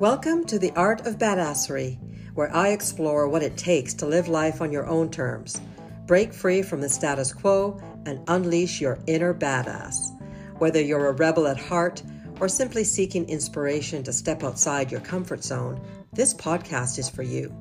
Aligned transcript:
Welcome 0.00 0.44
to 0.46 0.58
the 0.58 0.72
Art 0.72 1.06
of 1.06 1.18
Badassery, 1.18 2.00
where 2.34 2.52
I 2.52 2.70
explore 2.70 3.28
what 3.28 3.44
it 3.44 3.56
takes 3.56 3.94
to 3.94 4.06
live 4.06 4.26
life 4.26 4.60
on 4.60 4.72
your 4.72 4.88
own 4.88 5.08
terms, 5.08 5.60
break 6.06 6.34
free 6.34 6.62
from 6.62 6.80
the 6.80 6.88
status 6.88 7.32
quo, 7.32 7.80
and 8.04 8.18
unleash 8.26 8.80
your 8.80 8.98
inner 9.06 9.32
badass. 9.32 10.10
Whether 10.58 10.80
you're 10.80 11.06
a 11.06 11.12
rebel 11.12 11.46
at 11.46 11.60
heart 11.60 12.02
or 12.40 12.48
simply 12.48 12.82
seeking 12.82 13.28
inspiration 13.28 14.02
to 14.02 14.12
step 14.12 14.42
outside 14.42 14.90
your 14.90 15.00
comfort 15.00 15.44
zone, 15.44 15.80
this 16.12 16.34
podcast 16.34 16.98
is 16.98 17.08
for 17.08 17.22
you. 17.22 17.54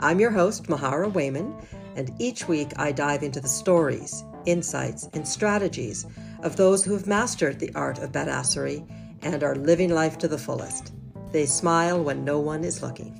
I'm 0.00 0.20
your 0.20 0.32
host, 0.32 0.64
Mahara 0.64 1.10
Wayman, 1.10 1.54
and 1.96 2.12
each 2.18 2.46
week 2.46 2.72
I 2.76 2.92
dive 2.92 3.22
into 3.22 3.40
the 3.40 3.48
stories, 3.48 4.22
insights, 4.44 5.08
and 5.14 5.26
strategies 5.26 6.04
of 6.42 6.56
those 6.56 6.84
who 6.84 6.92
have 6.92 7.06
mastered 7.06 7.58
the 7.58 7.72
art 7.74 8.00
of 8.00 8.12
badassery 8.12 8.86
and 9.22 9.42
are 9.42 9.56
living 9.56 9.88
life 9.88 10.18
to 10.18 10.28
the 10.28 10.36
fullest. 10.36 10.92
They 11.32 11.46
smile 11.46 12.02
when 12.02 12.24
no 12.24 12.40
one 12.40 12.64
is 12.64 12.82
looking. 12.82 13.16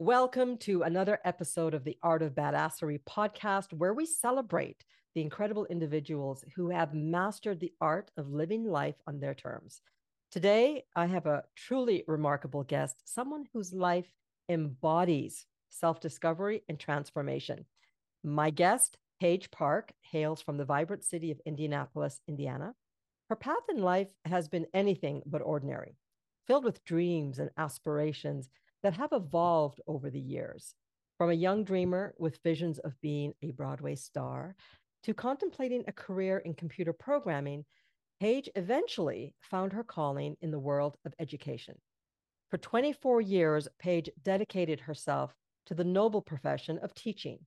Welcome 0.00 0.56
to 0.58 0.82
another 0.82 1.20
episode 1.24 1.72
of 1.72 1.84
the 1.84 1.96
Art 2.02 2.22
of 2.22 2.34
Badassery 2.34 2.98
podcast, 3.08 3.72
where 3.72 3.94
we 3.94 4.04
celebrate 4.04 4.84
the 5.14 5.20
incredible 5.20 5.66
individuals 5.66 6.44
who 6.56 6.68
have 6.70 6.94
mastered 6.94 7.60
the 7.60 7.72
art 7.80 8.10
of 8.16 8.32
living 8.32 8.64
life 8.64 8.96
on 9.06 9.20
their 9.20 9.34
terms. 9.34 9.82
Today, 10.32 10.82
I 10.96 11.06
have 11.06 11.26
a 11.26 11.44
truly 11.54 12.02
remarkable 12.08 12.64
guest, 12.64 13.02
someone 13.04 13.44
whose 13.52 13.72
life 13.72 14.10
embodies 14.48 15.46
self 15.68 16.00
discovery 16.00 16.64
and 16.68 16.76
transformation. 16.76 17.66
My 18.24 18.50
guest, 18.50 18.98
Page 19.20 19.48
Park, 19.52 19.92
hails 20.00 20.42
from 20.42 20.56
the 20.56 20.64
vibrant 20.64 21.04
city 21.04 21.30
of 21.30 21.40
Indianapolis, 21.46 22.20
Indiana. 22.26 22.74
Her 23.28 23.36
path 23.36 23.68
in 23.68 23.82
life 23.82 24.10
has 24.24 24.48
been 24.48 24.66
anything 24.72 25.22
but 25.26 25.42
ordinary, 25.42 25.96
filled 26.46 26.64
with 26.64 26.84
dreams 26.84 27.38
and 27.38 27.50
aspirations 27.58 28.48
that 28.82 28.94
have 28.94 29.12
evolved 29.12 29.80
over 29.86 30.08
the 30.08 30.20
years. 30.20 30.74
From 31.18 31.30
a 31.30 31.34
young 31.34 31.64
dreamer 31.64 32.14
with 32.18 32.42
visions 32.42 32.78
of 32.78 32.98
being 33.02 33.34
a 33.42 33.50
Broadway 33.50 33.96
star 33.96 34.56
to 35.02 35.12
contemplating 35.12 35.84
a 35.86 35.92
career 35.92 36.38
in 36.38 36.54
computer 36.54 36.92
programming, 36.92 37.64
Page 38.18 38.48
eventually 38.56 39.34
found 39.40 39.72
her 39.72 39.84
calling 39.84 40.36
in 40.40 40.50
the 40.50 40.58
world 40.58 40.96
of 41.04 41.14
education. 41.20 41.78
For 42.50 42.56
24 42.56 43.20
years, 43.20 43.68
Page 43.78 44.10
dedicated 44.22 44.80
herself 44.80 45.34
to 45.66 45.74
the 45.74 45.84
noble 45.84 46.22
profession 46.22 46.78
of 46.78 46.94
teaching. 46.94 47.38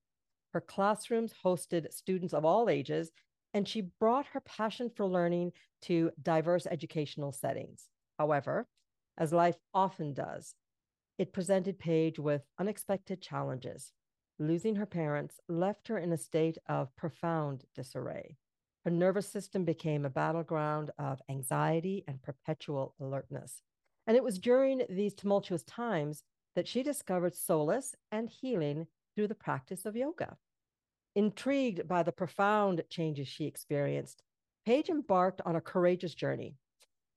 Her 0.54 0.62
classrooms 0.62 1.34
hosted 1.44 1.92
students 1.92 2.34
of 2.34 2.46
all 2.46 2.70
ages 2.70 3.12
and 3.54 3.68
she 3.68 3.90
brought 4.00 4.28
her 4.28 4.40
passion 4.42 4.90
for 4.90 5.06
learning 5.06 5.52
to 5.84 6.12
diverse 6.22 6.66
educational 6.68 7.32
settings. 7.32 7.90
However, 8.18 8.68
as 9.18 9.34
life 9.34 9.58
often 9.74 10.14
does, 10.14 10.56
it 11.18 11.34
presented 11.34 11.80
Page 11.80 12.18
with 12.18 12.42
unexpected 12.60 13.22
challenges. 13.22 13.92
Losing 14.40 14.76
her 14.76 14.86
parents 14.86 15.40
left 15.48 15.88
her 15.88 15.98
in 15.98 16.12
a 16.12 16.18
state 16.18 16.58
of 16.68 16.96
profound 16.96 17.66
disarray. 17.76 18.38
Her 18.86 18.92
nervous 18.92 19.28
system 19.28 19.64
became 19.64 20.06
a 20.06 20.10
battleground 20.10 20.90
of 20.98 21.22
anxiety 21.30 22.04
and 22.08 22.22
perpetual 22.24 22.96
alertness. 23.00 23.62
And 24.08 24.18
it 24.18 24.24
was 24.24 24.40
during 24.40 24.82
these 24.90 25.14
tumultuous 25.14 25.64
times 25.64 26.24
that 26.56 26.68
she 26.68 26.82
discovered 26.82 27.36
solace 27.36 27.96
and 28.12 28.30
healing 28.30 28.88
through 29.16 29.28
the 29.28 29.36
practice 29.36 29.86
of 29.86 29.96
yoga. 29.96 30.38
Intrigued 31.16 31.88
by 31.88 32.04
the 32.04 32.12
profound 32.12 32.84
changes 32.90 33.28
she 33.28 33.46
experienced, 33.46 34.24
Page 34.66 34.90
embarked 34.90 35.42
on 35.44 35.56
a 35.56 35.62
courageous 35.62 36.14
journey. 36.14 36.56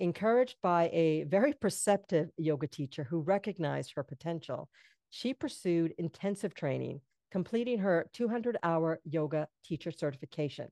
Encouraged 0.00 0.56
by 0.62 0.88
a 0.92 1.24
very 1.24 1.52
perceptive 1.52 2.30
yoga 2.38 2.66
teacher 2.66 3.04
who 3.04 3.20
recognized 3.20 3.92
her 3.94 4.02
potential, 4.02 4.70
she 5.10 5.34
pursued 5.34 5.94
intensive 5.98 6.54
training, 6.54 7.00
completing 7.30 7.78
her 7.78 8.08
200 8.14 8.56
hour 8.62 8.98
yoga 9.04 9.46
teacher 9.62 9.92
certification. 9.92 10.68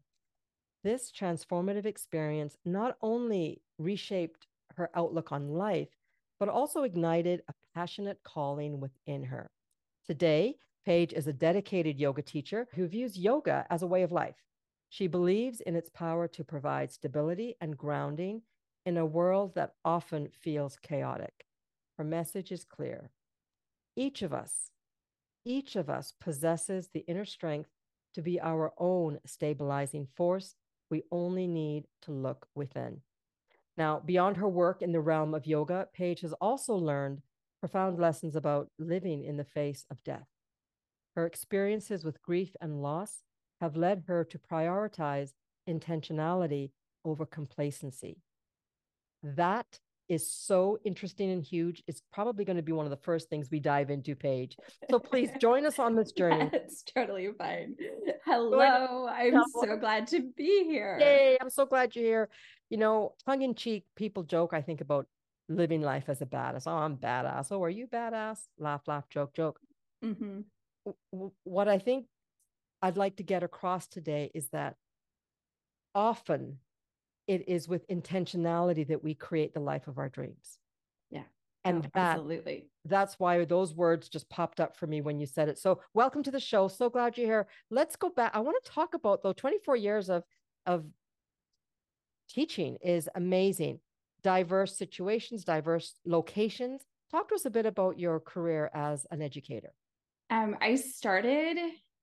This 0.83 1.13
transformative 1.13 1.85
experience 1.85 2.57
not 2.65 2.97
only 3.03 3.61
reshaped 3.79 4.47
her 4.77 4.89
outlook 4.95 5.31
on 5.31 5.51
life, 5.51 5.91
but 6.41 6.49
also 6.49 6.85
ignited 6.85 7.43
a 7.49 7.55
passionate 7.75 8.19
calling 8.25 8.81
within 8.81 9.25
her. 9.25 9.51
Today, 10.07 10.57
Page 10.85 11.13
is 11.13 11.29
a 11.29 11.33
dedicated 11.33 11.99
yoga 11.99 12.23
teacher 12.23 12.67
who 12.75 12.89
views 12.89 13.17
yoga 13.17 13.67
as 13.71 13.83
a 13.83 13.87
way 13.87 14.03
of 14.03 14.11
life. 14.11 14.43
She 14.89 15.07
believes 15.07 15.61
in 15.61 15.77
its 15.77 15.89
power 15.89 16.27
to 16.29 16.45
provide 16.45 16.91
stability 16.91 17.55
and 17.61 17.79
grounding 17.79 18.43
in 18.85 18.97
a 18.97 19.07
world 19.07 19.55
that 19.55 19.75
often 19.85 20.29
feels 20.29 20.77
chaotic. 20.83 21.47
Her 21.99 22.05
message 22.05 22.51
is 22.51 22.65
clear. 22.65 23.11
Each 23.95 24.23
of 24.23 24.33
us, 24.33 24.73
each 25.45 25.77
of 25.77 25.89
us 25.89 26.15
possesses 26.21 26.89
the 26.89 27.05
inner 27.07 27.25
strength 27.25 27.71
to 28.15 28.23
be 28.23 28.41
our 28.41 28.73
own 28.77 29.19
stabilizing 29.25 30.09
force. 30.17 30.57
We 30.91 31.05
only 31.13 31.47
need 31.47 31.85
to 32.03 32.13
look 32.13 32.49
within. 32.55 33.03
Now, 33.77 34.03
beyond 34.05 34.37
her 34.37 34.49
work 34.49 34.83
in 34.83 34.93
the 34.93 35.01
realm 35.01 35.33
of 35.33 35.47
yoga, 35.47 35.89
Page 35.95 36.21
has 36.21 36.33
also 36.35 36.75
learned 36.75 37.23
profound 37.61 37.99
lessons 37.99 38.35
about 38.35 38.69
living 38.79 39.25
in 39.25 39.37
the 39.37 39.45
face 39.45 39.87
of 39.91 40.03
death. 40.03 40.27
Her 41.15 41.27
experiences 41.27 42.05
with 42.05 42.23
grief 42.23 42.55
and 42.61 42.83
loss 42.83 43.23
have 43.61 43.77
led 43.77 44.05
her 44.09 44.25
to 44.25 44.39
prioritize 44.39 45.33
intentionality 45.69 46.71
over 47.05 47.27
complacency. 47.27 48.19
That 49.23 49.67
is 50.09 50.31
so 50.31 50.79
interesting 50.85 51.31
and 51.31 51.45
huge. 51.45 51.83
It's 51.87 52.03
probably 52.13 52.45
going 52.45 52.57
to 52.57 52.63
be 52.63 52.73
one 52.73 52.87
of 52.87 52.91
the 52.91 52.97
first 52.97 53.29
things 53.29 53.51
we 53.51 53.61
dive 53.61 53.91
into, 53.91 54.17
Page. 54.17 54.57
So 54.91 54.99
please 54.99 55.31
join 55.41 55.65
us 55.67 55.79
on 55.79 55.95
this 55.95 56.13
journey. 56.13 56.51
It's 56.53 56.83
totally 56.83 57.29
fine. 57.39 57.77
Hello. 58.25 59.07
I'm 59.07 59.43
so 59.61 59.77
glad 59.77 60.07
to 60.09 60.31
be 60.37 60.65
here. 60.65 60.99
Yay. 60.99 61.39
I'm 61.41 61.51
so 61.51 61.67
glad 61.67 61.95
you're 61.95 62.05
here. 62.05 62.29
You 62.71 62.79
know, 62.79 63.15
tongue 63.25 63.43
in 63.43 63.55
cheek, 63.55 63.85
people 63.97 64.23
joke, 64.23 64.55
I 64.55 64.63
think, 64.63 64.81
about 64.81 65.07
living 65.49 65.83
life 65.83 66.09
as 66.09 66.23
a 66.23 66.27
badass. 66.27 66.67
Oh, 66.67 66.73
I'm 66.73 66.97
badass. 66.97 67.53
Oh, 67.53 67.63
are 67.63 67.71
you 67.71 67.87
badass? 67.87 68.39
Laugh, 68.59 68.83
laugh, 68.87 69.09
joke, 69.11 69.35
joke. 69.35 69.61
Mm-hmm 70.05 70.41
what 71.45 71.69
I 71.69 71.79
think 71.79 72.07
I'd 72.81 72.97
like 72.97 73.17
to 73.17 73.23
get 73.23 73.43
across 73.43 73.87
today 73.87 74.31
is 74.35 74.49
that 74.49 74.77
often 75.95 76.59
it 77.29 77.49
is 77.49 77.69
with 77.69 77.87
intentionality 77.89 78.87
that 78.89 79.05
we 79.05 79.15
create 79.15 79.55
the 79.55 79.61
life 79.61 79.87
of 79.87 79.99
our 79.99 80.09
dreams. 80.09 80.59
Yeah. 81.11 81.23
And 81.65 81.85
oh, 81.87 81.91
that, 81.95 82.17
absolutely. 82.17 82.67
That's 82.85 83.19
why 83.19 83.45
those 83.45 83.75
words 83.75 84.09
just 84.09 84.29
popped 84.29 84.59
up 84.59 84.77
for 84.77 84.87
me 84.87 85.01
when 85.01 85.21
you 85.21 85.27
said 85.27 85.49
it. 85.49 85.59
So 85.59 85.81
welcome 85.95 86.23
to 86.25 86.31
the 86.33 86.41
show. 86.41 86.67
So 86.67 86.91
glad 86.91 87.17
you're 87.17 87.27
here. 87.27 87.47
Let's 87.71 87.95
go 87.95 88.11
back. 88.11 88.33
I 88.35 88.41
want 88.41 88.63
to 88.63 88.71
talk 88.71 88.95
about 88.95 89.23
though 89.23 89.33
24 89.33 89.77
years 89.77 90.11
of 90.11 90.25
of 90.67 90.85
teaching 92.29 92.79
is 92.83 93.09
amazing. 93.15 93.79
Diverse 94.23 94.77
situations, 94.77 95.45
diverse 95.45 95.95
locations. 96.05 96.83
Talk 97.11 97.29
to 97.29 97.35
us 97.35 97.45
a 97.45 97.51
bit 97.51 97.67
about 97.67 97.99
your 97.99 98.19
career 98.21 98.71
as 98.75 99.07
an 99.11 99.21
educator. 99.23 99.73
Um, 100.33 100.57
I 100.61 100.75
started 100.75 101.59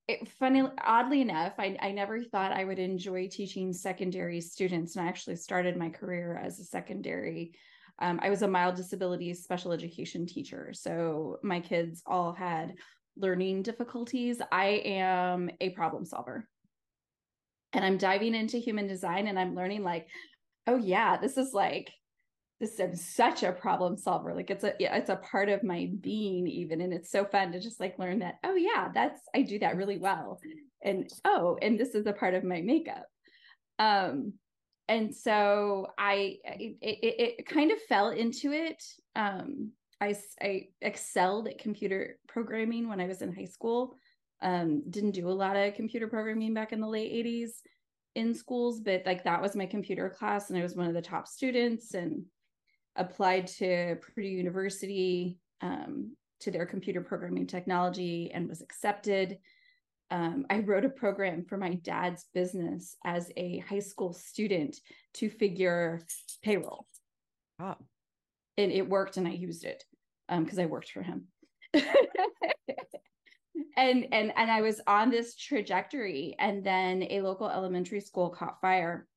it 0.07 0.27
funny 0.39 0.63
oddly 0.83 1.21
enough 1.21 1.53
I, 1.59 1.77
I 1.79 1.91
never 1.91 2.23
thought 2.23 2.51
i 2.51 2.63
would 2.63 2.79
enjoy 2.79 3.27
teaching 3.27 3.71
secondary 3.71 4.41
students 4.41 4.95
and 4.95 5.05
i 5.05 5.07
actually 5.07 5.35
started 5.35 5.77
my 5.77 5.89
career 5.89 6.41
as 6.43 6.59
a 6.59 6.63
secondary 6.63 7.51
um, 7.99 8.19
i 8.23 8.31
was 8.31 8.41
a 8.41 8.47
mild 8.47 8.73
disability 8.73 9.31
special 9.35 9.71
education 9.71 10.25
teacher 10.25 10.73
so 10.73 11.37
my 11.43 11.59
kids 11.59 12.01
all 12.07 12.33
had 12.33 12.73
learning 13.19 13.61
difficulties. 13.61 14.41
I 14.51 14.81
am 14.85 15.49
a 15.59 15.69
problem 15.71 16.05
solver. 16.05 16.47
And 17.73 17.85
i'm 17.85 17.97
diving 17.97 18.33
into 18.33 18.57
human 18.57 18.87
design 18.87 19.27
and 19.27 19.37
i'm 19.37 19.53
learning 19.53 19.83
like 19.83 20.07
oh 20.65 20.77
yeah 20.77 21.17
this 21.17 21.37
is 21.37 21.53
like 21.53 21.91
this 22.59 22.79
is 22.79 23.15
such 23.15 23.43
a 23.43 23.51
problem 23.51 23.95
solver 23.95 24.33
like 24.35 24.49
it's 24.49 24.63
a 24.63 24.73
it's 24.79 25.09
a 25.09 25.15
part 25.17 25.49
of 25.49 25.63
my 25.63 25.89
being 26.01 26.45
even 26.47 26.81
and 26.81 26.93
it's 26.93 27.09
so 27.09 27.23
fun 27.25 27.51
to 27.51 27.59
just 27.59 27.79
like 27.79 27.97
learn 27.97 28.19
that 28.19 28.35
oh 28.43 28.55
yeah 28.55 28.89
that's 28.93 29.21
i 29.33 29.41
do 29.41 29.57
that 29.59 29.77
really 29.77 29.97
well 29.97 30.39
and 30.81 31.09
oh 31.25 31.57
and 31.61 31.79
this 31.79 31.95
is 31.95 32.05
a 32.05 32.13
part 32.13 32.33
of 32.33 32.43
my 32.43 32.61
makeup. 32.61 33.05
Um 33.77 34.33
and 34.87 35.15
so 35.15 35.87
i 35.97 36.37
it, 36.43 36.77
it, 36.81 37.35
it 37.39 37.45
kind 37.45 37.71
of 37.71 37.81
fell 37.83 38.09
into 38.09 38.51
it 38.51 38.83
um 39.15 39.71
i 40.01 40.15
i 40.41 40.67
excelled 40.81 41.47
at 41.47 41.59
computer 41.59 42.17
programming 42.27 42.89
when 42.89 42.99
i 42.99 43.07
was 43.07 43.21
in 43.21 43.33
high 43.33 43.45
school. 43.45 43.95
Um 44.41 44.83
didn't 44.89 45.11
do 45.11 45.29
a 45.29 45.31
lot 45.31 45.55
of 45.55 45.75
computer 45.75 46.07
programming 46.07 46.53
back 46.53 46.73
in 46.73 46.81
the 46.81 46.87
late 46.87 47.25
80s 47.25 47.51
in 48.15 48.33
schools 48.33 48.79
but 48.79 49.03
like 49.05 49.23
that 49.23 49.41
was 49.41 49.55
my 49.55 49.67
computer 49.67 50.09
class 50.09 50.49
and 50.49 50.57
i 50.57 50.63
was 50.63 50.75
one 50.75 50.87
of 50.87 50.95
the 50.95 51.01
top 51.01 51.27
students 51.27 51.93
and 51.93 52.23
applied 52.95 53.47
to 53.47 53.95
Purdue 54.01 54.27
University 54.27 55.37
um, 55.61 56.15
to 56.41 56.51
their 56.51 56.65
computer 56.65 57.01
programming 57.01 57.47
technology 57.47 58.31
and 58.33 58.47
was 58.47 58.61
accepted. 58.61 59.37
Um, 60.11 60.45
I 60.49 60.59
wrote 60.59 60.85
a 60.85 60.89
program 60.89 61.45
for 61.45 61.57
my 61.57 61.75
dad's 61.75 62.25
business 62.33 62.95
as 63.05 63.31
a 63.37 63.59
high 63.59 63.79
school 63.79 64.13
student 64.13 64.77
to 65.15 65.29
figure 65.29 66.01
payroll. 66.43 66.85
Wow. 67.59 67.77
And 68.57 68.71
it 68.71 68.89
worked 68.89 69.17
and 69.17 69.27
I 69.27 69.31
used 69.31 69.63
it 69.65 69.83
because 70.27 70.57
um, 70.57 70.63
I 70.63 70.67
worked 70.67 70.91
for 70.91 71.03
him. 71.03 71.27
and 73.77 74.07
and 74.11 74.33
and 74.35 74.51
I 74.51 74.61
was 74.61 74.81
on 74.87 75.09
this 75.09 75.35
trajectory, 75.35 76.35
and 76.39 76.63
then 76.63 77.03
a 77.09 77.21
local 77.21 77.49
elementary 77.49 78.01
school 78.01 78.29
caught 78.29 78.59
fire, 78.61 79.07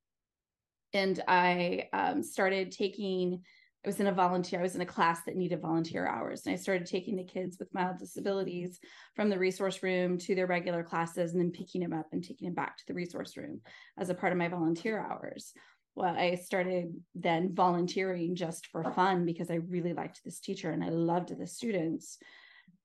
and 0.93 1.21
I 1.27 1.89
um, 1.93 2.23
started 2.23 2.71
taking. 2.71 3.41
I 3.83 3.89
was 3.89 3.99
in 3.99 4.07
a 4.07 4.13
volunteer. 4.13 4.59
I 4.59 4.63
was 4.63 4.75
in 4.75 4.81
a 4.81 4.85
class 4.85 5.23
that 5.25 5.35
needed 5.35 5.61
volunteer 5.61 6.07
hours, 6.07 6.45
and 6.45 6.53
I 6.53 6.57
started 6.57 6.85
taking 6.85 7.17
the 7.17 7.23
kids 7.23 7.57
with 7.59 7.73
mild 7.73 7.97
disabilities 7.97 8.79
from 9.15 9.29
the 9.29 9.37
resource 9.37 9.83
room 9.83 10.17
to 10.19 10.35
their 10.35 10.47
regular 10.47 10.83
classes, 10.83 11.33
and 11.33 11.41
then 11.41 11.51
picking 11.51 11.81
them 11.81 11.93
up 11.93 12.07
and 12.11 12.23
taking 12.23 12.47
them 12.47 12.55
back 12.55 12.77
to 12.77 12.83
the 12.87 12.93
resource 12.93 13.35
room 13.35 13.61
as 13.97 14.09
a 14.09 14.13
part 14.15 14.31
of 14.31 14.37
my 14.37 14.47
volunteer 14.47 14.99
hours. 14.99 15.53
Well, 15.95 16.15
I 16.15 16.35
started 16.35 16.95
then 17.13 17.53
volunteering 17.53 18.35
just 18.35 18.67
for 18.67 18.83
fun 18.93 19.25
because 19.25 19.51
I 19.51 19.55
really 19.55 19.93
liked 19.93 20.23
this 20.23 20.39
teacher 20.39 20.71
and 20.71 20.83
I 20.83 20.89
loved 20.89 21.37
the 21.37 21.45
students. 21.45 22.17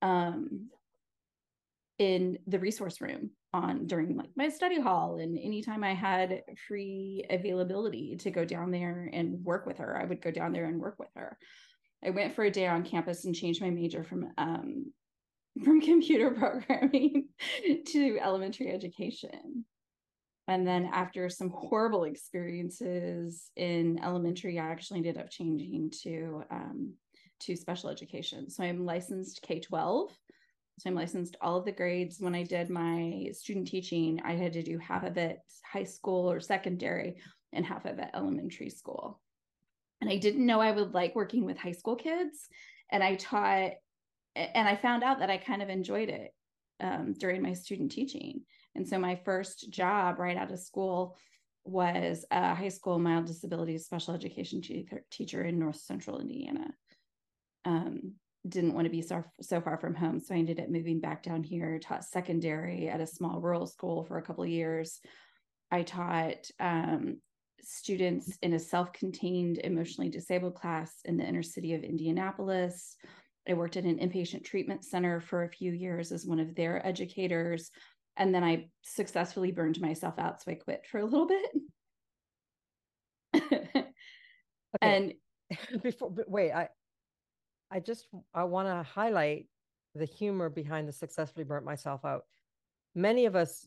Um, 0.03 0.69
in 1.99 2.39
the 2.47 2.59
resource 2.59 3.01
room 3.01 3.31
on 3.53 3.87
during 3.87 4.17
like 4.17 4.31
my 4.37 4.49
study 4.49 4.81
hall 4.81 5.17
and 5.17 5.39
anytime 5.39 5.83
I 5.83 5.95
had 5.95 6.43
free 6.69 7.25
availability 7.29 8.17
to 8.19 8.31
go 8.31 8.45
down 8.45 8.71
there 8.71 9.11
and 9.13 9.45
work 9.45 9.67
with 9.67 9.79
her, 9.79 9.99
I 10.01 10.05
would 10.05 10.23
go 10.23 10.31
down 10.31 10.53
there 10.53 10.67
and 10.67 10.81
work 10.81 10.97
with 10.99 11.09
her. 11.17 11.37
I 12.05 12.11
went 12.11 12.35
for 12.35 12.45
a 12.45 12.51
day 12.51 12.67
on 12.67 12.85
campus 12.85 13.25
and 13.25 13.35
changed 13.35 13.61
my 13.61 13.71
major 13.71 14.05
from 14.05 14.31
um, 14.39 14.93
from 15.65 15.81
computer 15.81 16.31
programming 16.39 17.29
to 17.87 18.19
elementary 18.23 18.71
education. 18.71 19.65
And 20.47 20.67
then 20.67 20.89
after 20.93 21.29
some 21.29 21.51
horrible 21.51 22.05
experiences 22.05 23.51
in 23.57 23.99
elementary, 24.03 24.59
I 24.59 24.69
actually 24.69 24.99
ended 24.99 25.19
up 25.19 25.31
changing 25.31 25.93
to 26.05 26.43
um, 26.51 26.95
to 27.41 27.57
special 27.57 27.91
education. 27.91 28.51
So 28.51 28.65
I'm 28.65 28.87
licensed 28.87 29.43
K 29.43 29.61
12 29.61 30.11
so 30.79 30.89
I'm 30.89 30.95
licensed 30.95 31.37
all 31.41 31.57
of 31.57 31.65
the 31.65 31.73
grades. 31.73 32.21
When 32.21 32.35
I 32.35 32.45
did 32.45 32.71
my 32.71 33.31
student 33.33 33.67
teaching, 33.67 34.21
I 34.25 34.35
had 34.35 34.53
to 34.53 34.63
do 34.63 34.79
half 34.79 35.05
of 35.05 35.17
it 35.17 35.41
high 35.65 35.85
school 35.85 36.31
or 36.31 36.41
secondary 36.41 37.17
and 37.53 37.67
half 37.67 37.85
of 37.85 37.99
it 37.99 38.11
elementary 38.15 38.71
school. 38.71 39.21
And 40.01 40.09
I 40.09 40.17
didn't 40.17 40.47
know 40.47 40.61
I 40.61 40.71
would 40.71 40.95
like 40.95 41.17
working 41.17 41.45
with 41.45 41.59
high 41.59 41.73
school 41.73 41.97
kids. 41.97 42.49
And 42.91 43.03
I 43.03 43.17
taught, 43.17 43.73
and 44.37 44.69
I 44.69 44.77
found 44.77 45.03
out 45.03 45.19
that 45.19 45.31
I 45.31 45.37
kind 45.37 45.63
of 45.63 45.69
enjoyed 45.69 46.09
it 46.09 46.33
um, 46.81 47.15
during 47.15 47.43
my 47.43 47.55
student 47.55 47.91
teaching. 47.91 48.43
And 48.77 48.87
so 48.87 48.99
my 48.99 49.17
first 49.25 49.71
job 49.71 50.21
right 50.21 50.37
out 50.37 50.53
of 50.53 50.61
school 50.61 51.17
was 51.65 52.25
a 52.31 52.55
high 52.55 52.69
school 52.69 52.99
mild 52.99 53.27
disability 53.27 53.77
special 53.79 54.15
education 54.15 54.63
teacher 55.11 55.43
in 55.43 55.59
North 55.59 55.77
Central 55.77 56.21
Indiana. 56.21 56.73
Um, 57.65 58.15
didn't 58.47 58.75
want 58.75 58.85
to 58.85 58.91
be 58.91 59.03
so, 59.03 59.25
so 59.41 59.61
far 59.61 59.79
from 59.79 59.95
home. 59.95 60.21
So 60.21 60.35
I 60.35 60.39
ended 60.39 60.61
up 60.61 60.69
moving 60.69 61.01
back 61.01 61.23
down 61.23 61.43
here, 61.43 61.79
taught 61.79 62.05
secondary 62.05 62.89
at 62.89 63.01
a 63.01 63.07
small 63.07 63.41
rural 63.41 63.67
school 63.67 64.05
for 64.05 64.19
a 64.19 64.23
couple 64.23 64.45
of 64.45 64.51
years. 64.51 65.01
I 65.71 65.83
taught 65.83 66.51
um, 66.61 67.19
students 67.63 68.39
in 68.43 68.55
a 68.55 68.59
self 68.59 68.93
contained 68.93 69.59
emotionally 69.59 70.11
disabled 70.11 70.55
class 70.55 70.93
in 71.05 71.17
the 71.17 71.25
inner 71.25 71.43
city 71.43 71.75
of 71.75 71.83
Indianapolis. 71.83 72.97
I 73.49 73.55
worked 73.55 73.77
at 73.77 73.85
an 73.85 73.99
inpatient 73.99 74.45
treatment 74.45 74.85
center 74.85 75.21
for 75.21 75.43
a 75.43 75.49
few 75.49 75.73
years 75.73 76.13
as 76.13 76.27
one 76.27 76.39
of 76.39 76.55
their 76.55 76.87
educators. 76.87 77.71
And 78.17 78.35
then 78.35 78.45
I 78.45 78.69
successfully 78.83 79.53
burned 79.53 79.81
myself 79.81 80.19
out. 80.19 80.43
So 80.43 80.51
I 80.51 80.55
quit 80.55 80.87
for 80.91 80.99
a 80.99 81.05
little 81.05 81.27
bit. 81.27 81.51
okay. 83.53 83.87
And 84.83 85.15
before, 85.83 86.13
wait, 86.27 86.53
I, 86.53 86.69
I 87.71 87.81
just 87.81 88.07
I 88.35 88.45
want 88.45 88.69
to 88.69 88.83
highlight 88.83 89.47
the 89.95 90.05
humor 90.05 90.49
behind 90.49 90.89
the 90.89 90.93
successfully 90.93 91.45
burnt 91.45 91.65
myself 91.65 92.05
out. 92.05 92.23
Many 92.95 93.27
of 93.27 93.37
us 93.37 93.67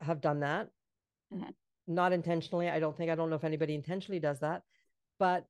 have 0.00 0.20
done 0.20 0.40
that, 0.40 0.68
mm-hmm. 1.32 1.50
not 1.86 2.12
intentionally. 2.12 2.68
I 2.68 2.80
don't 2.80 2.96
think 2.96 3.10
I 3.10 3.14
don't 3.14 3.30
know 3.30 3.36
if 3.36 3.44
anybody 3.44 3.74
intentionally 3.74 4.20
does 4.20 4.40
that, 4.40 4.62
but 5.18 5.46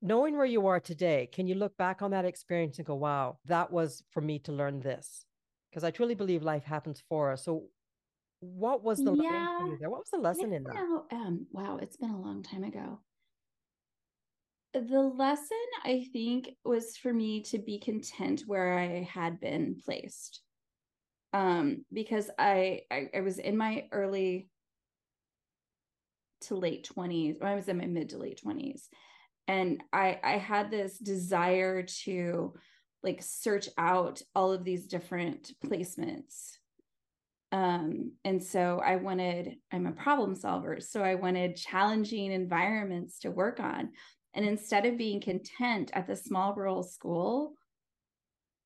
knowing 0.00 0.36
where 0.36 0.46
you 0.46 0.66
are 0.66 0.80
today, 0.80 1.28
can 1.32 1.46
you 1.46 1.54
look 1.54 1.76
back 1.76 2.02
on 2.02 2.10
that 2.12 2.24
experience 2.24 2.78
and 2.78 2.86
go, 2.86 2.94
"Wow, 2.94 3.38
that 3.46 3.70
was 3.70 4.02
for 4.10 4.20
me 4.20 4.38
to 4.40 4.52
learn 4.52 4.80
this"? 4.80 5.24
Because 5.70 5.84
I 5.84 5.90
truly 5.90 6.14
believe 6.14 6.42
life 6.42 6.64
happens 6.64 7.02
for 7.08 7.32
us. 7.32 7.44
So, 7.44 7.64
what 8.40 8.82
was 8.82 8.98
the 8.98 9.14
yeah. 9.14 9.58
there? 9.78 9.90
What 9.90 10.00
was 10.00 10.10
the 10.12 10.18
lesson 10.18 10.52
in 10.52 10.64
that? 10.64 10.76
Um, 11.10 11.46
wow, 11.52 11.78
it's 11.80 11.96
been 11.96 12.10
a 12.10 12.20
long 12.20 12.42
time 12.42 12.64
ago 12.64 12.98
the 14.74 15.00
lesson 15.00 15.58
I 15.84 16.06
think 16.12 16.50
was 16.64 16.96
for 16.96 17.12
me 17.12 17.42
to 17.44 17.58
be 17.58 17.78
content 17.78 18.44
where 18.46 18.78
I 18.78 19.02
had 19.02 19.40
been 19.40 19.76
placed. 19.84 20.40
Um, 21.34 21.84
because 21.92 22.30
I, 22.38 22.82
I, 22.90 23.08
I 23.16 23.20
was 23.20 23.38
in 23.38 23.56
my 23.56 23.86
early 23.90 24.48
to 26.42 26.56
late 26.56 26.90
20s, 26.94 27.42
I 27.42 27.54
was 27.54 27.68
in 27.68 27.78
my 27.78 27.86
mid 27.86 28.10
to 28.10 28.18
late 28.18 28.40
20s. 28.44 28.82
And 29.48 29.82
I 29.92 30.20
I 30.22 30.38
had 30.38 30.70
this 30.70 30.98
desire 30.98 31.82
to 32.04 32.54
like 33.02 33.20
search 33.22 33.68
out 33.76 34.22
all 34.34 34.52
of 34.52 34.64
these 34.64 34.86
different 34.86 35.52
placements. 35.64 36.52
Um, 37.50 38.12
and 38.24 38.42
so 38.42 38.80
I 38.82 38.96
wanted, 38.96 39.56
I'm 39.70 39.86
a 39.86 39.92
problem 39.92 40.34
solver. 40.34 40.80
So 40.80 41.02
I 41.02 41.16
wanted 41.16 41.56
challenging 41.56 42.32
environments 42.32 43.18
to 43.20 43.30
work 43.30 43.60
on. 43.60 43.90
And 44.34 44.44
instead 44.46 44.86
of 44.86 44.96
being 44.96 45.20
content 45.20 45.90
at 45.92 46.06
the 46.06 46.16
small 46.16 46.54
rural 46.54 46.82
school, 46.82 47.54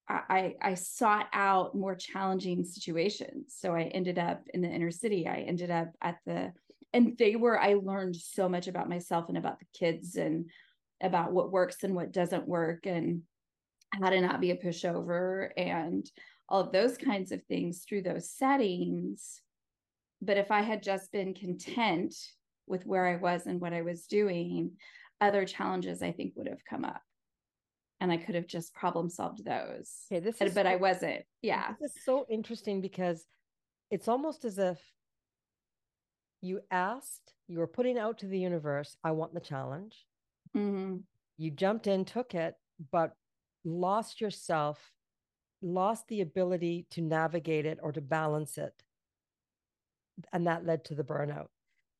I, 0.09 0.55
I 0.63 0.75
sought 0.75 1.27
out 1.33 1.75
more 1.75 1.97
challenging 1.97 2.65
situations. 2.65 3.57
So 3.59 3.75
I 3.75 3.83
ended 3.83 4.21
up 4.21 4.47
in 4.55 4.61
the 4.61 4.69
inner 4.69 4.93
city. 4.93 5.27
I 5.27 5.39
ended 5.39 5.73
up 5.73 5.89
at 6.01 6.19
the, 6.25 6.53
and 6.93 7.19
they 7.19 7.35
were, 7.35 7.61
I 7.61 7.75
learned 7.75 8.15
so 8.15 8.49
much 8.49 8.69
about 8.69 8.89
myself 8.89 9.29
and 9.29 9.37
about 9.37 9.59
the 9.59 9.67
kids 9.77 10.15
and 10.15 10.49
about 11.03 11.33
what 11.33 11.51
works 11.51 11.83
and 11.83 11.95
what 11.95 12.13
doesn't 12.13 12.47
work 12.47 12.87
and 12.87 13.23
how 13.93 14.11
to 14.11 14.21
not 14.21 14.41
be 14.41 14.53
a 14.53 14.57
pushover 14.57 15.51
and 15.57 16.09
all 16.49 16.61
of 16.61 16.73
those 16.73 16.97
kinds 16.97 17.33
of 17.33 17.43
things 17.45 17.81
through 17.81 18.03
those 18.03 18.31
settings. 18.31 19.43
But 20.23 20.37
if 20.37 20.53
I 20.53 20.63
had 20.63 20.85
just 20.85 21.11
been 21.11 21.35
content 21.35 22.15
with 22.69 22.87
where 22.87 23.07
I 23.07 23.17
was 23.17 23.47
and 23.47 23.61
what 23.61 23.73
I 23.73 23.83
was 23.83 24.07
doing, 24.07 24.73
other 25.21 25.45
challenges 25.45 26.03
I 26.03 26.13
think 26.13 26.33
would 26.37 26.49
have 26.49 26.65
come 26.69 26.85
up. 26.85 27.03
And 28.01 28.13
I 28.13 28.19
could 28.19 28.35
have 28.35 28.47
just 28.47 28.75
problem 28.75 29.09
solved 29.09 29.45
those. 29.45 29.91
Okay, 30.13 30.21
this 30.21 30.41
is 30.41 30.55
but 30.55 30.67
so, 30.67 30.71
I 30.71 30.77
wasn't. 30.77 31.23
Yeah. 31.41 31.73
This 31.81 31.97
is 31.97 32.05
so 32.05 32.27
interesting 32.29 32.83
because 32.83 33.25
it's 33.91 34.09
almost 34.09 34.45
as 34.45 34.59
if 34.59 34.79
you 36.43 36.61
asked, 36.71 37.33
you 37.49 37.59
were 37.59 37.67
putting 37.67 37.99
out 37.99 38.19
to 38.19 38.27
the 38.27 38.39
universe, 38.39 38.97
I 39.03 39.13
want 39.13 39.33
the 39.33 39.41
challenge. 39.41 40.05
Mm-hmm. 40.55 40.97
You 41.39 41.51
jumped 41.51 41.87
in, 41.87 42.05
took 42.05 42.35
it, 42.35 42.55
but 42.93 43.13
lost 43.65 44.21
yourself, 44.21 44.79
lost 45.63 46.07
the 46.09 46.21
ability 46.21 46.87
to 46.91 47.01
navigate 47.01 47.65
it 47.65 47.79
or 47.83 47.93
to 47.93 48.03
balance 48.03 48.59
it. 48.59 48.75
And 50.33 50.47
that 50.47 50.67
led 50.67 50.85
to 50.87 50.95
the 50.95 51.05
burnout 51.05 51.49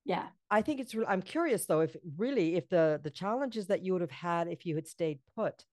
yeah. 0.07 0.27
I 0.51 0.63
think 0.63 0.81
it's 0.81 0.95
i'm 1.09 1.23
curious 1.23 1.67
though 1.67 1.81
if 1.81 1.97
really 2.17 2.55
if 2.55 2.69
the 2.69 3.01
the 3.03 3.11
challenges 3.11 3.67
that 3.67 3.85
you 3.85 3.93
would 3.93 4.01
have 4.01 4.11
had 4.13 4.47
if 4.47 4.65
you 4.65 4.77
had 4.77 4.87
stayed 4.87 5.19
put 5.35 5.67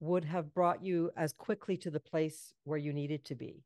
would 0.00 0.24
have 0.24 0.52
brought 0.52 0.84
you 0.84 1.10
as 1.16 1.32
quickly 1.32 1.76
to 1.78 1.90
the 1.90 2.00
place 2.00 2.52
where 2.64 2.76
you 2.76 2.92
needed 2.92 3.24
to 3.24 3.34
be? 3.34 3.64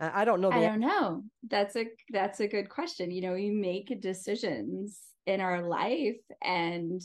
I 0.00 0.24
don't 0.24 0.40
know 0.40 0.50
i 0.52 0.60
don't 0.60 0.80
know. 0.80 1.24
That's 1.48 1.74
a 1.74 1.86
that's 2.10 2.40
a 2.40 2.46
good 2.46 2.68
question. 2.68 3.10
You 3.10 3.22
know 3.22 3.32
we 3.32 3.50
make 3.50 4.00
decisions 4.00 5.00
in 5.26 5.40
our 5.40 5.62
life 5.66 6.20
and 6.42 7.02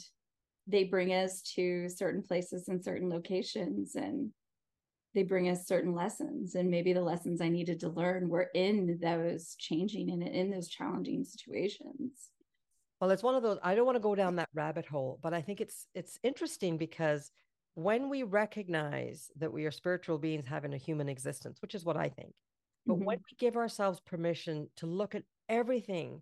they 0.67 0.83
bring 0.83 1.13
us 1.13 1.41
to 1.55 1.89
certain 1.89 2.22
places 2.22 2.67
and 2.67 2.83
certain 2.83 3.10
locations 3.10 3.95
and 3.95 4.31
they 5.13 5.24
bring 5.24 5.50
us 5.50 5.67
certain 5.67 5.93
lessons 5.93 6.55
and 6.55 6.70
maybe 6.70 6.93
the 6.93 7.01
lessons 7.01 7.41
i 7.41 7.50
needed 7.50 7.79
to 7.79 7.89
learn 7.89 8.29
were 8.29 8.50
in 8.53 8.98
those 9.01 9.55
changing 9.60 10.12
and 10.12 10.24
in 10.24 10.50
those 10.50 10.67
challenging 10.67 11.24
situations 11.24 12.29
well 13.00 13.12
it's 13.12 13.24
one 13.24 13.36
of 13.36 13.43
those 13.43 13.58
i 13.63 13.75
don't 13.75 13.86
want 13.86 13.96
to 13.96 14.01
go 14.01 14.15
down 14.15 14.36
that 14.36 14.50
rabbit 14.53 14.86
hole 14.86 15.20
but 15.22 15.34
i 15.34 15.41
think 15.41 15.62
it's 15.62 15.88
it's 15.93 16.20
interesting 16.24 16.77
because 16.77 17.32
when 17.75 18.10
we 18.10 18.24
recognize 18.24 19.32
that 19.38 19.51
we 19.51 19.65
are 19.65 19.72
spiritual 19.72 20.17
beings 20.17 20.46
having 20.48 20.74
a 20.74 20.77
human 20.77 21.10
existence 21.10 21.62
which 21.62 21.75
is 21.75 21.86
what 21.86 21.98
i 21.98 22.10
think 22.10 22.34
but 22.86 22.96
mm-hmm. 22.96 23.05
when 23.05 23.17
we 23.17 23.38
give 23.38 23.55
ourselves 23.55 24.00
permission 24.01 24.67
to 24.75 24.86
look 24.86 25.15
at 25.15 25.24
everything 25.50 26.22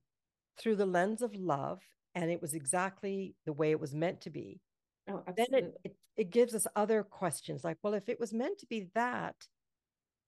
through 0.57 0.75
the 0.75 0.85
lens 0.85 1.21
of 1.21 1.35
love 1.35 1.81
and 2.15 2.29
it 2.29 2.41
was 2.41 2.53
exactly 2.53 3.35
the 3.45 3.53
way 3.53 3.71
it 3.71 3.79
was 3.79 3.95
meant 3.95 4.21
to 4.21 4.29
be 4.29 4.59
Oh, 5.07 5.23
then 5.35 5.47
it, 5.53 5.81
it, 5.83 5.97
it 6.17 6.29
gives 6.29 6.53
us 6.55 6.67
other 6.75 7.03
questions 7.03 7.63
like, 7.63 7.77
well, 7.83 7.93
if 7.93 8.09
it 8.09 8.19
was 8.19 8.33
meant 8.33 8.59
to 8.59 8.65
be 8.67 8.89
that, 8.95 9.47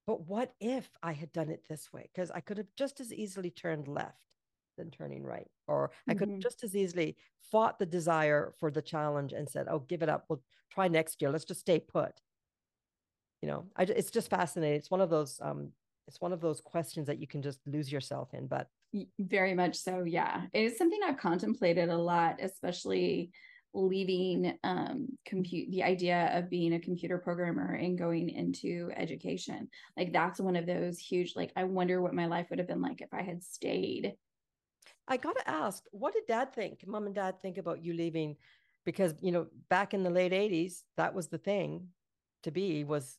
but 0.07 0.21
what 0.27 0.55
if 0.59 0.97
I 1.03 1.13
had 1.13 1.31
done 1.33 1.49
it 1.49 1.67
this 1.69 1.93
way? 1.93 2.09
Because 2.13 2.31
I 2.31 2.41
could 2.41 2.57
have 2.57 2.75
just 2.75 2.99
as 3.01 3.13
easily 3.13 3.51
turned 3.51 3.87
left. 3.87 4.17
than 4.77 4.91
turning 4.91 5.23
right. 5.23 5.51
Or 5.67 5.91
I 6.09 6.15
could 6.15 6.31
Mhm. 6.31 6.41
just 6.41 6.63
as 6.63 6.75
easily 6.75 7.17
fought 7.41 7.79
the 7.79 7.85
desire 7.85 8.53
for 8.59 8.71
the 8.71 8.81
challenge 8.81 9.33
and 9.33 9.49
said, 9.49 9.67
"Oh, 9.69 9.79
give 9.79 10.03
it 10.03 10.09
up. 10.09 10.25
We'll 10.29 10.43
try 10.71 10.87
next 10.87 11.21
year. 11.21 11.31
Let's 11.31 11.45
just 11.45 11.61
stay 11.61 11.79
put." 11.79 12.21
You 13.41 13.47
know, 13.47 13.69
I, 13.75 13.83
it's 13.83 14.11
just 14.11 14.29
fascinating. 14.29 14.77
It's 14.77 14.91
one 14.91 15.01
of 15.01 15.09
those 15.09 15.39
um 15.41 15.73
it's 16.07 16.21
one 16.21 16.33
of 16.33 16.41
those 16.41 16.61
questions 16.61 17.07
that 17.07 17.19
you 17.19 17.27
can 17.27 17.41
just 17.41 17.65
lose 17.65 17.91
yourself 17.91 18.33
in, 18.33 18.47
but 18.47 18.69
very 19.19 19.53
much 19.55 19.75
so 19.75 20.03
yeah 20.03 20.45
it 20.53 20.63
is 20.65 20.77
something 20.77 20.99
i've 21.03 21.17
contemplated 21.17 21.89
a 21.89 21.97
lot 21.97 22.39
especially 22.39 23.31
leaving 23.73 24.57
um 24.63 25.07
compute 25.25 25.69
the 25.71 25.83
idea 25.83 26.29
of 26.33 26.49
being 26.49 26.73
a 26.73 26.79
computer 26.79 27.17
programmer 27.17 27.73
and 27.73 27.97
going 27.97 28.29
into 28.29 28.91
education 28.95 29.67
like 29.97 30.13
that's 30.13 30.39
one 30.39 30.55
of 30.55 30.65
those 30.67 30.99
huge 30.99 31.33
like 31.35 31.51
i 31.55 31.63
wonder 31.63 32.01
what 32.01 32.13
my 32.13 32.27
life 32.27 32.47
would 32.49 32.59
have 32.59 32.67
been 32.67 32.81
like 32.81 33.01
if 33.01 33.13
i 33.13 33.21
had 33.21 33.43
stayed 33.43 34.13
I 35.07 35.17
got 35.17 35.35
to 35.37 35.49
ask, 35.49 35.83
what 35.91 36.13
did 36.13 36.27
dad 36.27 36.53
think? 36.53 36.87
Mom 36.87 37.05
and 37.05 37.15
dad 37.15 37.41
think 37.41 37.57
about 37.57 37.83
you 37.83 37.93
leaving? 37.93 38.37
Because, 38.85 39.13
you 39.21 39.31
know, 39.31 39.47
back 39.69 39.93
in 39.93 40.03
the 40.03 40.09
late 40.09 40.31
80s, 40.31 40.83
that 40.95 41.13
was 41.13 41.27
the 41.27 41.37
thing 41.37 41.89
to 42.43 42.51
be 42.51 42.83
was 42.83 43.17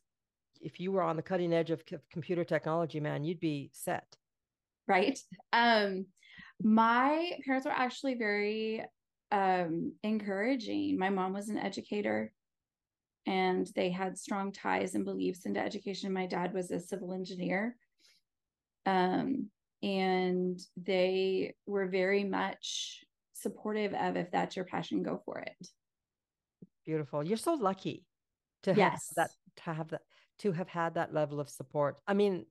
if 0.62 0.80
you 0.80 0.92
were 0.92 1.02
on 1.02 1.16
the 1.16 1.22
cutting 1.22 1.52
edge 1.52 1.70
of 1.70 1.82
c- 1.88 1.96
computer 2.10 2.44
technology, 2.44 3.00
man, 3.00 3.24
you'd 3.24 3.40
be 3.40 3.70
set. 3.72 4.16
right 4.86 5.18
um 5.52 6.06
my 6.62 7.32
parents 7.44 7.66
were 7.66 7.72
actually 7.72 8.14
very 8.14 8.84
um 9.32 9.92
encouraging 10.02 10.98
my 10.98 11.10
mom 11.10 11.32
was 11.32 11.48
an 11.48 11.58
educator 11.58 12.32
and 13.26 13.66
they 13.74 13.90
had 13.90 14.18
strong 14.18 14.52
ties 14.52 14.94
and 14.94 15.04
beliefs 15.04 15.46
into 15.46 15.60
education 15.60 16.12
my 16.12 16.26
dad 16.26 16.52
was 16.52 16.70
a 16.70 16.78
civil 16.78 17.12
engineer 17.12 17.76
um 18.86 19.48
and 19.82 20.60
they 20.76 21.54
were 21.66 21.86
very 21.88 22.24
much 22.24 23.02
supportive 23.32 23.92
of 23.94 24.16
if 24.16 24.30
that's 24.30 24.56
your 24.56 24.64
passion 24.64 25.02
go 25.02 25.20
for 25.24 25.40
it 25.40 25.68
Beautiful. 26.84 27.24
You're 27.24 27.38
so 27.38 27.54
lucky 27.54 28.04
to 28.64 28.74
have 28.74 28.78
Yes. 28.92 29.12
that 29.16 29.30
to 29.56 29.72
have 29.72 29.88
that 29.88 30.02
to 30.40 30.52
have 30.52 30.68
had 30.68 30.94
that 30.94 31.14
level 31.14 31.40
of 31.40 31.48
support. 31.48 31.98
I 32.06 32.12
mean, 32.12 32.44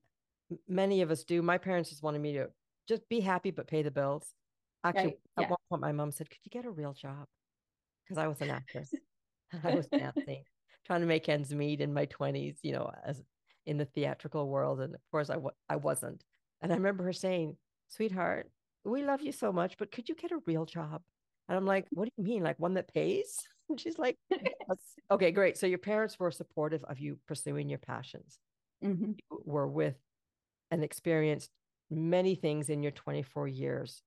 many 0.66 1.02
of 1.02 1.10
us 1.12 1.22
do. 1.22 1.40
My 1.40 1.56
parents 1.56 1.90
just 1.90 2.02
wanted 2.02 2.20
me 2.20 2.32
to 2.32 2.48
just 2.88 3.08
be 3.08 3.20
happy 3.20 3.52
but 3.52 3.68
pay 3.68 3.82
the 3.82 3.92
bills. 3.92 4.34
Actually, 4.84 5.12
Right, 5.12 5.20
at 5.38 5.46
yeah. 5.46 5.48
one 5.48 5.58
point, 5.70 5.82
my 5.82 5.92
mom 5.92 6.10
said, 6.12 6.30
"Could 6.30 6.40
you 6.44 6.50
get 6.50 6.64
a 6.66 6.70
real 6.70 6.92
job?" 6.94 7.28
Because 8.04 8.18
I 8.18 8.28
was 8.28 8.42
an 8.42 8.50
actress. 8.50 9.00
I 9.64 9.70
was 9.70 9.88
dancing, 9.98 10.44
trying 10.84 11.00
to 11.02 11.06
make 11.06 11.28
ends 11.28 11.54
meet 11.54 11.80
in 11.80 11.94
my 11.94 12.06
twenties. 12.06 12.60
You 12.64 12.72
know, 12.74 12.92
as 13.04 13.24
in 13.66 13.78
the 13.78 13.86
theatrical 13.86 14.48
world, 14.48 14.80
and 14.80 14.94
of 14.94 15.02
course, 15.10 15.30
I 15.30 15.38
I 15.68 15.76
wasn't. 15.76 16.24
And 16.62 16.72
I 16.72 16.76
remember 16.76 17.04
her 17.04 17.12
saying, 17.14 17.58
"Sweetheart, 17.88 18.52
we 18.84 19.04
love 19.04 19.22
you 19.22 19.32
so 19.32 19.52
much, 19.52 19.78
but 19.78 19.92
could 19.92 20.08
you 20.08 20.14
get 20.16 20.32
a 20.32 20.38
real 20.46 20.66
job?" 20.66 21.04
And 21.48 21.56
I'm 21.58 21.66
like, 21.66 21.88
"What 21.90 22.06
do 22.06 22.12
you 22.18 22.24
mean? 22.24 22.42
Like 22.44 22.58
one 22.60 22.74
that 22.74 22.92
pays?" 22.94 23.48
And 23.70 23.80
she's 23.80 23.98
like, 23.98 24.18
"Yes." 24.40 24.96
Okay, 25.10 25.32
great. 25.32 25.56
So 25.56 25.66
your 25.66 25.78
parents 25.78 26.18
were 26.18 26.30
supportive 26.30 26.84
of 26.84 26.98
you 26.98 27.18
pursuing 27.26 27.68
your 27.68 27.78
passions. 27.78 28.38
Mhm. 28.80 29.14
You 29.30 29.42
were 29.46 29.68
with 29.68 29.98
and 30.70 30.84
experienced 30.84 31.50
many 31.90 32.34
things 32.36 32.70
in 32.70 32.82
your 32.82 32.92
24 32.92 33.48
years. 33.48 34.02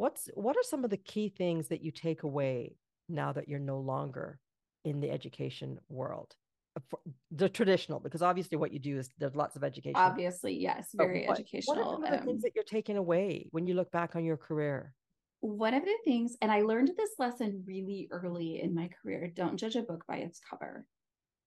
What's 0.00 0.30
what 0.34 0.56
are 0.56 0.62
some 0.62 0.82
of 0.82 0.90
the 0.90 0.96
key 0.96 1.28
things 1.28 1.68
that 1.68 1.82
you 1.84 1.90
take 1.90 2.22
away 2.22 2.76
now 3.06 3.32
that 3.34 3.48
you're 3.48 3.58
no 3.58 3.78
longer 3.80 4.38
in 4.82 5.00
the 5.00 5.10
education 5.10 5.78
world? 5.90 6.34
Uh, 6.74 6.96
The 7.30 7.50
traditional, 7.50 8.00
because 8.00 8.22
obviously 8.22 8.56
what 8.56 8.72
you 8.72 8.78
do 8.78 8.96
is 8.96 9.10
there's 9.18 9.36
lots 9.36 9.56
of 9.56 9.62
education. 9.62 10.00
obviously 10.10 10.54
yes 10.58 10.88
very 10.94 11.26
what, 11.26 11.38
educational 11.38 11.76
What 11.76 11.86
are 11.86 11.92
some 11.92 12.04
of 12.04 12.10
the 12.12 12.20
um, 12.20 12.26
things 12.26 12.42
that 12.44 12.52
you're 12.54 12.64
taking 12.64 12.96
away 12.96 13.48
when 13.50 13.66
you 13.66 13.74
look 13.74 13.90
back 13.90 14.16
on 14.16 14.24
your 14.24 14.38
career? 14.38 14.94
one 15.40 15.74
of 15.74 15.84
the 15.84 15.98
things, 16.04 16.36
and 16.40 16.50
I 16.50 16.62
learned 16.62 16.90
this 16.96 17.14
lesson 17.18 17.64
really 17.66 18.08
early 18.10 18.60
in 18.62 18.74
my 18.74 18.88
career 19.02 19.30
don't 19.34 19.58
judge 19.58 19.76
a 19.76 19.82
book 19.82 20.04
by 20.08 20.16
its 20.26 20.40
cover. 20.48 20.86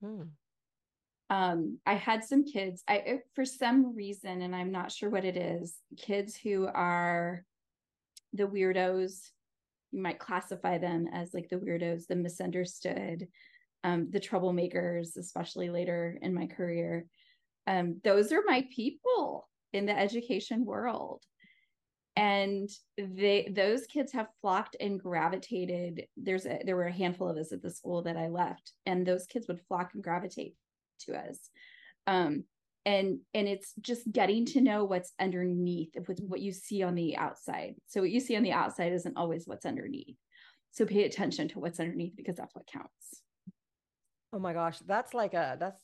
Hmm. 0.01 0.23
Um, 1.29 1.79
I 1.87 1.95
had 1.95 2.23
some 2.23 2.43
kids, 2.43 2.83
I 2.87 3.21
for 3.33 3.45
some 3.45 3.95
reason, 3.95 4.43
and 4.43 4.55
I'm 4.55 4.71
not 4.71 4.91
sure 4.91 5.09
what 5.09 5.25
it 5.25 5.37
is, 5.37 5.75
kids 5.97 6.35
who 6.35 6.67
are 6.67 7.45
the 8.33 8.47
weirdos, 8.47 9.29
you 9.91 10.01
might 10.01 10.19
classify 10.19 10.77
them 10.77 11.07
as 11.11 11.33
like 11.33 11.49
the 11.49 11.57
weirdos, 11.57 12.07
the 12.07 12.15
misunderstood, 12.15 13.27
um, 13.83 14.09
the 14.09 14.19
troublemakers, 14.19 15.17
especially 15.17 15.69
later 15.69 16.17
in 16.21 16.33
my 16.33 16.47
career. 16.47 17.05
Um, 17.67 18.01
those 18.03 18.31
are 18.31 18.43
my 18.45 18.67
people 18.75 19.47
in 19.71 19.85
the 19.85 19.97
education 19.97 20.65
world. 20.65 21.23
And 22.15 22.69
they 22.97 23.51
those 23.51 23.87
kids 23.87 24.11
have 24.11 24.27
flocked 24.39 24.75
and 24.79 24.99
gravitated. 24.99 26.05
There's 26.15 26.45
a, 26.45 26.59
there 26.63 26.75
were 26.75 26.85
a 26.85 26.93
handful 26.93 27.27
of 27.27 27.37
us 27.37 27.51
at 27.51 27.63
the 27.63 27.71
school 27.71 28.03
that 28.03 28.17
i 28.17 28.27
left 28.27 28.71
and 28.85 29.03
those 29.03 29.25
kids 29.25 29.47
would 29.47 29.61
flock 29.67 29.91
and 29.95 30.03
gravitate 30.03 30.55
to 31.01 31.15
us. 31.15 31.39
Um 32.05 32.43
and 32.85 33.19
and 33.33 33.47
it's 33.47 33.73
just 33.81 34.11
getting 34.11 34.45
to 34.45 34.61
know 34.61 34.83
what's 34.83 35.13
underneath 35.19 35.95
with 36.07 36.19
what, 36.19 36.41
you 36.41 36.51
see 36.51 36.83
on 36.83 36.95
the 36.95 37.15
outside 37.15 37.75
so 37.87 38.01
what 38.01 38.09
you 38.09 38.19
see 38.19 38.35
on 38.35 38.43
the 38.43 38.51
outside 38.51 38.91
isn't 38.91 39.17
always 39.17 39.47
what's 39.47 39.65
underneath 39.65 40.17
so 40.71 40.85
pay 40.85 41.03
attention 41.05 41.47
to 41.47 41.59
what's 41.59 41.79
underneath 41.79 42.15
because 42.15 42.35
that's 42.35 42.53
what 42.55 42.67
counts 42.67 43.23
Oh 44.33 44.39
my 44.39 44.53
gosh, 44.53 44.79
that's 44.79 45.13
like 45.13 45.35
a 45.35 45.57
that's 45.59 45.79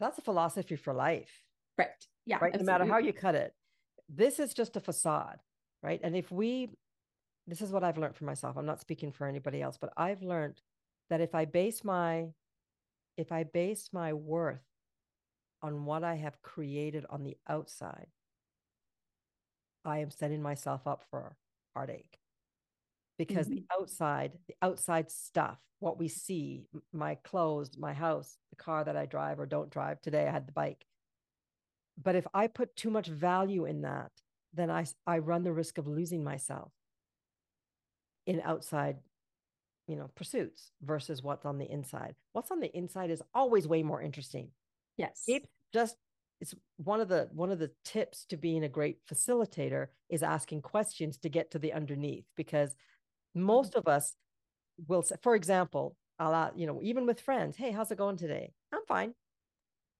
that's 0.00 0.18
a 0.18 0.22
philosophy 0.22 0.74
for 0.74 0.92
life. 0.92 1.30
right 1.78 1.88
yeah 2.26 2.38
right? 2.42 2.58
No 2.58 2.64
matter 2.64 2.84
how 2.84 2.98
you 2.98 3.12
cut 3.12 3.36
it. 3.36 3.54
This 4.08 4.40
is 4.40 4.52
just 4.52 4.76
a 4.76 4.80
facade, 4.80 5.38
right? 5.82 6.00
And 6.02 6.16
if 6.16 6.30
we, 6.30 6.68
this 7.46 7.62
is 7.62 7.70
what 7.70 7.84
I've 7.84 7.96
learned 7.96 8.16
for 8.16 8.24
myself. 8.24 8.56
I'm 8.58 8.66
not 8.66 8.80
speaking 8.80 9.12
for 9.12 9.26
anybody 9.26 9.62
else, 9.62 9.78
but 9.80 9.92
I've 9.96 10.20
learned 10.20 10.60
that 11.08 11.20
if 11.20 11.34
I 11.34 11.44
base 11.46 11.82
my, 11.82 12.26
if 13.16 13.32
I 13.32 13.44
base 13.44 13.88
my 13.92 14.12
worth 14.12 14.60
on 15.62 15.84
what 15.84 16.04
I 16.04 16.16
have 16.16 16.42
created 16.42 17.06
on 17.08 17.22
the 17.22 17.36
outside, 17.48 18.08
I 19.84 19.98
am 19.98 20.10
setting 20.10 20.42
myself 20.42 20.86
up 20.86 21.04
for 21.10 21.36
heartache 21.74 22.18
because 23.18 23.48
the 23.48 23.56
mm-hmm. 23.56 23.80
outside, 23.80 24.32
the 24.48 24.54
outside 24.62 25.10
stuff, 25.10 25.58
what 25.80 25.98
we 25.98 26.08
see, 26.08 26.66
my 26.92 27.16
clothes, 27.16 27.70
my 27.78 27.92
house, 27.92 28.36
the 28.50 28.56
car 28.56 28.84
that 28.84 28.96
I 28.96 29.06
drive 29.06 29.40
or 29.40 29.46
don't 29.46 29.70
drive. 29.70 30.00
Today 30.00 30.26
I 30.26 30.30
had 30.30 30.46
the 30.46 30.52
bike. 30.52 30.84
But 32.00 32.16
if 32.16 32.26
I 32.32 32.46
put 32.46 32.74
too 32.76 32.90
much 32.90 33.08
value 33.08 33.64
in 33.64 33.82
that, 33.82 34.10
then 34.54 34.70
I, 34.70 34.86
I 35.06 35.18
run 35.18 35.44
the 35.44 35.52
risk 35.52 35.78
of 35.78 35.86
losing 35.86 36.24
myself 36.24 36.72
in 38.26 38.40
outside, 38.44 38.98
you 39.86 39.96
know, 39.96 40.10
pursuits 40.14 40.70
versus 40.82 41.22
what's 41.22 41.44
on 41.44 41.58
the 41.58 41.70
inside. 41.70 42.14
What's 42.32 42.50
on 42.50 42.60
the 42.60 42.74
inside 42.76 43.10
is 43.10 43.22
always 43.34 43.66
way 43.66 43.82
more 43.82 44.00
interesting. 44.00 44.50
Yes 44.96 45.22
Keep 45.26 45.46
just 45.72 45.96
it's 46.40 46.54
one 46.76 47.00
of 47.00 47.08
the 47.08 47.28
one 47.32 47.52
of 47.52 47.58
the 47.60 47.70
tips 47.84 48.24
to 48.26 48.36
being 48.36 48.64
a 48.64 48.68
great 48.68 48.98
facilitator 49.06 49.86
is 50.10 50.22
asking 50.24 50.60
questions 50.62 51.16
to 51.18 51.28
get 51.28 51.52
to 51.52 51.58
the 51.58 51.72
underneath 51.72 52.24
because 52.36 52.70
mm-hmm. 52.70 53.42
most 53.42 53.74
of 53.76 53.86
us 53.86 54.14
will 54.88 55.02
say, 55.02 55.14
for 55.22 55.36
example, 55.36 55.96
I'll 56.18 56.34
a- 56.34 56.52
you 56.56 56.66
know, 56.66 56.80
even 56.82 57.06
with 57.06 57.20
friends, 57.20 57.56
hey, 57.56 57.70
how's 57.70 57.90
it 57.92 57.98
going 57.98 58.16
today? 58.16 58.52
I'm 58.72 58.84
fine. 58.88 59.14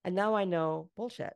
And 0.03 0.15
now 0.15 0.35
I 0.35 0.43
know 0.43 0.89
bullshit. 0.97 1.33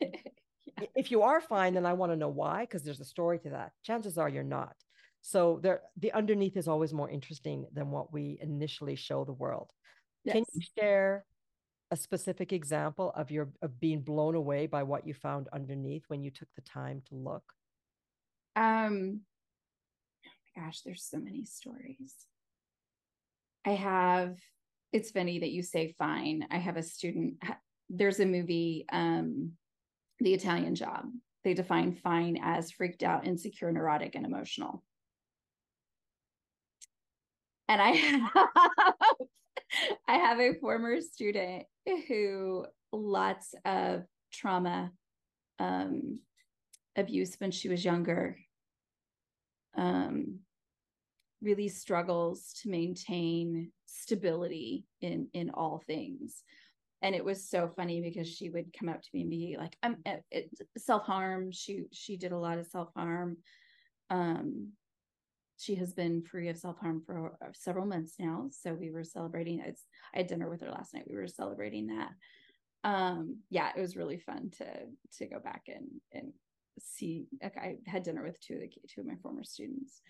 I- 0.02 0.88
If 0.94 1.10
you 1.10 1.22
are 1.22 1.40
fine, 1.40 1.74
then 1.74 1.86
I 1.86 1.92
want 1.94 2.12
to 2.12 2.16
know 2.16 2.28
why, 2.28 2.60
because 2.62 2.82
there's 2.82 3.00
a 3.00 3.04
story 3.04 3.38
to 3.40 3.50
that. 3.50 3.72
Chances 3.82 4.16
are 4.16 4.28
you're 4.28 4.44
not. 4.44 4.76
So 5.22 5.58
there 5.62 5.82
the 5.96 6.12
underneath 6.12 6.56
is 6.56 6.68
always 6.68 6.92
more 6.92 7.10
interesting 7.10 7.66
than 7.72 7.90
what 7.90 8.12
we 8.12 8.38
initially 8.40 8.96
show 8.96 9.24
the 9.24 9.32
world. 9.32 9.72
Can 10.28 10.44
you 10.52 10.60
share 10.78 11.24
a 11.92 11.96
specific 11.96 12.54
example 12.54 13.12
of 13.14 13.30
your 13.30 13.50
of 13.60 13.78
being 13.78 14.00
blown 14.00 14.34
away 14.34 14.66
by 14.66 14.82
what 14.82 15.06
you 15.06 15.12
found 15.12 15.46
underneath 15.52 16.04
when 16.08 16.22
you 16.22 16.30
took 16.30 16.48
the 16.56 16.62
time 16.62 17.02
to 17.06 17.14
look? 17.14 17.44
Um, 18.56 19.20
oh 20.26 20.30
my 20.56 20.64
gosh, 20.64 20.80
there's 20.80 21.04
so 21.04 21.18
many 21.18 21.44
stories. 21.44 22.14
I 23.66 23.72
have, 23.72 24.38
it's 24.92 25.10
funny 25.10 25.40
that 25.40 25.50
you 25.50 25.62
say 25.62 25.94
fine. 25.98 26.46
I 26.50 26.56
have 26.56 26.78
a 26.78 26.82
student, 26.82 27.34
there's 27.90 28.20
a 28.20 28.26
movie, 28.26 28.86
um, 28.90 29.52
The 30.18 30.32
Italian 30.32 30.74
Job. 30.74 31.04
They 31.44 31.52
define 31.52 31.94
fine 31.94 32.38
as 32.42 32.70
freaked 32.70 33.02
out, 33.02 33.26
insecure, 33.26 33.70
neurotic, 33.70 34.14
and 34.14 34.24
emotional. 34.24 34.82
And 37.68 37.82
I 37.82 37.90
have, 37.90 38.46
I 40.08 40.14
have 40.14 40.40
a 40.40 40.54
former 40.54 41.00
student 41.00 41.64
who 42.08 42.66
lots 42.92 43.54
of 43.64 44.04
trauma, 44.32 44.90
um, 45.58 46.20
abuse 46.96 47.36
when 47.38 47.50
she 47.50 47.68
was 47.68 47.84
younger, 47.84 48.36
um, 49.76 50.40
really 51.40 51.68
struggles 51.68 52.52
to 52.62 52.70
maintain 52.70 53.72
stability 53.86 54.86
in 55.00 55.28
in 55.32 55.50
all 55.50 55.82
things. 55.86 56.42
And 57.02 57.16
it 57.16 57.24
was 57.24 57.48
so 57.48 57.68
funny 57.68 58.00
because 58.00 58.28
she 58.28 58.48
would 58.48 58.72
come 58.78 58.88
up 58.88 59.02
to 59.02 59.08
me 59.12 59.22
and 59.22 59.30
be 59.30 59.56
like, 59.58 59.76
"I'm 59.82 59.96
it, 60.06 60.24
it, 60.30 60.50
self 60.78 61.04
harm." 61.04 61.50
She 61.50 61.84
she 61.92 62.16
did 62.16 62.32
a 62.32 62.38
lot 62.38 62.58
of 62.58 62.66
self 62.66 62.90
harm. 62.94 63.38
Um, 64.08 64.72
she 65.62 65.76
has 65.76 65.92
been 65.92 66.22
free 66.22 66.48
of 66.48 66.58
self 66.58 66.78
harm 66.78 67.02
for 67.06 67.38
uh, 67.40 67.46
several 67.54 67.86
months 67.86 68.14
now. 68.18 68.48
So 68.50 68.74
we 68.74 68.90
were 68.90 69.04
celebrating. 69.04 69.60
It's, 69.60 69.84
I 70.14 70.18
had 70.18 70.26
dinner 70.26 70.50
with 70.50 70.60
her 70.62 70.70
last 70.70 70.92
night. 70.92 71.04
We 71.08 71.16
were 71.16 71.28
celebrating 71.28 71.86
that. 71.88 72.10
Um, 72.84 73.38
yeah, 73.48 73.70
it 73.76 73.80
was 73.80 73.96
really 73.96 74.18
fun 74.18 74.50
to 74.58 74.66
to 75.18 75.26
go 75.26 75.38
back 75.38 75.62
and 75.68 75.86
and 76.12 76.32
see. 76.80 77.26
Like 77.40 77.56
I 77.56 77.76
had 77.86 78.02
dinner 78.02 78.24
with 78.24 78.40
two 78.40 78.54
of 78.54 78.60
the 78.60 78.70
two 78.92 79.02
of 79.02 79.06
my 79.06 79.14
former 79.22 79.44
students, 79.44 80.00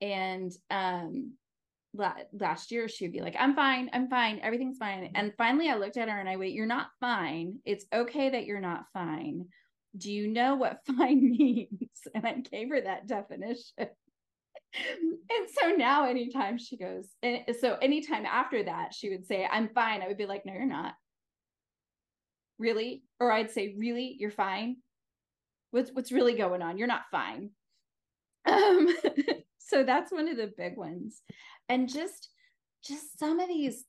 and 0.00 0.50
um, 0.70 1.34
last 2.32 2.72
year 2.72 2.88
she'd 2.88 3.12
be 3.12 3.20
like 3.20 3.36
i'm 3.38 3.54
fine 3.54 3.88
i'm 3.92 4.08
fine 4.08 4.40
everything's 4.42 4.78
fine 4.78 5.12
and 5.14 5.32
finally 5.38 5.68
i 5.68 5.76
looked 5.76 5.96
at 5.96 6.08
her 6.08 6.18
and 6.18 6.28
i 6.28 6.36
wait 6.36 6.52
you're 6.52 6.66
not 6.66 6.88
fine 6.98 7.58
it's 7.64 7.86
okay 7.92 8.30
that 8.30 8.46
you're 8.46 8.60
not 8.60 8.84
fine 8.92 9.46
do 9.96 10.10
you 10.10 10.26
know 10.26 10.56
what 10.56 10.80
fine 10.98 11.30
means 11.30 12.00
and 12.12 12.26
i 12.26 12.32
gave 12.32 12.68
her 12.68 12.80
that 12.80 13.06
definition 13.06 13.86
and 15.30 15.48
so 15.60 15.70
now 15.70 16.08
anytime 16.08 16.58
she 16.58 16.76
goes 16.76 17.08
and 17.22 17.42
so 17.60 17.76
anytime 17.80 18.26
after 18.26 18.62
that 18.64 18.92
she 18.92 19.10
would 19.10 19.26
say 19.26 19.46
i'm 19.50 19.68
fine. 19.68 20.02
I 20.02 20.08
would 20.08 20.18
be 20.18 20.26
like 20.26 20.44
no 20.44 20.52
you're 20.52 20.66
not. 20.66 20.94
Really? 22.58 23.04
Or 23.20 23.30
i'd 23.32 23.50
say 23.50 23.74
really? 23.78 24.16
You're 24.18 24.30
fine? 24.30 24.76
What's 25.70 25.90
what's 25.92 26.12
really 26.12 26.36
going 26.36 26.62
on? 26.62 26.78
You're 26.78 26.88
not 26.88 27.10
fine. 27.10 27.50
Um 28.46 28.88
so 29.58 29.84
that's 29.84 30.12
one 30.12 30.28
of 30.28 30.36
the 30.36 30.52
big 30.56 30.76
ones. 30.76 31.22
And 31.68 31.88
just 31.88 32.28
just 32.84 33.18
some 33.18 33.40
of 33.40 33.48
these 33.48 33.84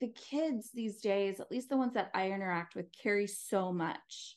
the 0.00 0.08
kids 0.30 0.70
these 0.72 1.00
days 1.00 1.40
at 1.40 1.50
least 1.50 1.68
the 1.68 1.76
ones 1.76 1.92
that 1.92 2.10
i 2.14 2.30
interact 2.30 2.74
with 2.74 2.86
carry 3.02 3.26
so 3.26 3.72
much. 3.72 4.36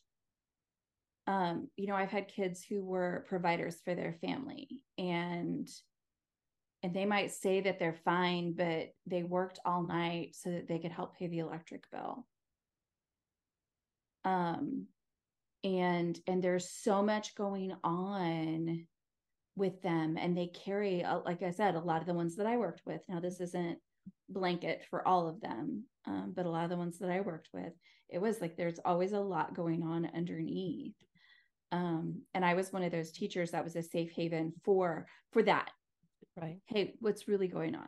Um 1.28 1.70
you 1.78 1.88
know 1.88 1.96
i've 1.96 2.12
had 2.12 2.28
kids 2.28 2.64
who 2.68 2.84
were 2.84 3.26
providers 3.30 3.78
for 3.86 3.96
their 3.96 4.18
family 4.22 4.68
and 4.98 5.70
and 6.84 6.94
they 6.94 7.06
might 7.06 7.32
say 7.32 7.62
that 7.62 7.80
they're 7.80 7.98
fine 8.06 8.54
but 8.54 8.90
they 9.08 9.24
worked 9.24 9.60
all 9.66 9.88
night 9.88 10.36
so 10.36 10.52
that 10.52 10.68
they 10.68 10.78
could 10.78 10.92
help 10.92 11.18
pay 11.18 11.28
the 11.28 11.40
electric 11.40 11.90
bill. 11.90 12.28
Um 14.26 14.88
and 15.64 16.20
and 16.28 16.44
there's 16.44 16.70
so 16.70 17.02
much 17.02 17.36
going 17.36 17.74
on 17.84 18.86
with 19.56 19.82
them 19.82 20.18
and 20.18 20.36
they 20.36 20.48
carry 20.48 21.06
like 21.26 21.42
i 21.42 21.52
said 21.52 21.76
a 21.76 21.80
lot 21.80 22.02
of 22.02 22.08
the 22.08 22.14
ones 22.14 22.36
that 22.36 22.46
i 22.46 22.58
worked 22.58 22.82
with. 22.86 23.02
Now 23.08 23.20
this 23.20 23.40
isn't 23.40 23.80
blanket 24.30 24.84
for 24.90 25.08
all 25.08 25.28
of 25.30 25.40
them 25.40 25.86
um, 26.06 26.34
but 26.36 26.46
a 26.46 26.50
lot 26.50 26.66
of 26.66 26.70
the 26.70 26.78
ones 26.78 27.00
that 27.00 27.10
i 27.10 27.22
worked 27.22 27.50
with 27.54 27.72
it 28.10 28.20
was 28.20 28.42
like 28.42 28.58
there's 28.58 28.80
always 28.84 29.14
a 29.14 29.20
lot 29.20 29.56
going 29.56 29.84
on 29.84 30.10
underneath. 30.14 30.96
Um, 31.72 32.24
and 32.34 32.44
i 32.44 32.54
was 32.56 32.74
one 32.74 32.84
of 32.84 32.92
those 32.92 33.12
teachers 33.12 33.52
that 33.52 33.64
was 33.64 33.76
a 33.78 33.84
safe 33.84 34.12
haven 34.12 34.54
for 34.66 35.08
for 35.32 35.44
that 35.44 35.70
right. 36.40 36.60
Hey 36.68 36.96
what's 37.00 37.28
really 37.28 37.48
going 37.48 37.76
on? 37.76 37.88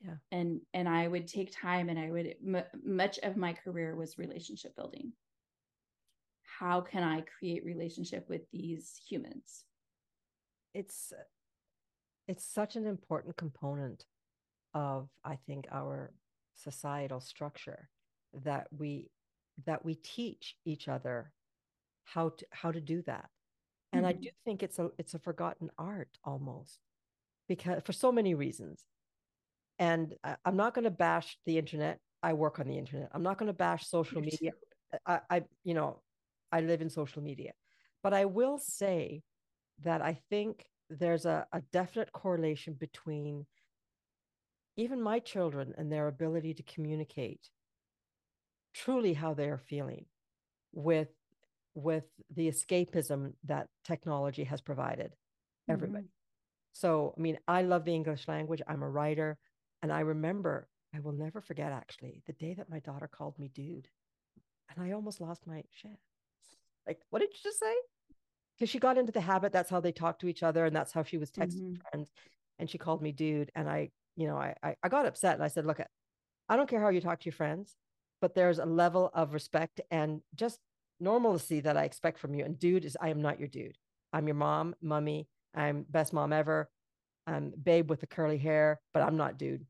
Yeah. 0.00 0.14
And 0.32 0.60
and 0.72 0.88
i 0.88 1.06
would 1.06 1.26
take 1.26 1.54
time 1.54 1.88
and 1.88 1.98
i 1.98 2.10
would 2.10 2.34
m- 2.46 2.64
much 2.84 3.18
of 3.22 3.36
my 3.36 3.52
career 3.52 3.94
was 3.94 4.18
relationship 4.18 4.74
building. 4.76 5.12
How 6.42 6.80
can 6.80 7.02
i 7.02 7.22
create 7.38 7.64
relationship 7.64 8.26
with 8.28 8.42
these 8.52 9.00
humans? 9.08 9.64
It's 10.74 11.12
it's 12.28 12.44
such 12.44 12.76
an 12.76 12.86
important 12.86 13.36
component 13.36 14.04
of 14.72 15.08
i 15.24 15.36
think 15.46 15.66
our 15.72 16.12
societal 16.54 17.20
structure 17.20 17.88
that 18.44 18.68
we 18.70 19.10
that 19.66 19.84
we 19.84 19.94
teach 19.94 20.56
each 20.64 20.88
other 20.88 21.32
how 22.04 22.30
to 22.30 22.46
how 22.50 22.72
to 22.72 22.80
do 22.80 23.02
that. 23.02 23.28
And 23.92 24.02
mm-hmm. 24.02 24.08
i 24.08 24.12
do 24.12 24.28
think 24.44 24.62
it's 24.62 24.78
a 24.78 24.90
it's 24.98 25.14
a 25.14 25.18
forgotten 25.18 25.70
art 25.78 26.16
almost 26.24 26.78
because 27.50 27.82
for 27.84 27.92
so 27.92 28.12
many 28.12 28.34
reasons. 28.34 28.84
And 29.80 30.14
I, 30.22 30.36
i'm 30.44 30.56
not 30.56 30.72
going 30.72 30.84
to 30.84 30.90
bash 31.06 31.36
the 31.46 31.58
internet. 31.58 31.98
I 32.22 32.32
work 32.34 32.60
on 32.60 32.68
the 32.68 32.78
internet. 32.78 33.10
I'm 33.12 33.24
not 33.24 33.38
going 33.38 33.48
to 33.48 33.64
bash 33.66 33.88
social 33.88 34.20
media. 34.20 34.52
I, 35.04 35.20
I 35.28 35.42
you 35.64 35.74
know 35.74 36.00
i 36.52 36.60
live 36.60 36.80
in 36.80 36.88
social 36.90 37.22
media. 37.22 37.52
But 38.04 38.14
i 38.14 38.24
will 38.24 38.58
say 38.58 39.22
that 39.82 40.00
i 40.00 40.14
think 40.30 40.64
there's 40.88 41.26
a, 41.26 41.46
a 41.52 41.60
definite 41.72 42.12
correlation 42.12 42.74
between 42.74 43.46
even 44.76 45.02
my 45.02 45.18
children 45.18 45.74
and 45.76 45.90
their 45.90 46.06
ability 46.06 46.54
to 46.54 46.62
communicate 46.62 47.42
truly 48.72 49.12
how 49.12 49.34
they 49.34 49.48
are 49.48 49.64
feeling 49.72 50.04
with 50.72 51.08
with 51.74 52.04
the 52.36 52.46
escapism 52.48 53.32
that 53.44 53.66
technology 53.84 54.44
has 54.44 54.60
provided 54.60 55.10
everybody. 55.68 56.04
Mm-hmm. 56.04 56.19
So 56.72 57.14
i 57.16 57.20
mean 57.20 57.38
i 57.48 57.62
love 57.62 57.84
the 57.84 57.94
english 57.94 58.28
language 58.28 58.62
i'm 58.68 58.82
a 58.82 58.90
writer 58.90 59.38
and 59.82 59.92
i 59.92 60.00
remember 60.00 60.68
i 60.94 61.00
will 61.00 61.12
never 61.12 61.40
forget 61.40 61.72
actually 61.72 62.22
the 62.26 62.32
day 62.34 62.54
that 62.54 62.70
my 62.70 62.80
daughter 62.80 63.08
called 63.08 63.38
me 63.38 63.50
dude 63.54 63.88
and 64.74 64.84
i 64.84 64.92
almost 64.92 65.20
lost 65.20 65.46
my 65.46 65.62
shit 65.70 65.98
like 66.86 66.98
what 67.10 67.20
did 67.20 67.30
you 67.32 67.40
just 67.42 67.60
say 67.60 67.74
because 68.60 68.70
she 68.70 68.78
got 68.78 68.98
into 68.98 69.10
the 69.10 69.22
habit. 69.22 69.52
That's 69.52 69.70
how 69.70 69.80
they 69.80 69.90
talk 69.90 70.18
to 70.18 70.28
each 70.28 70.42
other, 70.42 70.66
and 70.66 70.76
that's 70.76 70.92
how 70.92 71.02
she 71.02 71.16
was 71.16 71.30
texting 71.30 71.72
mm-hmm. 71.72 71.88
friends. 71.90 72.10
And 72.58 72.68
she 72.68 72.76
called 72.76 73.00
me 73.00 73.10
dude, 73.10 73.50
and 73.54 73.68
I, 73.68 73.88
you 74.16 74.28
know, 74.28 74.36
I, 74.36 74.54
I, 74.62 74.76
I 74.82 74.88
got 74.90 75.06
upset, 75.06 75.34
and 75.34 75.42
I 75.42 75.48
said, 75.48 75.64
look, 75.64 75.80
I 76.48 76.56
don't 76.56 76.68
care 76.68 76.80
how 76.80 76.90
you 76.90 77.00
talk 77.00 77.20
to 77.20 77.24
your 77.24 77.32
friends, 77.32 77.74
but 78.20 78.34
there's 78.34 78.58
a 78.58 78.66
level 78.66 79.10
of 79.14 79.32
respect 79.32 79.80
and 79.90 80.20
just 80.34 80.58
normalcy 81.00 81.60
that 81.60 81.78
I 81.78 81.84
expect 81.84 82.18
from 82.18 82.34
you. 82.34 82.44
And 82.44 82.58
dude 82.58 82.84
is, 82.84 82.98
I 83.00 83.08
am 83.08 83.22
not 83.22 83.38
your 83.38 83.48
dude. 83.48 83.78
I'm 84.12 84.26
your 84.26 84.34
mom, 84.34 84.74
mummy. 84.82 85.26
I'm 85.54 85.84
best 85.88 86.12
mom 86.12 86.32
ever. 86.32 86.68
I'm 87.26 87.52
babe 87.62 87.90
with 87.90 88.00
the 88.00 88.06
curly 88.06 88.38
hair, 88.38 88.80
but 88.92 89.02
I'm 89.02 89.16
not 89.16 89.38
dude. 89.38 89.66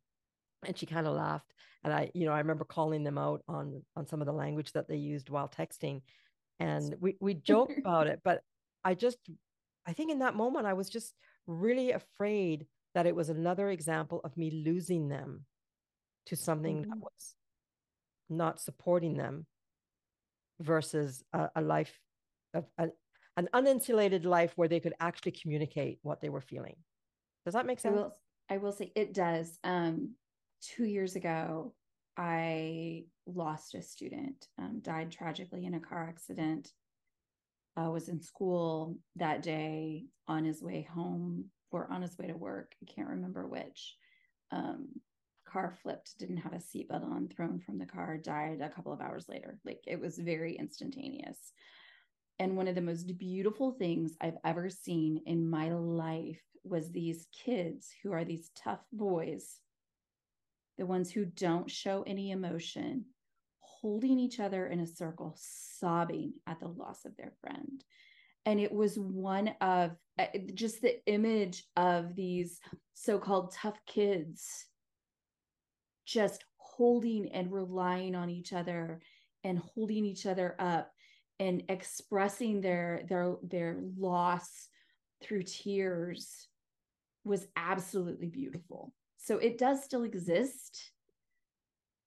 And 0.67 0.77
she 0.77 0.87
kind 0.87 1.07
of 1.07 1.15
laughed. 1.15 1.53
And 1.83 1.93
I, 1.93 2.11
you 2.15 2.27
know, 2.27 2.33
I 2.33 2.39
remember 2.39 2.65
calling 2.65 3.05
them 3.05 3.19
out 3.19 3.43
on 3.49 3.83
on 3.97 4.07
some 4.07 4.21
of 4.21 4.27
the 4.27 4.33
language 4.33 4.73
that 4.73 4.89
they 4.89 4.97
used 4.97 5.31
while 5.31 5.49
texting. 5.49 6.03
And 6.59 6.95
we 7.01 7.17
we 7.21 7.35
joke 7.35 7.73
about 7.79 8.07
it, 8.07 8.21
but 8.23 8.43
I 8.85 8.95
just, 8.95 9.19
I 9.87 9.93
think 9.93 10.11
in 10.11 10.21
that 10.21 10.37
moment, 10.37 10.67
I 10.67 10.73
was 10.73 10.89
just 10.89 11.15
really 11.47 11.93
afraid 11.93 12.67
that 12.95 13.07
it 13.07 13.15
was 13.15 13.29
another 13.29 13.71
example 13.71 14.21
of 14.25 14.37
me 14.37 14.51
losing 14.51 15.09
them 15.09 15.45
to 16.27 16.37
something 16.37 16.83
mm-hmm. 16.83 16.91
that 16.91 16.99
was 16.99 17.35
not 18.29 18.61
supporting 18.61 19.17
them 19.17 19.47
versus 20.61 21.23
a, 21.33 21.51
a 21.57 21.61
life 21.61 21.99
of 22.55 22.67
a, 22.79 22.89
an 23.37 23.49
uninsulated 23.55 24.25
life 24.25 24.53
where 24.57 24.69
they 24.69 24.81
could 24.81 24.95
actually 25.01 25.33
communicate 25.33 25.99
what 26.03 26.21
they 26.21 26.29
were 26.29 26.41
feeling. 26.41 26.77
Does 27.45 27.55
that 27.55 27.67
make 27.67 27.81
sense? 27.81 27.95
I 27.95 27.97
will, 27.97 28.17
I 28.51 28.57
will 28.59 28.73
say 28.73 28.93
it 28.95 29.15
does. 29.15 29.59
Um, 29.65 30.15
two 30.61 30.85
years 30.85 31.17
ago, 31.17 31.75
I 32.17 33.05
lost 33.27 33.75
a 33.75 33.83
student, 33.83 34.49
um, 34.59 34.81
died 34.83 35.11
tragically 35.11 35.65
in 35.65 35.75
a 35.75 35.81
car 35.81 36.07
accident 36.09 36.73
uh, 37.77 37.91
was 37.91 38.09
in 38.09 38.21
school 38.21 38.97
that 39.17 39.43
day 39.43 40.07
on 40.29 40.45
his 40.45 40.63
way 40.63 40.87
home 40.93 41.47
or 41.71 41.91
on 41.91 42.03
his 42.03 42.19
way 42.19 42.27
to 42.27 42.37
work. 42.37 42.75
I 42.83 42.93
can't 42.93 43.09
remember 43.09 43.47
which. 43.47 43.97
Um, 44.51 44.89
car 45.47 45.73
flipped, 45.83 46.19
didn't 46.19 46.39
have 46.39 46.53
a 46.53 46.57
seatbelt 46.57 47.05
on, 47.05 47.29
thrown 47.29 47.61
from 47.61 47.79
the 47.79 47.87
car, 47.87 48.17
died 48.17 48.61
a 48.61 48.69
couple 48.69 48.93
of 48.93 49.01
hours 49.01 49.27
later. 49.29 49.59
Like 49.65 49.81
it 49.87 50.01
was 50.01 50.19
very 50.19 50.57
instantaneous. 50.57 51.53
And 52.41 52.57
one 52.57 52.69
of 52.69 52.75
the 52.75 52.81
most 52.81 53.19
beautiful 53.19 53.73
things 53.73 54.17
I've 54.19 54.39
ever 54.47 54.71
seen 54.71 55.21
in 55.27 55.49
my 55.49 55.73
life 55.75 56.41
was 56.65 56.91
these 56.91 57.27
kids 57.45 57.91
who 58.03 58.13
are 58.13 58.25
these 58.25 58.51
tough 58.57 58.81
boys, 58.95 59.59
the 60.79 60.87
ones 60.87 61.13
who 61.13 61.27
don't 61.27 61.71
show 61.71 62.03
any 62.07 62.31
emotion, 62.31 63.05
holding 63.59 64.19
each 64.19 64.41
other 64.41 64.69
in 64.69 64.81
a 64.81 64.87
circle, 64.87 65.37
sobbing 65.39 66.33
at 66.47 66.59
the 66.61 66.69
loss 66.69 67.05
of 67.05 67.15
their 67.19 67.35
friend. 67.43 67.85
And 68.47 68.59
it 68.59 68.73
was 68.73 68.99
one 68.99 69.49
of 69.61 69.91
uh, 70.19 70.27
just 70.55 70.81
the 70.81 70.99
image 71.05 71.65
of 71.77 72.15
these 72.15 72.59
so 72.95 73.19
called 73.19 73.53
tough 73.53 73.79
kids 73.85 74.65
just 76.07 76.43
holding 76.57 77.31
and 77.33 77.53
relying 77.53 78.15
on 78.15 78.31
each 78.31 78.55
other 78.55 79.03
and 79.45 79.59
holding 79.59 80.07
each 80.07 80.25
other 80.25 80.57
up 80.59 80.91
and 81.41 81.65
expressing 81.69 82.61
their 82.61 83.03
their 83.09 83.35
their 83.43 83.77
loss 83.99 84.69
through 85.21 85.43
tears 85.43 86.47
was 87.25 87.49
absolutely 87.57 88.29
beautiful 88.29 88.93
so 89.17 89.39
it 89.39 89.59
does 89.59 89.83
still 89.83 90.05
exist 90.05 90.93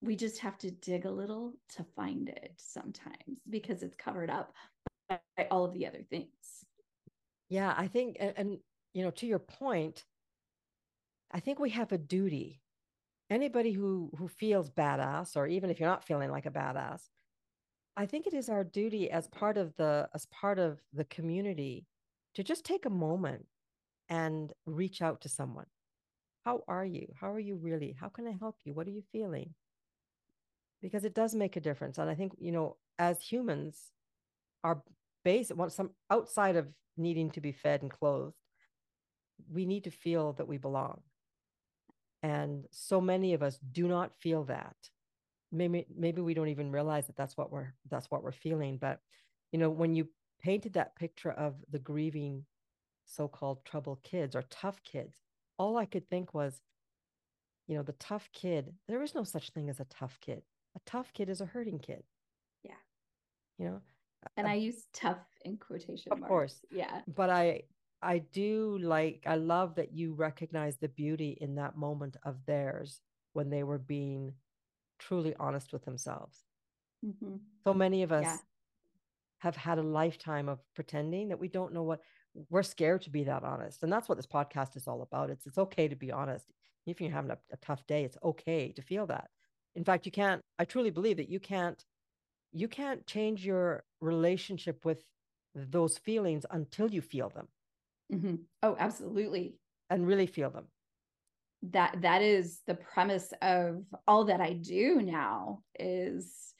we 0.04 0.16
just 0.18 0.40
have 0.40 0.58
to 0.58 0.70
dig 0.70 1.06
a 1.06 1.12
little 1.12 1.54
to 1.70 1.84
find 1.96 2.28
it 2.28 2.54
sometimes 2.58 3.40
because 3.50 3.84
it's 3.84 3.96
covered 3.96 4.30
up 4.30 4.54
by 5.10 5.48
all 5.50 5.64
of 5.64 5.74
the 5.74 5.88
other 5.88 6.04
things. 6.10 6.66
Yeah, 7.50 7.74
I 7.76 7.88
think, 7.88 8.18
and, 8.20 8.34
and, 8.36 8.58
you 8.94 9.04
know, 9.04 9.12
to 9.12 9.26
your 9.26 9.40
point, 9.40 10.04
I 11.32 11.40
think 11.40 11.60
we 11.60 11.70
have 11.72 11.92
a 11.92 11.98
duty. 11.98 12.62
Anybody 13.30 13.72
who 13.72 14.12
who 14.18 14.28
feels 14.28 14.70
badass, 14.70 15.36
or 15.36 15.48
even 15.48 15.70
if 15.70 15.80
you're 15.80 15.90
not 15.90 16.04
feeling 16.04 16.30
like 16.30 16.46
a 16.46 16.52
badass, 16.52 17.02
I 17.96 18.06
think 18.06 18.26
it 18.26 18.34
is 18.34 18.50
our 18.50 18.64
duty 18.64 19.12
as 19.12 19.28
part 19.28 19.58
of 19.58 19.76
the 19.78 20.10
as 20.16 20.26
part 20.28 20.58
of 20.58 20.80
the 20.94 21.04
community 21.06 21.86
to 22.36 22.44
just 22.44 22.66
take 22.66 22.86
a 22.86 22.90
moment 22.90 23.46
and 24.10 24.52
reach 24.66 25.02
out 25.02 25.22
to 25.22 25.30
someone. 25.30 25.68
How 26.46 26.64
are 26.68 26.86
you? 26.86 27.08
How 27.20 27.32
are 27.32 27.40
you 27.40 27.56
really? 27.56 27.96
How 28.00 28.10
can 28.10 28.28
I 28.28 28.36
help 28.40 28.58
you? 28.66 28.74
What 28.74 28.88
are 28.88 28.92
you 28.92 29.04
feeling? 29.12 29.54
Because 30.82 31.06
it 31.06 31.14
does 31.14 31.36
make 31.36 31.56
a 31.56 31.62
difference. 31.62 31.98
And 31.98 32.10
I 32.10 32.16
think, 32.16 32.34
you 32.38 32.52
know, 32.52 32.78
as 33.00 33.22
humans, 33.22 33.80
our 34.64 34.84
base, 35.24 35.52
some 35.70 35.92
outside 36.10 36.56
of 36.56 36.68
needing 36.98 37.32
to 37.32 37.42
be 37.42 37.52
fed 37.52 37.82
and 37.82 37.92
clothed, 37.92 38.36
we 39.50 39.66
need 39.66 39.86
to 39.86 39.92
feel 39.92 40.34
that 40.34 40.48
we 40.48 40.58
belong. 40.58 41.02
And 42.22 42.66
so 42.72 43.00
many 43.00 43.34
of 43.34 43.44
us 43.44 43.58
do 43.72 43.88
not 43.88 44.12
feel 44.20 44.44
that. 44.46 44.76
Maybe 45.54 45.86
maybe 45.96 46.22
we 46.22 46.34
don't 46.34 46.50
even 46.50 46.72
realize 46.72 47.08
that 47.08 47.16
that's 47.16 47.38
what 47.38 47.52
we're 47.52 47.74
that's 47.90 48.10
what 48.10 48.24
we're 48.24 48.32
feeling. 48.32 48.78
But 48.78 49.00
you 49.52 49.60
know, 49.60 49.70
when 49.70 49.96
you 49.96 50.08
painted 50.42 50.74
that 50.74 50.96
picture 50.96 51.32
of 51.32 51.56
the 51.72 51.80
grieving 51.80 52.46
so-called 53.06 53.64
troubled 53.64 54.02
kids 54.04 54.36
or 54.36 54.44
tough 54.50 54.82
kids, 54.84 55.16
all 55.58 55.78
I 55.78 55.86
could 55.86 56.10
think 56.10 56.34
was, 56.34 56.62
you 57.68 57.78
know, 57.78 57.84
the 57.84 57.94
tough 57.94 58.30
kid. 58.34 58.74
There 58.88 59.04
is 59.04 59.16
no 59.16 59.24
such 59.24 59.52
thing 59.52 59.70
as 59.70 59.80
a 59.80 59.86
tough 59.86 60.18
kid. 60.22 60.42
A 60.76 60.80
tough 60.86 61.14
kid 61.14 61.30
is 61.30 61.40
a 61.42 61.46
hurting 61.46 61.80
kid. 61.80 62.04
Yeah. 62.64 62.72
You 63.60 63.66
know, 63.66 63.82
and 64.38 64.48
I 64.48 64.56
use 64.56 64.88
tough 64.94 65.20
in 65.46 65.58
quotation 65.58 66.06
marks. 66.10 66.12
of 66.12 66.20
marks. 66.20 66.30
course. 66.30 66.66
Yeah. 66.72 67.02
But 67.16 67.30
I 67.30 67.64
I 68.04 68.20
do 68.20 68.78
like, 68.82 69.24
I 69.26 69.36
love 69.36 69.76
that 69.76 69.94
you 69.94 70.14
recognize 70.14 70.78
the 70.78 70.90
beauty 70.90 71.38
in 71.40 71.56
that 71.56 71.78
moment 71.78 72.18
of 72.26 72.36
theirs 72.46 73.00
when 73.32 73.50
they 73.50 73.64
were 73.64 73.78
being 73.78 74.34
truly 75.08 75.36
honest 75.40 75.74
with 75.74 75.84
themselves. 75.86 76.38
Mm-hmm. 77.06 77.36
So 77.64 77.74
many 77.74 78.04
of 78.04 78.12
us 78.12 78.26
yeah. 78.26 78.38
have 79.40 79.56
had 79.56 79.78
a 79.78 79.84
lifetime 79.84 80.48
of 80.50 80.60
pretending 80.76 81.30
that 81.30 81.40
we 81.40 81.48
don't 81.48 81.74
know 81.74 81.84
what 81.84 82.02
we're 82.50 82.64
scared 82.64 83.02
to 83.04 83.10
be 83.10 83.24
that 83.26 83.44
honest. 83.44 83.84
And 83.84 83.92
that's 83.92 84.08
what 84.08 84.18
this 84.18 84.26
podcast 84.28 84.76
is 84.76 84.88
all 84.88 85.02
about. 85.02 85.30
It's 85.30 85.46
it's 85.46 85.58
okay 85.58 85.88
to 85.88 85.96
be 85.96 86.12
honest. 86.12 86.46
If 86.86 87.00
you're 87.00 87.12
having 87.12 87.32
a, 87.32 87.38
a 87.52 87.58
tough 87.58 87.86
day, 87.88 88.04
it's 88.04 88.18
okay 88.24 88.72
to 88.74 88.82
feel 88.82 89.06
that. 89.08 89.30
In 89.76 89.84
fact, 89.84 90.06
you 90.06 90.12
can't, 90.12 90.42
I 90.60 90.66
truly 90.66 90.92
believe 90.92 91.18
that 91.18 91.30
you 91.30 91.40
can't, 91.40 91.84
you 92.52 92.68
can't 92.68 93.06
change 93.08 93.46
your 93.46 93.84
relationship 94.02 94.86
with 94.86 95.04
those 95.56 95.98
feelings 95.98 96.46
until 96.52 96.90
you 96.92 97.02
feel 97.02 97.30
them. 97.30 97.48
Mm-hmm. 98.14 98.36
Oh, 98.62 98.76
absolutely. 98.80 99.56
And 99.90 100.06
really 100.08 100.28
feel 100.28 100.50
them. 100.50 100.66
That 101.72 102.02
that 102.02 102.22
is 102.22 102.62
the 102.68 102.76
premise 102.76 103.34
of 103.42 103.84
all 104.08 104.26
that 104.26 104.42
I 104.42 104.54
do 104.54 105.02
now 105.02 105.62
is 105.80 106.54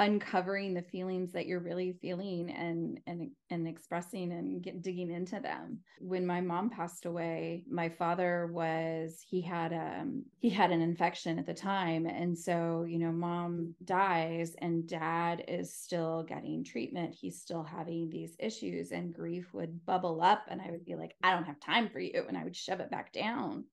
uncovering 0.00 0.72
the 0.72 0.80
feelings 0.80 1.30
that 1.30 1.46
you're 1.46 1.60
really 1.60 1.92
feeling 2.00 2.50
and 2.50 2.98
and 3.06 3.30
and 3.50 3.68
expressing 3.68 4.32
and 4.32 4.62
get, 4.62 4.80
digging 4.80 5.10
into 5.10 5.38
them. 5.40 5.78
When 6.00 6.26
my 6.26 6.40
mom 6.40 6.70
passed 6.70 7.04
away 7.04 7.64
my 7.70 7.90
father 7.90 8.48
was 8.50 9.22
he 9.28 9.42
had 9.42 9.74
um 9.74 10.24
he 10.38 10.48
had 10.48 10.70
an 10.70 10.80
infection 10.80 11.38
at 11.38 11.44
the 11.44 11.52
time. 11.52 12.06
And 12.06 12.36
so 12.36 12.86
you 12.88 12.98
know 12.98 13.12
mom 13.12 13.74
dies 13.84 14.56
and 14.62 14.88
dad 14.88 15.44
is 15.46 15.74
still 15.74 16.22
getting 16.22 16.64
treatment. 16.64 17.14
He's 17.14 17.38
still 17.38 17.62
having 17.62 18.08
these 18.08 18.34
issues 18.38 18.92
and 18.92 19.12
grief 19.12 19.52
would 19.52 19.84
bubble 19.84 20.22
up 20.22 20.44
and 20.48 20.62
i 20.62 20.70
would 20.70 20.86
be 20.86 20.94
like 20.94 21.14
i 21.22 21.32
don't 21.34 21.44
have 21.44 21.60
time 21.60 21.90
for 21.90 22.00
you. 22.00 22.24
And 22.26 22.38
i 22.38 22.44
would 22.44 22.56
shove 22.56 22.80
it 22.80 22.90
back 22.90 23.12
down 23.12 23.64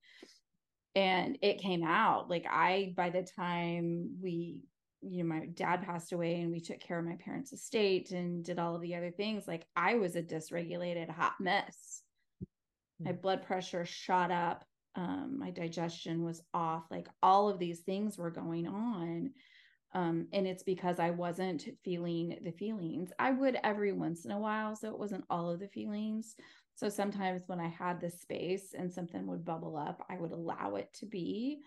and 0.98 1.38
it 1.42 1.60
came 1.60 1.84
out 1.84 2.28
like 2.28 2.44
i 2.50 2.92
by 2.96 3.08
the 3.08 3.22
time 3.22 4.10
we 4.20 4.58
you 5.00 5.22
know 5.22 5.28
my 5.32 5.46
dad 5.46 5.80
passed 5.82 6.12
away 6.12 6.40
and 6.40 6.50
we 6.50 6.60
took 6.60 6.80
care 6.80 6.98
of 6.98 7.04
my 7.04 7.16
parents 7.24 7.52
estate 7.52 8.10
and 8.10 8.44
did 8.44 8.58
all 8.58 8.74
of 8.74 8.82
the 8.82 8.96
other 8.96 9.12
things 9.12 9.46
like 9.46 9.64
i 9.76 9.94
was 9.94 10.16
a 10.16 10.22
dysregulated 10.22 11.08
hot 11.08 11.34
mess 11.38 12.02
my 12.98 13.12
hmm. 13.12 13.20
blood 13.20 13.46
pressure 13.46 13.84
shot 13.84 14.32
up 14.32 14.64
um, 14.96 15.36
my 15.38 15.50
digestion 15.50 16.24
was 16.24 16.42
off 16.52 16.82
like 16.90 17.06
all 17.22 17.48
of 17.48 17.60
these 17.60 17.80
things 17.80 18.18
were 18.18 18.30
going 18.30 18.66
on 18.66 19.30
um, 19.94 20.26
and 20.32 20.48
it's 20.48 20.64
because 20.64 20.98
i 20.98 21.10
wasn't 21.10 21.68
feeling 21.84 22.36
the 22.42 22.50
feelings 22.50 23.10
i 23.20 23.30
would 23.30 23.56
every 23.62 23.92
once 23.92 24.24
in 24.24 24.32
a 24.32 24.38
while 24.38 24.74
so 24.74 24.88
it 24.88 24.98
wasn't 24.98 25.24
all 25.30 25.48
of 25.48 25.60
the 25.60 25.68
feelings 25.68 26.34
so 26.78 26.88
sometimes 26.88 27.42
when 27.46 27.60
i 27.60 27.68
had 27.68 28.00
the 28.00 28.10
space 28.10 28.74
and 28.76 28.92
something 28.92 29.26
would 29.26 29.44
bubble 29.44 29.76
up 29.76 30.04
i 30.08 30.16
would 30.16 30.32
allow 30.32 30.76
it 30.76 30.88
to 30.94 31.06
be 31.06 31.60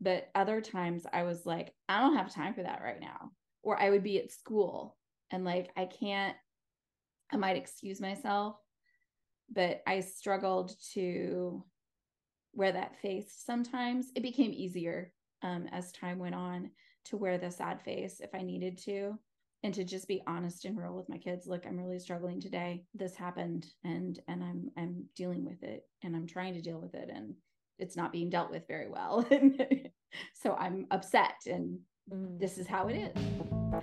but 0.00 0.28
other 0.34 0.60
times 0.60 1.06
I 1.12 1.24
was 1.24 1.44
like, 1.44 1.74
I 1.88 2.00
don't 2.00 2.16
have 2.16 2.32
time 2.32 2.54
for 2.54 2.62
that 2.62 2.82
right 2.82 3.00
now. 3.00 3.32
Or 3.62 3.80
I 3.80 3.90
would 3.90 4.02
be 4.02 4.18
at 4.18 4.30
school 4.30 4.96
and 5.30 5.44
like, 5.44 5.70
I 5.76 5.86
can't, 5.86 6.36
I 7.32 7.36
might 7.36 7.56
excuse 7.56 8.00
myself, 8.00 8.56
but 9.50 9.82
I 9.86 10.00
struggled 10.00 10.72
to 10.94 11.64
wear 12.54 12.72
that 12.72 13.00
face 13.00 13.42
sometimes. 13.44 14.06
It 14.14 14.22
became 14.22 14.52
easier 14.52 15.12
um, 15.42 15.66
as 15.72 15.92
time 15.92 16.18
went 16.18 16.34
on 16.34 16.70
to 17.06 17.16
wear 17.16 17.38
the 17.38 17.50
sad 17.50 17.82
face 17.82 18.20
if 18.20 18.34
I 18.34 18.42
needed 18.42 18.78
to 18.84 19.18
and 19.64 19.74
to 19.74 19.84
just 19.84 20.08
be 20.08 20.22
honest 20.26 20.64
and 20.64 20.78
real 20.78 20.94
with 20.94 21.08
my 21.08 21.18
kids 21.18 21.46
look 21.46 21.66
i'm 21.66 21.76
really 21.76 21.98
struggling 21.98 22.40
today 22.40 22.84
this 22.94 23.16
happened 23.16 23.66
and 23.84 24.20
and 24.28 24.42
i'm 24.42 24.70
i'm 24.76 25.04
dealing 25.16 25.44
with 25.44 25.62
it 25.62 25.82
and 26.02 26.14
i'm 26.14 26.26
trying 26.26 26.54
to 26.54 26.60
deal 26.60 26.80
with 26.80 26.94
it 26.94 27.10
and 27.12 27.34
it's 27.78 27.96
not 27.96 28.12
being 28.12 28.28
dealt 28.28 28.50
with 28.50 28.66
very 28.66 28.88
well. 28.88 29.26
so 30.34 30.54
I'm 30.54 30.86
upset 30.90 31.34
and 31.46 31.78
mm. 32.12 32.38
this 32.38 32.58
is 32.58 32.66
how 32.66 32.88
it 32.88 32.94
is. 32.94 33.22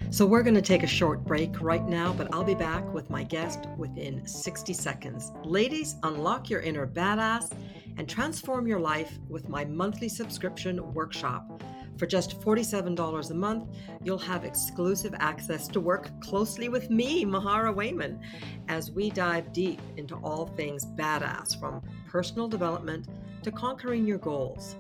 So 0.10 0.26
we're 0.26 0.44
going 0.44 0.56
to 0.56 0.62
take 0.62 0.84
a 0.84 0.88
short 0.88 1.24
break 1.24 1.62
right 1.62 1.86
now, 1.86 2.14
but 2.14 2.34
I'll 2.34 2.44
be 2.44 2.56
back 2.56 2.92
with 2.94 3.10
my 3.10 3.24
guest 3.24 3.68
within 3.78 4.26
60 4.26 4.74
seconds. 4.74 5.32
Ladies, 5.44 5.96
unlock 6.04 6.50
your 6.50 6.62
inner 6.62 6.88
badass 6.88 7.56
and 7.98 8.10
transform 8.10 8.68
your 8.68 8.80
life 8.80 9.20
with 9.30 9.48
my 9.48 9.64
monthly 9.64 10.10
subscription 10.10 10.94
workshop. 10.94 11.62
For 11.98 12.06
just 12.06 12.42
$47 12.42 13.32
a 13.32 13.34
month, 13.34 13.70
you'll 14.04 14.18
have 14.18 14.44
exclusive 14.44 15.16
access 15.20 15.68
to 15.70 15.80
work 15.80 16.10
closely 16.22 16.68
with 16.68 16.90
me, 16.90 17.26
Mahara 17.26 17.74
Wayman, 17.74 18.20
as 18.68 18.92
we 18.92 19.10
dive 19.10 19.54
deep 19.54 19.80
into 19.96 20.16
all 20.18 20.48
things 20.48 20.86
badass 20.86 21.58
from 21.60 21.82
personal 22.08 22.48
development 22.48 23.08
to 23.44 23.52
conquering 23.52 24.06
your 24.06 24.18
goals. 24.18 24.76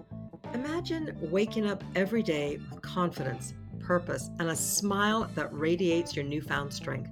Imagine 0.53 1.17
waking 1.21 1.67
up 1.67 1.83
every 1.95 2.23
day 2.23 2.59
with 2.69 2.81
confidence, 2.81 3.53
purpose, 3.79 4.29
and 4.39 4.49
a 4.49 4.55
smile 4.55 5.29
that 5.35 5.53
radiates 5.53 6.15
your 6.15 6.25
newfound 6.25 6.73
strength. 6.73 7.09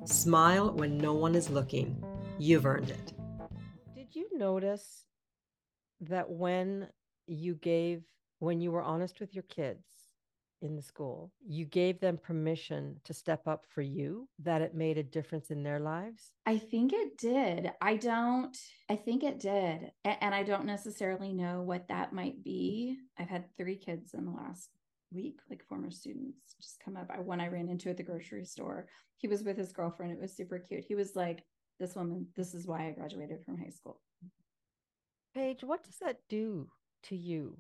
Smile 0.05 0.73
when 0.73 0.97
no 0.99 1.13
one 1.13 1.35
is 1.35 1.51
looking. 1.51 2.01
You've 2.39 2.65
earned 2.67 2.91
it. 2.91 3.13
Did 3.95 4.17
you 4.17 4.29
notice 4.37 5.05
that 6.01 6.31
when 6.31 6.89
you 7.27 7.55
gave 7.55 8.03
when 8.39 8.61
you 8.61 8.71
were 8.73 8.83
honest 8.83 9.21
with 9.21 9.35
your 9.35 9.45
kids 9.45 10.00
in 10.63 10.77
the 10.77 10.83
school, 10.83 11.33
you 11.47 11.65
gave 11.65 12.01
them 12.01 12.19
permission 12.19 13.01
to 13.05 13.15
step 13.15 13.47
up 13.47 13.65
for 13.69 13.83
you, 13.83 14.29
that 14.39 14.63
it 14.63 14.75
made 14.75 14.99
a 14.99 15.03
difference 15.03 15.51
in 15.51 15.63
their 15.63 15.81
lives? 15.81 16.33
I 16.47 16.59
think 16.59 16.93
it 16.93 17.17
did. 17.19 17.71
I 17.81 17.97
don't, 17.97 18.57
I 18.89 18.97
think 18.97 19.23
it 19.23 19.41
did. 19.41 19.93
And 20.05 20.35
I 20.35 20.43
don't 20.43 20.67
necessarily 20.67 21.33
know 21.33 21.63
what 21.63 21.89
that 21.89 22.13
might 22.13 22.43
be. 22.43 22.99
I've 23.19 23.29
had 23.29 23.45
three 23.57 23.77
kids 23.77 24.15
in 24.15 24.25
the 24.25 24.33
last 24.33 24.71
week, 25.13 25.41
like 25.49 25.65
former 25.69 25.91
students 25.91 26.55
just 26.61 26.81
come 26.85 26.97
up. 26.97 27.11
I, 27.11 27.21
one 27.21 27.41
I 27.41 27.49
ran 27.49 27.69
into 27.69 27.91
at 27.91 27.97
the 27.97 28.03
grocery 28.03 28.45
store, 28.45 28.87
he 29.17 29.29
was 29.29 29.43
with 29.43 29.57
his 29.57 29.73
girlfriend. 29.73 30.13
It 30.13 30.21
was 30.21 30.37
super 30.37 30.59
cute. 30.59 30.85
He 30.87 30.95
was 30.95 31.17
like, 31.17 31.45
This 31.79 31.95
woman, 31.95 32.27
this 32.37 32.55
is 32.55 32.67
why 32.67 32.87
I 32.87 32.93
graduated 32.93 33.45
from 33.45 33.59
high 33.59 33.71
school. 33.71 34.01
Page, 35.35 35.63
what 35.63 35.85
does 35.85 35.97
that 35.99 36.21
do 36.29 36.69
to 37.05 37.17
you? 37.17 37.57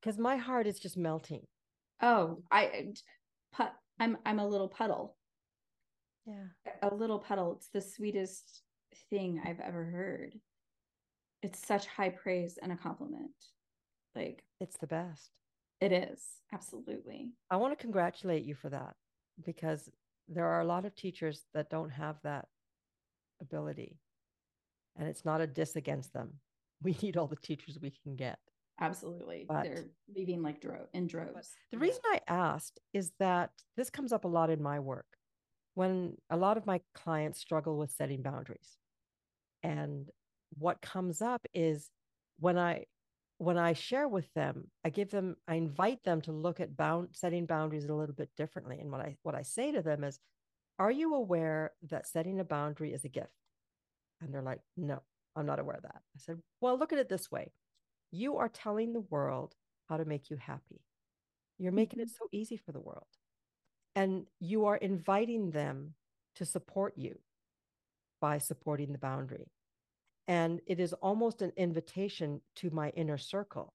Because 0.00 0.18
my 0.18 0.36
heart 0.36 0.66
is 0.66 0.78
just 0.78 0.96
melting. 0.96 1.46
Oh, 2.02 2.42
I 2.50 2.92
put 3.52 3.68
I'm 4.00 4.18
I'm 4.26 4.40
a 4.40 4.46
little 4.46 4.68
puddle. 4.68 5.16
Yeah. 6.26 6.44
A 6.82 6.94
little 6.94 7.18
puddle. 7.18 7.54
It's 7.56 7.68
the 7.72 7.80
sweetest 7.80 8.62
thing 9.10 9.40
I've 9.44 9.60
ever 9.60 9.84
heard. 9.84 10.38
It's 11.42 11.64
such 11.64 11.86
high 11.86 12.10
praise 12.10 12.58
and 12.62 12.72
a 12.72 12.76
compliment. 12.76 13.30
Like 14.14 14.42
it's 14.60 14.76
the 14.78 14.86
best. 14.86 15.30
It 15.80 15.92
is. 15.92 16.22
Absolutely. 16.52 17.32
I 17.50 17.56
want 17.56 17.76
to 17.76 17.82
congratulate 17.82 18.44
you 18.44 18.54
for 18.54 18.68
that 18.68 18.94
because 19.44 19.88
there 20.28 20.46
are 20.46 20.60
a 20.60 20.66
lot 20.66 20.84
of 20.84 20.94
teachers 20.94 21.44
that 21.54 21.70
don't 21.70 21.90
have 21.90 22.16
that 22.22 22.46
ability. 23.40 23.98
And 24.96 25.08
it's 25.08 25.24
not 25.24 25.40
a 25.40 25.46
diss 25.46 25.76
against 25.76 26.12
them. 26.12 26.34
We 26.84 26.96
need 27.00 27.16
all 27.16 27.28
the 27.28 27.36
teachers 27.36 27.78
we 27.80 27.92
can 28.02 28.16
get. 28.16 28.40
Absolutely. 28.82 29.46
But, 29.48 29.64
They're 29.64 29.84
leaving 30.14 30.42
like 30.42 30.60
dro- 30.60 30.88
in 30.92 31.06
droves. 31.06 31.54
The 31.70 31.78
reason 31.78 32.00
I 32.06 32.20
asked 32.26 32.80
is 32.92 33.12
that 33.20 33.50
this 33.76 33.90
comes 33.90 34.12
up 34.12 34.24
a 34.24 34.28
lot 34.28 34.50
in 34.50 34.62
my 34.62 34.80
work 34.80 35.06
when 35.74 36.16
a 36.30 36.36
lot 36.36 36.56
of 36.56 36.66
my 36.66 36.80
clients 36.94 37.38
struggle 37.38 37.78
with 37.78 37.92
setting 37.92 38.22
boundaries. 38.22 38.76
And 39.62 40.08
what 40.58 40.82
comes 40.82 41.22
up 41.22 41.46
is 41.54 41.90
when 42.38 42.58
I 42.58 42.84
when 43.38 43.58
I 43.58 43.72
share 43.72 44.06
with 44.06 44.32
them, 44.34 44.70
I 44.84 44.90
give 44.90 45.10
them, 45.10 45.34
I 45.48 45.56
invite 45.56 46.04
them 46.04 46.20
to 46.22 46.32
look 46.32 46.60
at 46.60 46.76
bound 46.76 47.08
setting 47.10 47.44
boundaries 47.44 47.86
a 47.86 47.94
little 47.94 48.14
bit 48.14 48.30
differently. 48.36 48.78
And 48.78 48.90
what 48.90 49.00
I 49.00 49.16
what 49.22 49.34
I 49.34 49.42
say 49.42 49.72
to 49.72 49.82
them 49.82 50.04
is, 50.04 50.18
are 50.78 50.90
you 50.90 51.14
aware 51.14 51.72
that 51.90 52.06
setting 52.06 52.40
a 52.40 52.44
boundary 52.44 52.92
is 52.92 53.04
a 53.04 53.08
gift? 53.08 53.32
And 54.20 54.32
they're 54.32 54.42
like, 54.42 54.60
no, 54.76 55.00
I'm 55.34 55.46
not 55.46 55.58
aware 55.58 55.76
of 55.76 55.82
that. 55.82 56.02
I 56.14 56.18
said, 56.18 56.38
well, 56.60 56.78
look 56.78 56.92
at 56.92 56.98
it 56.98 57.08
this 57.08 57.30
way. 57.30 57.52
You 58.12 58.36
are 58.36 58.48
telling 58.48 58.92
the 58.92 59.00
world 59.00 59.54
how 59.88 59.96
to 59.96 60.04
make 60.04 60.30
you 60.30 60.36
happy. 60.36 60.80
You're 61.58 61.72
making 61.72 61.98
mm-hmm. 61.98 62.08
it 62.08 62.16
so 62.16 62.28
easy 62.30 62.56
for 62.56 62.72
the 62.72 62.80
world. 62.80 63.06
And 63.96 64.26
you 64.38 64.66
are 64.66 64.76
inviting 64.76 65.50
them 65.50 65.94
to 66.36 66.44
support 66.44 66.94
you 66.96 67.18
by 68.20 68.38
supporting 68.38 68.92
the 68.92 68.98
boundary. 68.98 69.50
And 70.28 70.60
it 70.66 70.78
is 70.78 70.92
almost 70.94 71.42
an 71.42 71.52
invitation 71.56 72.40
to 72.56 72.70
my 72.70 72.90
inner 72.90 73.18
circle. 73.18 73.74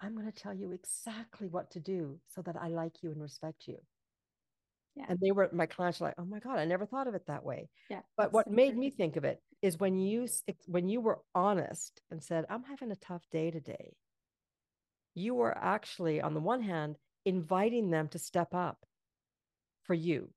I'm 0.00 0.14
going 0.14 0.30
to 0.30 0.32
tell 0.32 0.54
you 0.54 0.72
exactly 0.72 1.48
what 1.48 1.70
to 1.72 1.80
do 1.80 2.18
so 2.28 2.42
that 2.42 2.56
I 2.60 2.68
like 2.68 3.02
you 3.02 3.10
and 3.10 3.20
respect 3.20 3.66
you. 3.66 3.78
Yeah. 4.96 5.06
And 5.08 5.18
they 5.18 5.32
were 5.32 5.50
my 5.52 5.66
clients 5.66 5.98
were 5.98 6.06
like, 6.08 6.14
"Oh 6.18 6.24
my 6.24 6.38
god, 6.38 6.58
I 6.58 6.64
never 6.64 6.86
thought 6.86 7.08
of 7.08 7.14
it 7.14 7.26
that 7.26 7.44
way." 7.44 7.68
Yeah. 7.90 8.00
But 8.16 8.32
what 8.32 8.48
made 8.48 8.76
me 8.76 8.90
think 8.90 9.16
of 9.16 9.24
it 9.24 9.42
is 9.64 9.80
when 9.80 9.98
you 9.98 10.28
when 10.66 10.90
you 10.90 11.00
were 11.00 11.22
honest 11.34 12.02
and 12.10 12.22
said, 12.22 12.44
"I'm 12.50 12.64
having 12.64 12.90
a 12.90 12.96
tough 12.96 13.24
day 13.30 13.50
today." 13.50 13.96
You 15.14 15.34
were 15.34 15.56
actually 15.56 16.20
on 16.20 16.34
the 16.34 16.40
one 16.40 16.60
hand 16.60 16.98
inviting 17.24 17.88
them 17.88 18.08
to 18.08 18.18
step 18.18 18.54
up 18.54 18.84
for 19.84 19.94
you. 19.94 20.28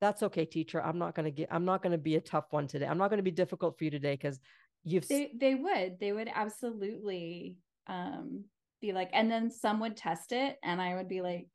That's 0.00 0.24
okay 0.24 0.44
teacher. 0.44 0.82
I'm 0.82 0.98
not 0.98 1.14
going 1.14 1.24
to 1.24 1.30
get 1.30 1.48
i'm 1.52 1.64
not 1.64 1.82
going 1.82 1.92
to 1.92 1.98
be 1.98 2.16
a 2.16 2.20
tough 2.20 2.46
one 2.50 2.66
today. 2.66 2.86
I'm 2.86 2.98
not 2.98 3.10
going 3.10 3.18
to 3.18 3.30
be 3.30 3.30
difficult 3.30 3.78
for 3.78 3.84
you 3.84 3.92
today 3.92 4.14
because 4.14 4.40
you've 4.82 5.06
they, 5.06 5.30
they 5.38 5.54
would. 5.54 6.00
They 6.00 6.10
would 6.10 6.28
absolutely 6.34 7.54
um 7.86 8.44
be 8.80 8.92
like 8.92 9.10
and 9.12 9.30
then 9.30 9.52
some 9.52 9.78
would 9.80 9.96
test 9.96 10.32
it 10.32 10.56
and 10.62 10.80
i 10.80 10.94
would 10.94 11.08
be 11.08 11.20
like 11.20 11.48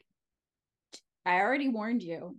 i 1.26 1.36
already 1.36 1.68
warned 1.68 2.02
you. 2.02 2.38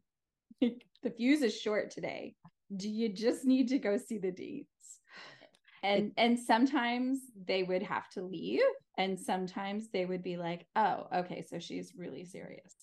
The 1.02 1.10
fuse 1.10 1.42
is 1.42 1.54
short 1.60 1.90
today 1.90 2.34
do 2.74 2.88
you 2.88 3.08
just 3.08 3.44
need 3.44 3.68
to 3.68 3.78
go 3.78 3.96
see 3.96 4.18
the 4.18 4.30
deeds 4.30 4.68
and 5.84 6.12
and 6.16 6.38
sometimes 6.38 7.18
they 7.46 7.62
would 7.62 7.82
have 7.82 8.08
to 8.08 8.22
leave 8.22 8.60
and 8.96 9.20
sometimes 9.20 9.88
they 9.92 10.06
would 10.06 10.22
be 10.22 10.36
like 10.36 10.66
oh 10.76 11.06
okay 11.14 11.44
so 11.48 11.58
she's 11.58 11.92
really 11.96 12.24
serious. 12.24 12.74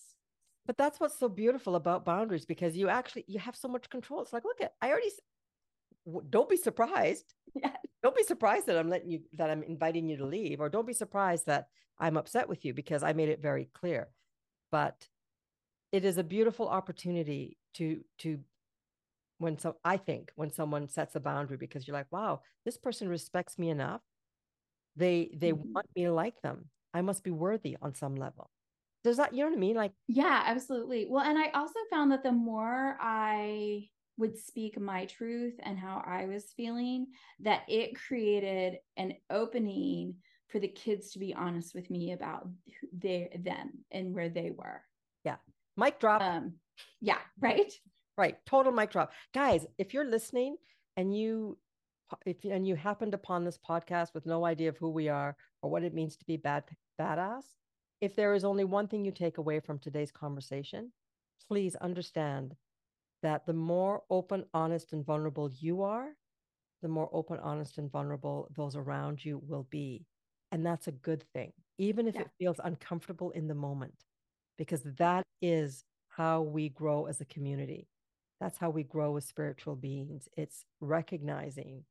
But 0.67 0.77
that's 0.77 0.99
what's 0.99 1.17
so 1.17 1.27
beautiful 1.27 1.75
about 1.75 2.05
boundaries 2.05 2.45
because 2.45 2.77
you 2.77 2.87
actually 2.87 3.25
you 3.27 3.39
have 3.39 3.55
so 3.55 3.67
much 3.67 3.89
control. 3.89 4.21
It's 4.21 4.31
like 4.31 4.45
look 4.45 4.61
at 4.61 4.73
i 4.81 4.89
already 4.89 5.09
don't 6.29 6.49
be 6.49 6.57
surprised. 6.57 7.33
Yeah. 7.53 7.75
don't 8.01 8.15
be 8.15 8.23
surprised 8.23 8.67
that 8.67 8.77
i'm 8.77 8.87
letting 8.87 9.09
you 9.09 9.19
that 9.33 9.49
i'm 9.49 9.61
inviting 9.63 10.07
you 10.07 10.15
to 10.15 10.25
leave 10.25 10.61
or 10.61 10.69
don't 10.69 10.87
be 10.87 10.93
surprised 10.93 11.47
that 11.47 11.67
i'm 11.99 12.15
upset 12.15 12.47
with 12.47 12.63
you 12.63 12.73
because 12.73 13.03
i 13.03 13.11
made 13.11 13.27
it 13.29 13.41
very 13.41 13.67
clear. 13.73 14.07
But 14.71 15.05
it 15.91 16.05
is 16.05 16.17
a 16.17 16.23
beautiful 16.23 16.69
opportunity 16.69 17.57
to 17.73 18.05
to 18.19 18.39
when 19.41 19.57
so 19.57 19.75
i 19.83 19.97
think 19.97 20.31
when 20.35 20.51
someone 20.51 20.87
sets 20.87 21.15
a 21.15 21.19
boundary 21.19 21.57
because 21.57 21.87
you're 21.87 21.97
like 21.97 22.11
wow 22.11 22.41
this 22.65 22.77
person 22.77 23.09
respects 23.09 23.57
me 23.59 23.69
enough 23.69 24.01
they 24.95 25.31
they 25.35 25.51
mm-hmm. 25.51 25.73
want 25.73 25.87
me 25.95 26.03
to 26.03 26.13
like 26.13 26.41
them 26.41 26.69
i 26.93 27.01
must 27.01 27.23
be 27.23 27.31
worthy 27.31 27.75
on 27.81 27.93
some 27.93 28.15
level 28.15 28.49
does 29.03 29.17
that, 29.17 29.33
you 29.33 29.39
know 29.39 29.49
what 29.49 29.57
I 29.57 29.59
mean? 29.59 29.75
Like, 29.75 29.93
yeah, 30.07 30.43
absolutely. 30.45 31.07
Well, 31.09 31.25
and 31.25 31.37
I 31.37 31.49
also 31.55 31.79
found 31.89 32.11
that 32.11 32.23
the 32.23 32.31
more 32.31 32.97
I 33.01 33.87
would 34.17 34.37
speak 34.37 34.79
my 34.79 35.05
truth 35.05 35.55
and 35.63 35.77
how 35.77 36.03
I 36.05 36.25
was 36.25 36.53
feeling, 36.55 37.07
that 37.39 37.63
it 37.67 37.99
created 37.99 38.77
an 38.97 39.15
opening 39.31 40.15
for 40.49 40.59
the 40.59 40.67
kids 40.67 41.11
to 41.11 41.19
be 41.19 41.33
honest 41.33 41.73
with 41.73 41.89
me 41.89 42.11
about 42.11 42.47
their 42.93 43.29
them 43.39 43.71
and 43.89 44.13
where 44.13 44.29
they 44.29 44.51
were. 44.51 44.81
Yeah. 45.23 45.37
Mic 45.77 45.99
drop. 45.99 46.21
Um, 46.21 46.53
yeah, 46.99 47.19
right. 47.39 47.71
Right. 48.17 48.37
Total 48.45 48.71
mic 48.71 48.91
drop. 48.91 49.11
Guys, 49.33 49.65
if 49.77 49.93
you're 49.93 50.05
listening 50.05 50.57
and 50.97 51.15
you 51.15 51.57
if 52.25 52.43
and 52.43 52.67
you 52.67 52.75
happened 52.75 53.13
upon 53.13 53.45
this 53.45 53.57
podcast 53.57 54.13
with 54.13 54.25
no 54.25 54.45
idea 54.45 54.69
of 54.69 54.77
who 54.77 54.89
we 54.89 55.07
are 55.07 55.35
or 55.61 55.71
what 55.71 55.83
it 55.83 55.93
means 55.93 56.17
to 56.17 56.25
be 56.25 56.37
bad 56.37 56.63
badass, 56.99 57.43
if 58.01 58.15
there 58.15 58.33
is 58.33 58.43
only 58.43 58.65
one 58.65 58.87
thing 58.87 59.05
you 59.05 59.11
take 59.11 59.37
away 59.37 59.59
from 59.59 59.79
today's 59.79 60.11
conversation, 60.11 60.91
please 61.47 61.75
understand 61.77 62.55
that 63.23 63.45
the 63.45 63.53
more 63.53 64.03
open, 64.09 64.45
honest, 64.53 64.93
and 64.93 65.05
vulnerable 65.05 65.49
you 65.59 65.83
are, 65.83 66.09
the 66.81 66.87
more 66.87 67.09
open, 67.13 67.39
honest, 67.39 67.77
and 67.77 67.91
vulnerable 67.91 68.51
those 68.55 68.75
around 68.75 69.23
you 69.23 69.41
will 69.47 69.67
be. 69.69 70.05
And 70.51 70.65
that's 70.65 70.87
a 70.87 70.91
good 70.91 71.23
thing, 71.33 71.53
even 71.77 72.07
if 72.07 72.15
yeah. 72.15 72.21
it 72.21 72.31
feels 72.37 72.59
uncomfortable 72.63 73.31
in 73.31 73.47
the 73.47 73.55
moment, 73.55 74.03
because 74.57 74.81
that 74.97 75.23
is 75.41 75.83
how 76.09 76.41
we 76.41 76.69
grow 76.69 77.05
as 77.05 77.21
a 77.21 77.25
community. 77.25 77.87
That's 78.41 78.57
how 78.57 78.71
we 78.71 78.83
grow 78.83 79.15
as 79.17 79.25
spiritual 79.25 79.75
beings. 79.75 80.27
It's 80.35 80.65
recognizing 80.79 81.83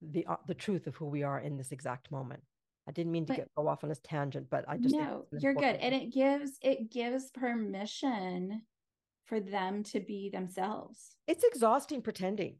the 0.00 0.26
uh, 0.26 0.36
the 0.46 0.54
truth 0.54 0.86
of 0.86 0.96
who 0.96 1.04
we 1.04 1.22
are 1.22 1.38
in 1.38 1.58
this 1.58 1.70
exact 1.70 2.10
moment. 2.10 2.42
I 2.88 2.92
didn't 2.92 3.12
mean 3.12 3.26
to 3.26 3.32
but, 3.34 3.36
get 3.36 3.54
go 3.54 3.68
off 3.68 3.84
on 3.84 3.90
this 3.90 4.00
tangent, 4.02 4.46
but 4.50 4.64
I 4.66 4.78
just 4.78 4.94
no, 4.94 5.26
you're 5.38 5.52
good, 5.52 5.76
and 5.76 5.94
it 5.94 6.14
gives 6.14 6.52
it 6.62 6.90
gives 6.90 7.30
permission 7.30 8.62
for 9.26 9.38
them 9.38 9.82
to 9.84 10.00
be 10.00 10.30
themselves. 10.30 11.14
It's 11.26 11.44
exhausting 11.44 12.00
pretending. 12.00 12.56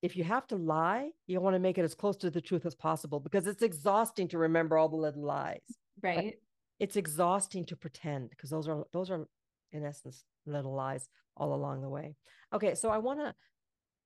If 0.00 0.16
you 0.16 0.22
have 0.22 0.46
to 0.46 0.56
lie, 0.56 1.10
you 1.26 1.40
want 1.40 1.56
to 1.56 1.60
make 1.60 1.78
it 1.78 1.82
as 1.82 1.96
close 1.96 2.16
to 2.18 2.30
the 2.30 2.40
truth 2.40 2.64
as 2.64 2.76
possible 2.76 3.18
because 3.18 3.48
it's 3.48 3.62
exhausting 3.62 4.28
to 4.28 4.38
remember 4.38 4.78
all 4.78 4.88
the 4.88 4.94
little 4.94 5.24
lies. 5.24 5.58
Right. 6.00 6.16
right? 6.16 6.34
It's 6.78 6.94
exhausting 6.94 7.64
to 7.64 7.74
pretend 7.74 8.30
because 8.30 8.50
those 8.50 8.68
are 8.68 8.84
those 8.92 9.10
are 9.10 9.26
in 9.72 9.84
essence 9.84 10.22
little 10.48 10.74
lies 10.74 11.08
all 11.36 11.54
along 11.54 11.82
the 11.82 11.88
way. 11.88 12.16
Okay, 12.52 12.74
so 12.74 12.90
I 12.90 12.98
want 12.98 13.20
to 13.20 13.34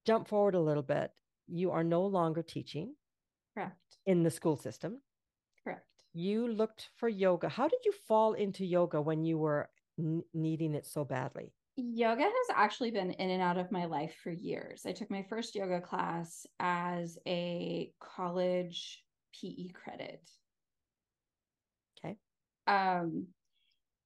jump 0.06 0.28
forward 0.28 0.54
a 0.54 0.60
little 0.60 0.82
bit. 0.82 1.10
You 1.48 1.70
are 1.70 1.84
no 1.84 2.04
longer 2.06 2.42
teaching. 2.42 2.94
Correct. 3.54 3.76
In 4.06 4.22
the 4.22 4.30
school 4.30 4.56
system. 4.56 5.00
Correct. 5.62 5.86
You 6.12 6.48
looked 6.48 6.90
for 6.96 7.08
yoga. 7.08 7.48
How 7.48 7.68
did 7.68 7.80
you 7.84 7.92
fall 8.08 8.34
into 8.34 8.64
yoga 8.64 9.00
when 9.00 9.24
you 9.24 9.38
were 9.38 9.68
n- 9.98 10.22
needing 10.34 10.74
it 10.74 10.86
so 10.86 11.04
badly? 11.04 11.52
Yoga 11.76 12.24
has 12.24 12.56
actually 12.56 12.90
been 12.90 13.12
in 13.12 13.30
and 13.30 13.42
out 13.42 13.56
of 13.56 13.72
my 13.72 13.86
life 13.86 14.14
for 14.22 14.30
years. 14.30 14.82
I 14.86 14.92
took 14.92 15.10
my 15.10 15.24
first 15.28 15.54
yoga 15.54 15.80
class 15.80 16.46
as 16.60 17.18
a 17.26 17.92
college 17.98 19.02
PE 19.34 19.68
credit. 19.68 20.20
Okay. 21.98 22.16
Um, 22.66 23.28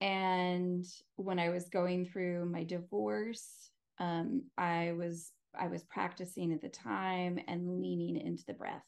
and 0.00 0.84
when 1.16 1.38
I 1.38 1.50
was 1.50 1.68
going 1.68 2.06
through 2.06 2.46
my 2.46 2.64
divorce, 2.64 3.70
um, 3.98 4.44
I 4.58 4.92
was 4.92 5.32
I 5.58 5.68
was 5.68 5.84
practicing 5.84 6.52
at 6.52 6.60
the 6.60 6.68
time 6.68 7.38
and 7.48 7.80
leaning 7.80 8.16
into 8.20 8.44
the 8.46 8.52
breath. 8.54 8.84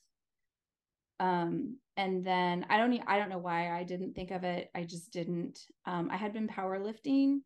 Um 1.21 1.79
and 1.97 2.25
then 2.25 2.65
i 2.71 2.77
don't 2.77 3.03
i 3.09 3.19
don't 3.19 3.29
know 3.29 3.39
why 3.39 3.77
i 3.77 3.83
didn't 3.83 4.15
think 4.15 4.31
of 4.31 4.45
it. 4.45 4.71
I 4.75 4.85
just 4.85 5.11
didn't. 5.13 5.61
Um 5.87 6.11
i 6.13 6.17
had 6.17 6.33
been 6.33 6.47
powerlifting 6.49 7.39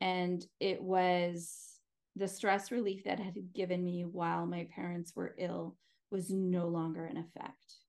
and 0.00 0.44
it 0.60 0.82
was 0.82 1.80
the 2.16 2.28
stress 2.28 2.70
relief 2.70 3.04
that 3.04 3.18
had 3.20 3.34
given 3.54 3.84
me 3.84 4.04
while 4.04 4.46
my 4.46 4.68
parents 4.74 5.14
were 5.16 5.34
ill 5.38 5.76
was 6.10 6.30
no 6.30 6.68
longer 6.68 7.06
in 7.06 7.16
effect 7.16 7.81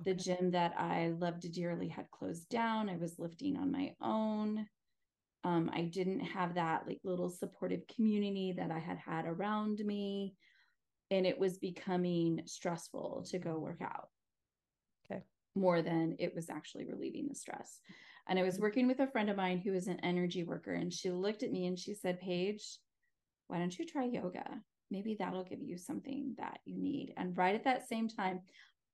okay. 0.00 0.10
the 0.10 0.14
gym 0.16 0.50
that 0.50 0.74
i 0.78 1.08
loved 1.18 1.50
dearly 1.52 1.88
had 1.88 2.10
closed 2.10 2.48
down 2.48 2.88
i 2.88 2.96
was 2.96 3.18
lifting 3.18 3.56
on 3.56 3.70
my 3.72 3.94
own 4.02 4.66
um, 5.44 5.70
i 5.74 5.82
didn't 5.82 6.20
have 6.20 6.54
that 6.54 6.86
like 6.86 7.00
little 7.04 7.30
supportive 7.30 7.82
community 7.94 8.54
that 8.56 8.70
i 8.70 8.78
had 8.78 8.98
had 8.98 9.26
around 9.26 9.78
me 9.80 10.34
and 11.10 11.26
it 11.26 11.38
was 11.38 11.58
becoming 11.58 12.40
stressful 12.46 13.24
to 13.30 13.38
go 13.38 13.58
work 13.58 13.80
out 13.82 14.08
Okay. 15.10 15.22
more 15.54 15.82
than 15.82 16.16
it 16.18 16.34
was 16.34 16.50
actually 16.50 16.86
relieving 16.86 17.28
the 17.28 17.34
stress. 17.34 17.80
And 18.28 18.38
I 18.38 18.42
was 18.42 18.58
working 18.58 18.86
with 18.86 19.00
a 19.00 19.06
friend 19.06 19.28
of 19.28 19.36
mine 19.36 19.58
who 19.58 19.74
is 19.74 19.86
an 19.86 20.00
energy 20.02 20.44
worker, 20.44 20.72
and 20.72 20.92
she 20.92 21.10
looked 21.10 21.42
at 21.42 21.52
me 21.52 21.66
and 21.66 21.78
she 21.78 21.94
said, 21.94 22.20
Page, 22.20 22.78
why 23.48 23.58
don't 23.58 23.78
you 23.78 23.84
try 23.84 24.04
yoga? 24.04 24.44
Maybe 24.90 25.16
that'll 25.18 25.44
give 25.44 25.60
you 25.62 25.76
something 25.76 26.34
that 26.38 26.60
you 26.64 26.78
need. 26.78 27.12
And 27.16 27.36
right 27.36 27.54
at 27.54 27.64
that 27.64 27.88
same 27.88 28.08
time, 28.08 28.40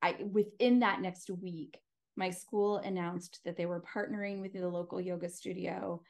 I 0.03 0.17
within 0.33 0.81
that 0.81 1.01
next 1.01 1.31
week, 1.31 1.79
my 2.17 2.31
school 2.31 2.79
announced 2.79 3.41
that 3.45 3.57
they 3.57 3.67
were 3.67 3.83
partnering 3.83 4.41
with 4.41 4.53
the 4.53 4.69
local 4.69 5.01
yoga 5.01 5.29
studio 5.29 6.03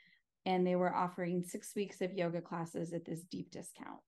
and 0.47 0.67
they 0.67 0.77
were 0.77 0.95
offering 0.95 1.43
six 1.43 1.75
weeks 1.77 2.01
of 2.01 2.15
yoga 2.15 2.41
classes 2.41 2.93
at 2.93 3.05
this 3.05 3.23
deep 3.25 3.51
discount. 3.51 4.01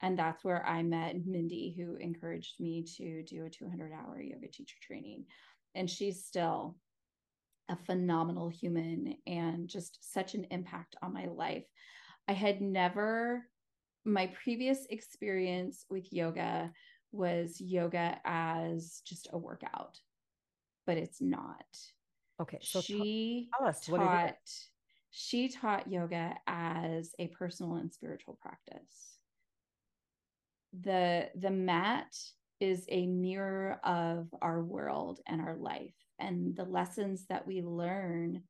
And 0.00 0.18
that's 0.18 0.44
where 0.44 0.66
I 0.66 0.82
met 0.82 1.26
Mindy, 1.26 1.74
who 1.76 1.96
encouraged 1.96 2.60
me 2.60 2.84
to 2.96 3.22
do 3.22 3.44
a 3.44 3.50
200 3.50 3.92
hour 3.92 4.20
yoga 4.20 4.48
teacher 4.48 4.76
training. 4.82 5.26
And 5.74 5.88
she's 5.88 6.24
still 6.24 6.76
a 7.70 7.76
phenomenal 7.76 8.48
human 8.48 9.16
and 9.26 9.68
just 9.68 10.12
such 10.12 10.34
an 10.34 10.46
impact 10.50 10.96
on 11.02 11.12
my 11.12 11.26
life. 11.26 11.64
I 12.28 12.32
had 12.32 12.60
never, 12.60 13.46
my 14.04 14.30
previous 14.42 14.86
experience 14.90 15.86
with 15.88 16.12
yoga 16.12 16.70
was 17.14 17.60
yoga 17.60 18.18
as 18.24 19.00
just 19.04 19.28
a 19.32 19.38
workout, 19.38 19.98
but 20.86 20.98
it's 20.98 21.20
not. 21.20 21.64
Okay. 22.40 22.58
So 22.62 22.80
she 22.80 23.48
tell 23.58 23.68
us, 23.68 23.80
taught 23.86 24.36
she 25.10 25.48
taught 25.48 25.90
yoga 25.90 26.34
as 26.46 27.14
a 27.18 27.28
personal 27.28 27.76
and 27.76 27.92
spiritual 27.92 28.38
practice. 28.42 29.18
The 30.82 31.30
the 31.36 31.50
mat 31.50 32.16
is 32.60 32.86
a 32.88 33.06
mirror 33.06 33.78
of 33.84 34.28
our 34.42 34.62
world 34.62 35.20
and 35.26 35.40
our 35.40 35.56
life 35.56 35.94
and 36.18 36.56
the 36.56 36.64
lessons 36.64 37.26
that 37.28 37.46
we 37.46 37.62
learn 37.62 38.42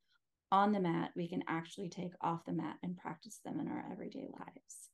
on 0.53 0.73
the 0.73 0.81
mat 0.81 1.11
we 1.17 1.29
can 1.29 1.43
actually 1.49 1.89
take 1.89 2.13
off 2.21 2.45
the 2.45 2.53
mat 2.53 2.77
and 2.83 2.97
practice 2.97 3.41
them 3.45 3.59
in 3.61 3.69
our 3.69 3.85
everyday 3.91 4.29
lives 4.39 4.91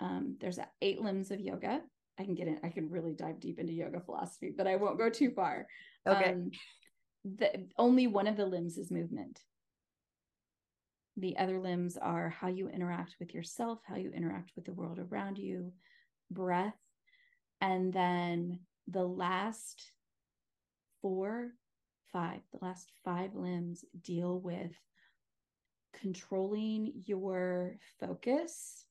um, 0.00 0.36
there's 0.40 0.58
eight 0.80 1.00
limbs 1.00 1.30
of 1.30 1.40
yoga 1.40 1.80
i 2.18 2.24
can 2.24 2.34
get 2.34 2.48
in 2.48 2.58
i 2.62 2.68
can 2.68 2.90
really 2.90 3.14
dive 3.14 3.40
deep 3.40 3.58
into 3.58 3.72
yoga 3.72 4.00
philosophy 4.00 4.52
but 4.56 4.66
i 4.66 4.76
won't 4.76 4.98
go 4.98 5.08
too 5.08 5.30
far. 5.30 5.66
Okay. 6.06 6.32
um, 6.32 6.50
the, 7.24 7.66
only 7.76 8.06
one 8.06 8.26
of 8.26 8.36
the 8.36 8.46
limbs 8.46 8.78
is 8.78 8.90
movement. 8.90 9.40
The 11.16 11.36
other 11.36 11.58
limbs 11.58 11.96
are 11.96 12.28
how 12.28 12.48
you 12.48 12.68
interact 12.68 13.16
with 13.18 13.34
yourself 13.34 13.80
how 13.84 13.96
you 13.96 14.12
interact 14.12 14.52
with 14.54 14.64
the 14.64 14.72
world 14.72 14.98
around 14.98 15.38
you 15.38 15.72
breath. 16.30 16.76
And 17.60 17.92
then 17.92 18.60
the 18.86 19.04
last 19.04 19.82
four 21.02 21.50
five 22.12 22.40
the 22.52 22.64
last 22.64 22.90
five 23.04 23.34
limbs 23.34 23.84
deal 24.02 24.40
with 24.40 24.72
controlling 26.00 26.92
your 27.06 27.76
focus 28.00 28.86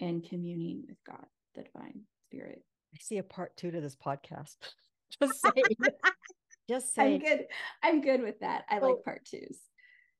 and 0.00 0.22
communing 0.28 0.84
with 0.86 0.96
god 1.04 1.26
the 1.54 1.62
divine 1.62 2.02
spirit 2.32 2.62
I 2.94 2.98
see 3.00 3.18
a 3.18 3.22
part 3.22 3.56
two 3.56 3.70
to 3.70 3.80
this 3.80 3.96
podcast. 3.96 4.56
Just 5.20 5.40
saying. 5.42 5.76
Just 6.68 6.94
saying. 6.94 7.22
i'm 7.22 7.28
good 7.28 7.46
i'm 7.82 8.00
good 8.00 8.22
with 8.22 8.40
that 8.40 8.64
i 8.70 8.78
So- 8.78 8.86
like 8.86 9.04
part 9.04 9.24
twos 9.24 9.58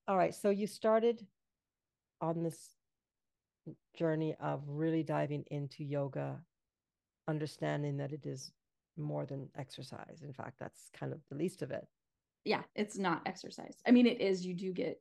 All 0.09 0.16
right. 0.16 0.35
So 0.35 0.51
you 0.51 0.66
started 0.66 1.25
on 2.20 2.42
this 2.42 2.59
journey 3.96 4.35
of 4.40 4.62
really 4.66 5.03
diving 5.05 5.44
into 5.51 5.85
yoga, 5.85 6.40
understanding 7.29 7.96
that 7.98 8.12
it 8.12 8.27
is 8.27 8.51
more 8.96 9.25
than 9.27 9.48
exercise. 9.57 10.22
In 10.25 10.33
fact, 10.33 10.57
that's 10.59 10.90
kind 10.98 11.12
of 11.12 11.20
the 11.31 11.37
least 11.37 11.62
of 11.62 11.70
it. 11.70 11.87
yeah 12.44 12.62
it's 12.75 12.98
not 12.98 13.22
exercise 13.27 13.77
i 13.87 13.90
mean 13.92 14.07
it 14.07 14.20
is 14.20 14.44
you 14.44 14.55
do 14.55 14.72
get 14.72 15.01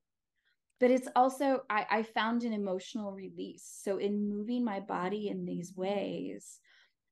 but 0.80 0.92
it's 0.92 1.08
also 1.16 1.48
I, 1.78 1.82
I 1.98 2.04
found 2.04 2.44
an 2.44 2.54
emotional 2.54 3.12
release 3.24 3.66
so 3.84 3.98
in 3.98 4.30
moving 4.30 4.64
my 4.64 4.80
body 4.80 5.24
in 5.34 5.40
these 5.46 5.70
ways 5.76 6.60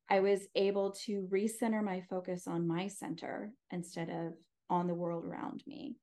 i 0.09 0.19
was 0.19 0.47
able 0.55 0.91
to 0.91 1.27
recenter 1.31 1.83
my 1.83 2.01
focus 2.09 2.47
on 2.47 2.67
my 2.67 2.87
center 2.87 3.51
instead 3.71 4.09
of 4.09 4.33
on 4.69 4.87
the 4.87 4.93
world 4.93 5.25
around 5.25 5.63
me. 5.65 5.95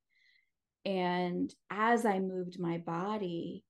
And 0.85 1.53
as 1.69 2.05
i 2.05 2.19
moved 2.19 2.59
my 2.59 2.77
body 2.77 3.63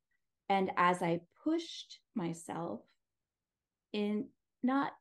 and 0.50 0.72
as 0.78 1.02
i 1.02 1.20
pushed 1.44 2.00
myself 2.16 2.82
in 3.94 4.28
not 4.64 4.92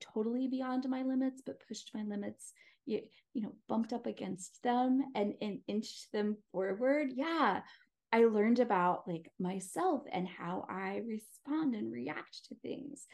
totally 0.00 0.48
beyond 0.48 0.88
my 0.88 1.02
limits 1.02 1.42
but 1.44 1.66
pushed 1.68 1.90
my 1.94 2.02
limits 2.02 2.52
you, 2.86 3.02
you 3.34 3.42
know 3.42 3.54
bumped 3.68 3.92
up 3.92 4.06
against 4.06 4.62
them 4.62 5.02
and 5.14 5.34
and 5.40 5.60
inched 5.68 6.10
them 6.12 6.36
forward 6.50 7.10
yeah 7.14 7.60
i 8.12 8.24
learned 8.24 8.58
about 8.58 9.06
like 9.06 9.30
myself 9.38 10.02
and 10.10 10.26
how 10.26 10.64
i 10.70 11.02
respond 11.06 11.74
and 11.74 11.92
react 11.92 12.46
to 12.48 12.54
things 12.56 13.06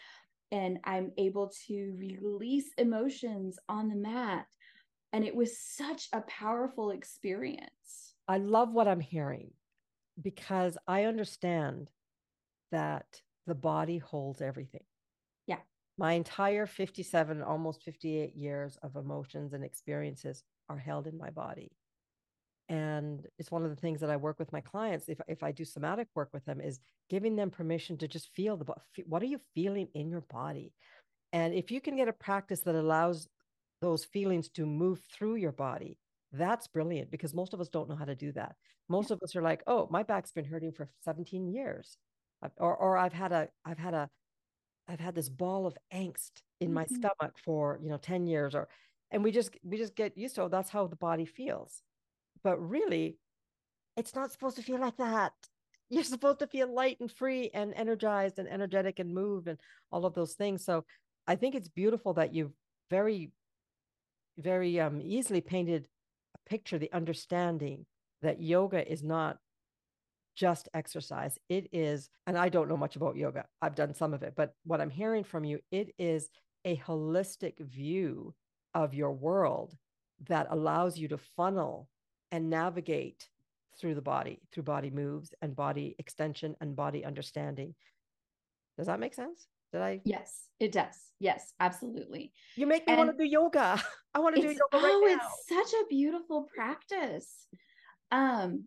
and 0.53 0.79
i'm 0.85 1.11
able 1.19 1.53
to 1.67 1.95
release 1.99 2.71
emotions 2.79 3.59
on 3.69 3.89
the 3.89 3.97
mat 3.97 4.47
and 5.13 5.25
it 5.25 5.35
was 5.35 5.59
such 5.59 6.09
a 6.13 6.21
powerful 6.23 6.91
experience 6.91 8.15
I 8.29 8.39
love 8.39 8.73
what 8.73 8.89
I'm 8.89 9.01
hearing 9.01 9.51
because 10.21 10.77
I 10.87 11.05
understand 11.05 11.91
that 12.73 13.07
the 13.47 13.55
body 13.55 13.99
holds 13.99 14.41
everything. 14.41 14.83
Yeah. 15.47 15.59
My 15.97 16.15
entire 16.15 16.67
57, 16.67 17.43
almost 17.43 17.85
58 17.85 18.35
years 18.35 18.79
of 18.83 18.97
emotions 18.97 19.53
and 19.53 19.65
experiences 19.65 20.43
are 20.69 20.79
held 20.79 21.07
in 21.07 21.17
my 21.17 21.31
body. 21.31 21.71
And 22.69 23.27
it's 23.39 23.51
one 23.51 23.65
of 23.65 23.71
the 23.71 23.77
things 23.77 24.01
that 24.01 24.11
I 24.11 24.17
work 24.17 24.39
with 24.39 24.53
my 24.53 24.61
clients. 24.61 25.09
If, 25.09 25.21
if 25.29 25.43
I 25.43 25.53
do 25.53 25.65
somatic 25.65 26.09
work 26.15 26.31
with 26.33 26.45
them, 26.47 26.61
is 26.61 26.81
giving 27.09 27.37
them 27.37 27.51
permission 27.51 27.97
to 27.99 28.09
just 28.09 28.29
feel 28.31 28.57
the 28.57 28.67
what 29.07 29.23
are 29.23 29.27
you 29.27 29.41
feeling 29.55 29.89
in 29.95 30.11
your 30.11 30.23
body? 30.23 30.75
And 31.33 31.55
if 31.55 31.71
you 31.71 31.81
can 31.81 31.97
get 31.97 32.09
a 32.09 32.13
practice 32.13 32.63
that 32.63 32.75
allows 32.75 33.29
those 33.81 34.05
feelings 34.05 34.49
to 34.51 34.67
move 34.67 35.05
through 35.13 35.37
your 35.37 35.53
body, 35.53 35.99
that's 36.33 36.69
brilliant 36.69 37.11
because 37.11 37.35
most 37.35 37.55
of 37.55 37.61
us 37.61 37.69
don't 37.69 37.89
know 37.89 37.97
how 37.97 38.05
to 38.07 38.17
do 38.17 38.33
that. 38.33 38.57
Most 38.89 39.11
of 39.11 39.21
us 39.23 39.37
are 39.37 39.43
like, 39.43 39.63
"Oh, 39.67 39.89
my 39.91 40.03
back's 40.03 40.33
been 40.33 40.45
hurting 40.47 40.73
for 40.73 40.91
17 41.01 41.49
years." 41.49 41.99
Or 42.59 42.77
or 42.77 42.97
I've 42.99 43.13
had 43.15 43.33
a 43.33 43.51
I've 43.65 43.79
had 43.79 43.95
a 43.95 44.11
I've 44.89 45.01
had 45.01 45.15
this 45.15 45.29
ball 45.29 45.67
of 45.67 45.77
angst 45.93 46.43
in 46.61 46.73
my 46.73 46.87
Mhm. 46.87 46.87
stomach 46.87 47.39
for, 47.39 47.79
you 47.83 47.89
know, 47.91 47.99
10 47.99 48.27
years 48.27 48.55
or 48.55 48.69
and 49.11 49.25
we 49.25 49.33
just 49.33 49.57
we 49.63 49.77
just 49.79 49.95
get 49.97 50.17
used 50.19 50.35
to 50.37 50.43
oh, 50.43 50.49
that's 50.49 50.71
how 50.71 50.87
the 50.87 50.97
body 50.97 51.25
feels. 51.27 51.83
But 52.47 52.61
really, 52.61 53.19
it's 53.97 54.15
not 54.15 54.31
supposed 54.31 54.55
to 54.55 54.63
feel 54.63 54.79
like 54.79 54.99
that. 54.99 55.33
You're 55.91 56.05
supposed 56.05 56.39
to 56.39 56.47
feel 56.47 56.73
light 56.73 57.01
and 57.01 57.11
free 57.11 57.51
and 57.53 57.75
energized 57.75 58.39
and 58.39 58.49
energetic 58.49 59.01
and 59.01 59.13
move 59.13 59.49
and 59.49 59.59
all 59.91 60.07
of 60.07 60.15
those 60.15 60.35
things. 60.35 60.65
So 60.65 60.85
I 61.27 61.35
think 61.35 61.57
it's 61.57 61.67
beautiful 61.67 62.15
that 62.15 62.33
you've 62.33 62.53
very, 62.89 63.33
very 64.39 64.79
um, 64.79 65.01
easily 65.03 65.41
painted 65.41 65.89
a 66.37 66.49
picture, 66.49 66.79
the 66.79 66.93
understanding 66.93 67.85
that 68.23 68.41
yoga 68.41 68.89
is 68.89 69.03
not 69.03 69.39
just 70.37 70.69
exercise. 70.73 71.37
It 71.49 71.69
is, 71.73 72.11
and 72.29 72.39
I 72.39 72.49
don't 72.49 72.69
know 72.69 72.77
much 72.77 72.95
about 72.95 73.17
yoga. 73.17 73.47
I've 73.61 73.75
done 73.75 73.93
some 73.93 74.15
of 74.15 74.23
it, 74.23 74.35
but 74.37 74.53
what 74.65 74.81
I'm 74.81 74.91
hearing 74.91 75.25
from 75.25 75.43
you, 75.43 75.59
it 75.73 75.93
is 75.99 76.29
a 76.65 76.77
holistic 76.77 77.59
view 77.59 78.37
of 78.73 78.95
your 78.95 79.11
world 79.11 79.75
that 80.29 80.47
allows 80.49 80.97
you 80.97 81.09
to 81.09 81.19
funnel 81.37 81.89
and 82.37 82.51
navigate 82.51 83.31
through 83.81 83.95
the 83.95 84.03
body, 84.03 84.41
through 84.53 84.63
body 84.63 84.91
moves 84.91 85.33
and 85.41 85.57
body 85.57 85.97
extension 85.99 86.55
and 86.61 86.77
body 86.77 87.03
understanding. 87.03 87.75
Does 88.77 88.89
that 88.89 89.01
make 89.01 89.15
sense? 89.15 89.47
Did 89.73 89.81
I? 89.81 90.01
yes 90.05 90.47
it 90.61 90.71
does 90.71 90.97
yes 91.19 91.53
absolutely 91.59 92.33
You 92.55 92.67
make 92.67 92.87
me 92.87 92.95
want 92.95 93.11
to 93.11 93.17
do 93.17 93.29
yoga. 93.29 93.83
I 94.15 94.19
want 94.21 94.37
to 94.37 94.41
do 94.41 94.49
yoga 94.49 94.63
right 94.75 94.83
oh 94.85 95.05
now. 95.07 95.17
it's 95.17 95.49
such 95.49 95.81
a 95.81 95.87
beautiful 95.89 96.47
practice 96.55 97.47
um 98.13 98.65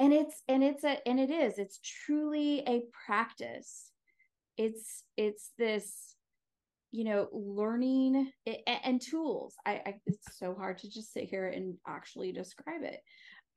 and 0.00 0.12
it's 0.12 0.42
and 0.48 0.64
it's 0.64 0.82
a 0.82 0.96
and 1.06 1.20
it 1.20 1.30
is 1.30 1.58
it's 1.58 1.78
truly 2.04 2.62
a 2.66 2.82
practice 3.06 3.92
it's 4.56 5.04
it's 5.16 5.52
this 5.56 6.16
you 6.90 7.04
know 7.04 7.28
learning 7.32 8.30
a- 8.46 8.68
and, 8.68 9.00
tools 9.00 9.54
I, 9.64 9.72
I 9.86 9.94
it's 10.06 10.38
so 10.38 10.54
hard 10.54 10.78
to 10.78 10.90
just 10.90 11.12
sit 11.12 11.24
here 11.24 11.48
and 11.48 11.76
actually 11.86 12.32
describe 12.32 12.82
it 12.82 13.00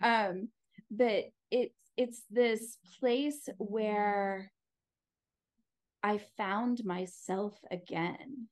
um 0.03 0.49
but 0.91 1.25
it's 1.51 1.75
it's 1.97 2.23
this 2.29 2.77
place 2.99 3.47
where 3.57 4.51
i 6.03 6.19
found 6.37 6.83
myself 6.85 7.57
again 7.71 8.47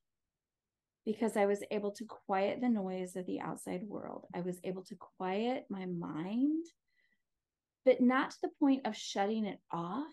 because 1.04 1.36
I 1.36 1.46
was 1.46 1.62
able 1.70 1.90
to 1.92 2.04
quiet 2.04 2.60
the 2.60 2.68
noise 2.68 3.16
of 3.16 3.26
the 3.26 3.40
outside 3.40 3.82
world. 3.86 4.26
I 4.34 4.40
was 4.40 4.60
able 4.62 4.84
to 4.84 4.96
quiet 5.18 5.64
my 5.68 5.86
mind, 5.86 6.64
but 7.84 8.00
not 8.00 8.30
to 8.30 8.36
the 8.42 8.50
point 8.60 8.86
of 8.86 8.96
shutting 8.96 9.44
it 9.44 9.58
off, 9.72 10.12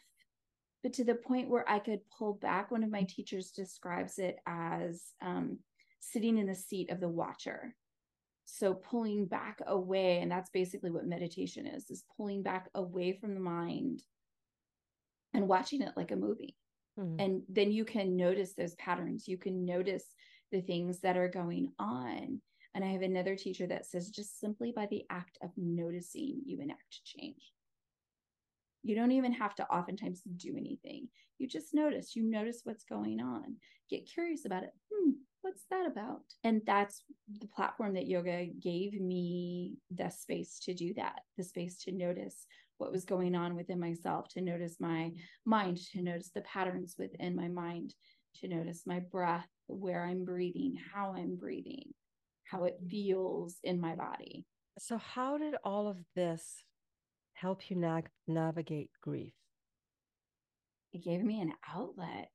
but 0.84 0.94
to 0.94 1.04
the 1.04 1.16
point 1.16 1.50
where 1.50 1.68
I 1.70 1.80
could 1.80 2.00
pull 2.18 2.34
back. 2.34 2.72
One 2.72 2.84
of 2.84 2.90
my 2.92 3.04
teachers 3.04 3.52
describes 3.52 4.18
it 4.20 4.38
as 4.46 5.04
um, 5.22 5.60
sitting 6.00 6.38
in 6.38 6.48
the 6.48 6.56
seat 6.56 6.90
of 6.90 7.00
the 7.00 7.10
watcher. 7.10 7.76
So 8.46 8.74
pulling 8.74 9.26
back 9.26 9.60
away, 9.68 10.20
and 10.22 10.32
that's 10.32 10.50
basically 10.50 10.90
what 10.92 11.06
meditation 11.06 11.68
is: 11.68 11.90
is 11.90 12.04
pulling 12.18 12.42
back 12.44 12.70
away 12.74 13.14
from 13.14 13.34
the 13.36 13.40
mind 13.40 14.04
and 15.34 15.48
watching 15.48 15.82
it 15.82 15.94
like 15.96 16.12
a 16.12 16.16
movie 16.16 16.56
Mhm. 16.98 17.16
and 17.20 17.44
then 17.48 17.72
you 17.72 17.86
can 17.86 18.16
notice 18.18 18.54
those 18.54 18.76
patterns 18.76 19.28
you 19.28 19.38
can 19.38 19.64
notice 19.64 20.04
the 20.52 20.62
things 20.62 21.00
that 21.02 21.18
are 21.18 21.30
going 21.30 21.72
on 21.78 22.42
and 22.74 22.84
i 22.84 22.88
have 22.88 23.04
another 23.04 23.36
teacher 23.36 23.68
that 23.68 23.86
says 23.86 24.10
just 24.10 24.40
simply 24.40 24.72
by 24.72 24.88
the 24.88 25.06
act 25.10 25.38
of 25.44 25.52
noticing 25.56 26.42
you 26.46 26.60
enact 26.60 27.04
change 27.04 27.54
you 28.84 28.96
don't 28.96 29.12
even 29.12 29.34
have 29.34 29.56
to 29.56 29.68
oftentimes 29.68 30.22
do 30.38 30.56
anything. 30.58 31.08
You 31.38 31.48
just 31.48 31.74
notice 31.74 32.16
you 32.16 32.24
notice 32.24 32.62
what's 32.64 32.84
going 32.84 33.20
on. 33.20 33.56
Get 33.90 34.10
curious 34.10 34.46
about 34.46 34.64
it. 34.64 34.72
Hmm 34.94 35.12
what's 35.42 35.66
that 35.70 35.86
about? 35.86 36.22
And 36.44 36.62
that's 36.66 37.04
the 37.40 37.48
platform 37.48 37.94
that 37.94 38.08
yoga 38.08 38.48
gave 38.62 39.00
me 39.00 39.78
the 39.92 40.10
space 40.10 40.60
to 40.64 40.74
do 40.74 40.94
that 40.96 41.22
the 41.38 41.44
space 41.44 41.78
to 41.84 41.92
notice 41.92 42.46
what 42.78 42.92
was 42.92 43.06
going 43.06 43.36
on 43.36 43.56
within 43.56 43.80
myself 43.80 44.30
to 44.30 44.42
notice 44.42 44.78
my 44.80 45.12
mind 45.46 45.78
to 45.94 46.02
notice 46.02 46.32
the 46.34 46.42
patterns 46.42 46.96
within 46.98 47.36
my 47.36 47.48
mind 47.48 47.94
to 48.36 48.48
notice 48.48 48.84
my 48.86 49.00
breath 49.00 49.48
where 49.68 50.06
I'm 50.06 50.24
breathing, 50.24 50.76
how 50.94 51.14
I'm 51.14 51.36
breathing, 51.36 51.94
how 52.44 52.64
it 52.66 52.78
feels 52.90 53.58
in 53.64 53.80
my 53.80 53.96
body. 53.96 54.46
So, 54.78 54.98
how 54.98 55.38
did 55.38 55.56
all 55.64 55.88
of 55.88 55.98
this 56.16 56.64
help 57.40 57.70
you 57.70 57.76
na- 57.76 58.02
navigate 58.28 58.92
grief? 59.02 59.34
It 60.92 61.04
gave 61.04 61.24
me 61.24 61.42
an 61.42 61.54
outlet. 61.74 62.32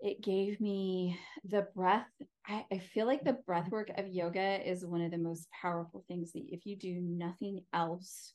It 0.00 0.22
gave 0.22 0.60
me 0.60 1.18
the 1.44 1.66
breath. 1.74 2.08
I, 2.46 2.64
I 2.72 2.78
feel 2.78 3.06
like 3.06 3.24
the 3.24 3.38
breath 3.46 3.70
work 3.70 3.90
of 3.96 4.08
yoga 4.08 4.66
is 4.68 4.86
one 4.86 5.02
of 5.02 5.10
the 5.10 5.18
most 5.18 5.48
powerful 5.50 6.04
things 6.08 6.32
that 6.32 6.44
if 6.48 6.64
you 6.64 6.76
do 6.76 7.00
nothing 7.00 7.64
else, 7.72 8.34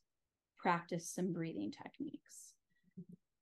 practice 0.58 1.10
some 1.10 1.34
breathing 1.34 1.72
techniques. 1.72 2.54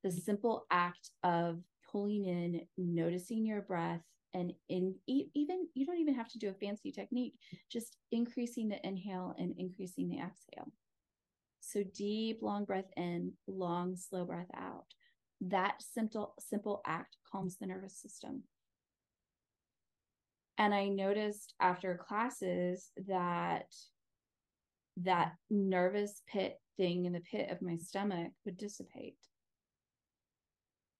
The 0.03 0.11
simple 0.11 0.65
act 0.71 1.09
of 1.23 1.59
pulling 1.91 2.25
in, 2.25 2.61
noticing 2.77 3.45
your 3.45 3.61
breath, 3.61 4.01
and 4.33 4.53
in 4.69 4.95
even 5.07 5.67
you 5.73 5.85
don't 5.85 5.99
even 5.99 6.15
have 6.15 6.29
to 6.29 6.39
do 6.39 6.49
a 6.49 6.53
fancy 6.53 6.91
technique 6.91 7.35
just 7.71 7.97
increasing 8.11 8.67
the 8.67 8.85
inhale 8.85 9.35
and 9.37 9.53
increasing 9.57 10.09
the 10.09 10.17
exhale. 10.17 10.71
So 11.59 11.83
deep 11.95 12.39
long 12.41 12.65
breath 12.65 12.91
in 12.97 13.33
long 13.47 13.95
slow 13.95 14.25
breath 14.25 14.49
out. 14.55 14.85
That 15.41 15.81
simple 15.81 16.33
simple 16.39 16.81
act 16.85 17.17
calms 17.31 17.57
the 17.57 17.67
nervous 17.67 17.95
system. 17.95 18.43
And 20.57 20.73
i 20.73 20.87
noticed 20.87 21.53
after 21.59 21.97
classes 21.97 22.91
that 23.07 23.73
that 24.97 25.33
nervous 25.49 26.21
pit 26.27 26.59
thing 26.77 27.05
in 27.05 27.13
the 27.13 27.19
pit 27.19 27.49
of 27.49 27.61
my 27.61 27.77
stomach 27.77 28.31
would 28.45 28.57
dissipate. 28.57 29.17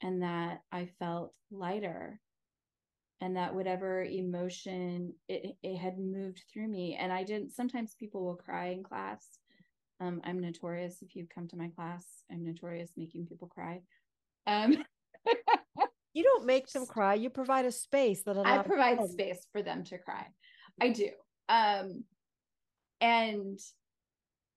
And 0.01 0.21
that 0.23 0.61
i 0.71 0.89
felt 0.99 1.33
lighter 1.51 2.19
and 3.21 3.35
that 3.37 3.53
whatever 3.53 4.03
emotion 4.03 5.13
it, 5.27 5.55
it 5.63 5.77
had 5.77 5.97
moved 5.97 6.43
through 6.51 6.67
me. 6.67 6.97
And 6.99 7.11
i 7.11 7.23
didn't 7.23 7.51
sometimes 7.51 7.95
people 7.99 8.23
will 8.25 8.35
cry 8.35 8.67
in 8.67 8.83
class. 8.83 9.25
Um, 9.99 10.21
i'm 10.23 10.39
notorious 10.39 11.01
if 11.01 11.15
you 11.15 11.27
come 11.33 11.47
to 11.49 11.55
my 11.55 11.69
class 11.69 12.05
i'm 12.31 12.43
notorious 12.43 12.91
making 12.97 13.27
people 13.27 13.47
cry. 13.47 13.81
Um, 14.47 14.83
you 16.13 16.23
don't 16.23 16.45
make 16.45 16.67
them 16.71 16.85
cry 16.85 17.13
you 17.13 17.29
provide 17.29 17.65
a 17.65 17.71
space 17.71 18.23
that 18.23 18.37
i 18.37 18.57
provide 18.59 18.99
them. 18.99 19.07
space 19.07 19.47
for 19.51 19.61
them 19.61 19.83
to 19.85 19.97
cry. 19.97 20.27
I 20.81 20.89
do. 20.89 21.09
Um, 21.49 22.03
and 23.01 23.59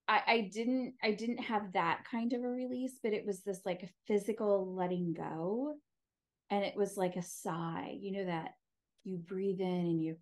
I, 0.09 0.23
I 0.27 0.51
didn't 0.53 0.95
I 1.03 1.13
didn't 1.13 1.39
have 1.39 1.73
that 1.73 2.05
kind 2.11 2.33
of 2.33 2.43
a 2.43 2.49
release, 2.49 2.99
but 3.03 3.13
it 3.13 3.27
was 3.27 3.43
this 3.43 3.61
like 3.65 3.83
a 3.83 3.89
physical 4.07 4.75
letting 4.75 5.15
go 5.15 5.75
and 6.51 6.65
it 6.65 6.77
was 6.77 6.97
like 6.97 7.17
a 7.17 7.23
sigh 7.23 7.97
you 7.99 8.13
know 8.13 8.25
that 8.25 8.51
you 9.05 9.17
breathe 9.17 9.61
in 9.61 9.67
and 9.67 10.03
you 10.03 10.17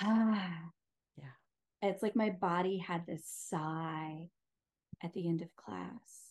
ah. 0.00 0.50
Yeah. 1.16 1.24
It's 1.82 2.02
like 2.02 2.16
my 2.16 2.30
body 2.30 2.78
had 2.78 3.06
this 3.06 3.24
sigh 3.26 4.28
at 5.02 5.12
the 5.12 5.28
end 5.28 5.42
of 5.42 5.48
class 5.56 6.30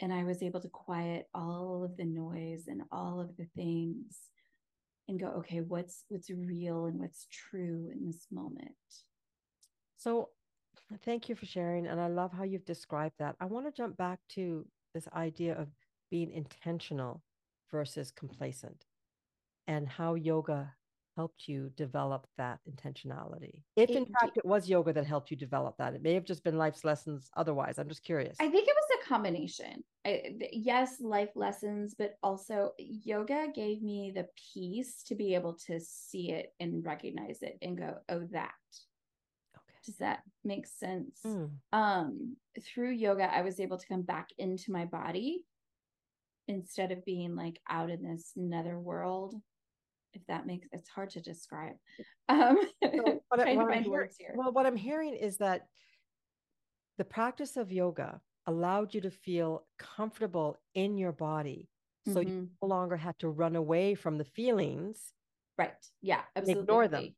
and 0.00 0.12
i 0.12 0.24
was 0.24 0.42
able 0.42 0.60
to 0.60 0.68
quiet 0.68 1.28
all 1.34 1.84
of 1.84 1.96
the 1.96 2.04
noise 2.04 2.64
and 2.66 2.82
all 2.90 3.20
of 3.20 3.36
the 3.36 3.46
things 3.54 4.18
and 5.08 5.20
go 5.20 5.26
okay 5.26 5.60
what's 5.60 6.04
what's 6.08 6.30
real 6.30 6.86
and 6.86 6.98
what's 6.98 7.26
true 7.30 7.90
in 7.92 8.06
this 8.06 8.26
moment? 8.30 8.70
So 9.96 10.30
thank 11.04 11.28
you 11.28 11.34
for 11.34 11.46
sharing 11.46 11.86
and 11.86 12.00
i 12.00 12.06
love 12.06 12.32
how 12.32 12.44
you've 12.44 12.64
described 12.64 13.16
that. 13.18 13.36
I 13.40 13.44
want 13.44 13.66
to 13.66 13.72
jump 13.72 13.96
back 13.96 14.20
to 14.30 14.64
this 14.94 15.06
idea 15.14 15.58
of 15.58 15.68
being 16.10 16.30
intentional 16.30 17.22
versus 17.70 18.10
complacent 18.10 18.84
and 19.66 19.88
how 19.88 20.14
yoga 20.14 20.72
helped 21.16 21.48
you 21.48 21.70
develop 21.76 22.26
that 22.38 22.58
intentionality. 22.70 23.62
If 23.76 23.90
in 23.90 24.06
fact 24.06 24.36
it 24.36 24.44
was 24.44 24.68
yoga 24.68 24.92
that 24.92 25.06
helped 25.06 25.30
you 25.30 25.36
develop 25.36 25.76
that 25.78 25.94
it 25.94 26.02
may 26.02 26.14
have 26.14 26.24
just 26.24 26.44
been 26.44 26.56
life's 26.56 26.84
lessons 26.84 27.30
otherwise 27.36 27.78
i'm 27.78 27.88
just 27.88 28.04
curious. 28.04 28.36
I 28.40 28.48
think 28.48 28.66
it 28.68 28.74
was 28.74 28.98
a 29.02 29.08
combination. 29.08 29.84
I, 30.06 30.32
yes 30.52 30.96
life 31.00 31.30
lessons 31.34 31.94
but 31.98 32.16
also 32.22 32.72
yoga 32.78 33.48
gave 33.54 33.82
me 33.82 34.12
the 34.14 34.26
peace 34.54 35.02
to 35.08 35.14
be 35.14 35.34
able 35.34 35.54
to 35.66 35.78
see 35.80 36.30
it 36.30 36.54
and 36.58 36.84
recognize 36.84 37.42
it 37.42 37.58
and 37.60 37.76
go 37.76 37.96
oh 38.08 38.26
that. 38.32 38.52
Okay. 39.56 39.78
Does 39.84 39.96
that 39.96 40.20
make 40.44 40.66
sense? 40.66 41.20
Mm. 41.26 41.50
um 41.72 42.36
through 42.62 42.90
yoga 42.90 43.32
i 43.34 43.42
was 43.42 43.60
able 43.60 43.78
to 43.78 43.86
come 43.86 44.02
back 44.02 44.28
into 44.38 44.72
my 44.72 44.84
body 44.84 45.44
instead 46.50 46.92
of 46.92 47.04
being 47.04 47.34
like 47.36 47.58
out 47.68 47.90
in 47.90 48.02
this 48.02 48.32
nether 48.36 48.78
world 48.78 49.34
if 50.12 50.26
that 50.26 50.46
makes 50.46 50.66
it's 50.72 50.88
hard 50.88 51.10
to 51.10 51.20
describe. 51.20 51.76
Um 52.28 52.58
so 52.82 53.20
what, 53.28 53.40
I, 53.40 53.54
what 53.54 53.72
hear, 53.82 54.10
well 54.34 54.52
what 54.52 54.66
i'm 54.66 54.76
hearing 54.76 55.14
is 55.14 55.36
that 55.38 55.66
the 56.98 57.04
practice 57.04 57.56
of 57.56 57.72
yoga 57.72 58.20
allowed 58.46 58.94
you 58.94 59.00
to 59.02 59.10
feel 59.10 59.66
comfortable 59.78 60.58
in 60.74 60.98
your 60.98 61.12
body 61.12 61.68
so 62.06 62.14
mm-hmm. 62.14 62.28
you 62.28 62.48
no 62.62 62.68
longer 62.68 62.96
had 62.96 63.18
to 63.20 63.28
run 63.28 63.56
away 63.56 63.94
from 63.94 64.18
the 64.18 64.24
feelings 64.24 65.12
right. 65.58 65.72
Yeah 66.02 66.22
absolutely 66.34 66.62
ignore 66.62 66.88
them. 66.88 67.14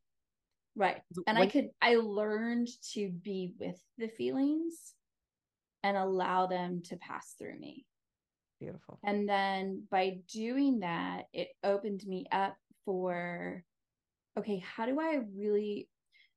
right. 0.75 1.01
And 1.25 1.37
when, 1.37 1.47
i 1.47 1.49
could 1.49 1.69
i 1.81 1.95
learned 1.95 2.67
to 2.93 3.09
be 3.09 3.53
with 3.59 3.79
the 3.97 4.07
feelings 4.07 4.93
and 5.83 5.97
allow 5.97 6.45
them 6.45 6.81
to 6.85 6.97
pass 6.97 7.33
through 7.39 7.59
me 7.59 7.85
Beautiful. 8.63 8.99
And 9.03 9.27
then 9.27 9.83
by 9.91 10.19
doing 10.31 10.79
that, 10.79 11.25
it 11.33 11.49
opened 11.63 12.05
me 12.07 12.25
up 12.31 12.55
for 12.85 13.63
okay, 14.37 14.63
how 14.75 14.85
do 14.85 14.99
I 14.99 15.19
really 15.35 15.89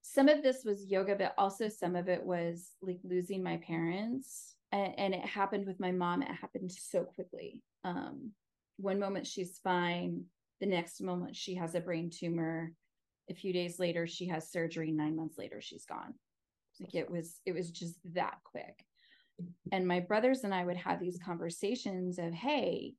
some 0.02 0.28
of 0.28 0.42
this 0.42 0.64
was 0.64 0.86
yoga, 0.86 1.16
but 1.16 1.34
also 1.38 1.68
some 1.68 1.96
of 1.96 2.08
it 2.08 2.24
was 2.24 2.72
like 2.80 2.98
losing 3.02 3.42
my 3.42 3.56
parents. 3.58 4.54
And, 4.72 4.92
and 4.98 5.14
it 5.14 5.24
happened 5.24 5.66
with 5.66 5.80
my 5.80 5.90
mom. 5.90 6.22
It 6.22 6.28
happened 6.28 6.70
so 6.72 7.04
quickly. 7.04 7.62
Um, 7.84 8.32
one 8.76 9.00
moment 9.00 9.26
she's 9.26 9.58
fine, 9.62 10.24
the 10.60 10.66
next 10.66 11.00
moment 11.00 11.34
she 11.34 11.54
has 11.56 11.74
a 11.74 11.80
brain 11.80 12.10
tumor. 12.10 12.72
A 13.30 13.34
few 13.34 13.52
days 13.52 13.80
later, 13.80 14.06
she 14.06 14.26
has 14.28 14.50
surgery. 14.50 14.92
Nine 14.92 15.16
months 15.16 15.38
later, 15.38 15.60
she's 15.60 15.86
gone. 15.86 16.14
Like 16.78 16.94
it 16.94 17.10
was, 17.10 17.40
it 17.44 17.52
was 17.52 17.70
just 17.70 17.98
that 18.14 18.38
quick 18.44 18.84
and 19.72 19.86
my 19.86 20.00
brothers 20.00 20.44
and 20.44 20.54
I 20.54 20.64
would 20.64 20.76
have 20.76 21.00
these 21.00 21.18
conversations 21.24 22.18
of, 22.18 22.32
hey, 22.32 22.94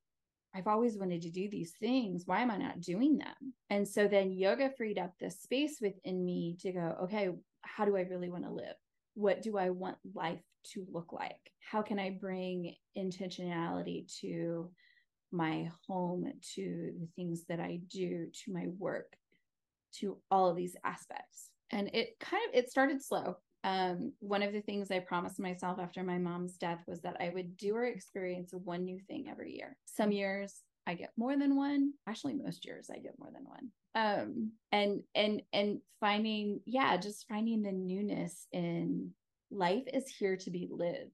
I've 0.54 0.66
always 0.66 0.96
wanted 0.96 1.22
to 1.22 1.30
do 1.30 1.48
these 1.48 1.72
things. 1.78 2.24
Why 2.26 2.40
am 2.40 2.50
I 2.50 2.56
not 2.56 2.80
doing 2.80 3.18
them? 3.18 3.54
And 3.70 3.86
so 3.86 4.08
then 4.08 4.32
yoga 4.32 4.70
freed 4.76 4.98
up 4.98 5.12
the 5.20 5.30
space 5.30 5.78
within 5.80 6.24
me 6.24 6.56
to 6.60 6.72
go, 6.72 6.96
okay, 7.04 7.30
how 7.62 7.84
do 7.84 7.96
I 7.96 8.02
really 8.02 8.30
want 8.30 8.44
to 8.44 8.50
live? 8.50 8.74
What 9.14 9.42
do 9.42 9.58
I 9.58 9.70
want 9.70 9.98
life 10.14 10.40
to 10.72 10.86
look 10.90 11.12
like? 11.12 11.52
How 11.60 11.82
can 11.82 11.98
I 11.98 12.16
bring 12.20 12.74
intentionality 12.96 14.10
to 14.20 14.70
my 15.30 15.70
home, 15.86 16.32
to 16.54 16.92
the 16.98 17.08
things 17.14 17.44
that 17.48 17.60
I 17.60 17.80
do, 17.90 18.28
to 18.44 18.52
my 18.52 18.66
work, 18.78 19.12
to 19.96 20.18
all 20.30 20.48
of 20.48 20.56
these 20.56 20.76
aspects? 20.84 21.50
And 21.70 21.90
it 21.92 22.18
kind 22.20 22.42
of 22.48 22.54
it 22.54 22.70
started 22.70 23.02
slow 23.02 23.36
um, 23.64 24.12
one 24.20 24.42
of 24.42 24.52
the 24.52 24.60
things 24.60 24.90
I 24.90 25.00
promised 25.00 25.40
myself 25.40 25.78
after 25.80 26.02
my 26.02 26.18
mom's 26.18 26.56
death 26.56 26.82
was 26.86 27.00
that 27.02 27.16
I 27.20 27.30
would 27.30 27.56
do 27.56 27.74
or 27.74 27.84
experience 27.84 28.52
one 28.52 28.84
new 28.84 29.00
thing 29.08 29.28
every 29.28 29.54
year. 29.56 29.76
Some 29.86 30.12
years 30.12 30.62
I 30.86 30.94
get 30.94 31.10
more 31.16 31.36
than 31.36 31.56
one. 31.56 31.92
Actually, 32.08 32.34
most 32.34 32.64
years 32.64 32.88
I 32.90 32.98
get 32.98 33.18
more 33.18 33.30
than 33.32 33.44
one. 33.44 33.70
Um, 33.94 34.52
and 34.70 35.02
and 35.14 35.42
and 35.52 35.80
finding, 36.00 36.60
yeah, 36.66 36.96
just 36.96 37.26
finding 37.28 37.62
the 37.62 37.72
newness 37.72 38.46
in 38.52 39.10
life 39.50 39.84
is 39.92 40.08
here 40.08 40.36
to 40.36 40.50
be 40.50 40.68
lived. 40.70 41.12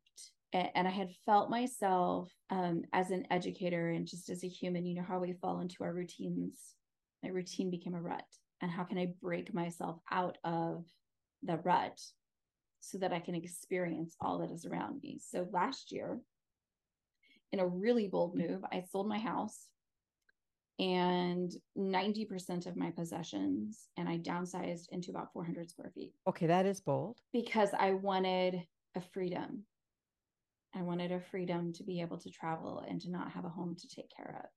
And, 0.52 0.86
I 0.86 0.90
had 0.92 1.10
felt 1.26 1.50
myself 1.50 2.30
um, 2.48 2.82
as 2.92 3.10
an 3.10 3.26
educator 3.28 3.88
and 3.88 4.06
just 4.06 4.30
as 4.30 4.44
a 4.44 4.48
human, 4.48 4.86
you 4.86 4.94
know 4.94 5.02
how 5.02 5.18
we 5.18 5.32
fall 5.32 5.58
into 5.58 5.82
our 5.82 5.92
routines. 5.92 6.60
My 7.24 7.30
routine 7.30 7.72
became 7.72 7.94
a 7.94 8.00
rut, 8.00 8.22
and 8.62 8.70
how 8.70 8.84
can 8.84 8.96
I 8.96 9.14
break 9.20 9.52
myself 9.52 9.98
out 10.12 10.38
of 10.44 10.84
the 11.42 11.56
rut 11.56 12.00
so 12.84 12.98
that 12.98 13.12
I 13.12 13.20
can 13.20 13.34
experience 13.34 14.14
all 14.20 14.38
that 14.38 14.50
is 14.50 14.66
around 14.66 15.00
me. 15.02 15.18
So 15.18 15.48
last 15.52 15.90
year, 15.90 16.20
in 17.52 17.60
a 17.60 17.66
really 17.66 18.08
bold 18.08 18.36
mm-hmm. 18.36 18.52
move, 18.52 18.64
I 18.70 18.82
sold 18.90 19.08
my 19.08 19.18
house 19.18 19.68
and 20.78 21.52
90% 21.78 22.66
of 22.66 22.76
my 22.76 22.90
possessions, 22.90 23.88
and 23.96 24.08
I 24.08 24.18
downsized 24.18 24.86
into 24.90 25.10
about 25.10 25.32
400 25.32 25.70
square 25.70 25.92
feet. 25.94 26.12
Okay, 26.28 26.46
that 26.46 26.66
is 26.66 26.80
bold. 26.80 27.18
Because 27.32 27.70
I 27.78 27.92
wanted 27.92 28.60
a 28.96 29.00
freedom. 29.00 29.64
I 30.74 30.82
wanted 30.82 31.12
a 31.12 31.20
freedom 31.20 31.72
to 31.74 31.84
be 31.84 32.00
able 32.00 32.18
to 32.18 32.30
travel 32.30 32.84
and 32.86 33.00
to 33.02 33.10
not 33.10 33.30
have 33.30 33.44
a 33.44 33.48
home 33.48 33.76
to 33.78 33.88
take 33.88 34.10
care 34.14 34.42
of. 34.42 34.50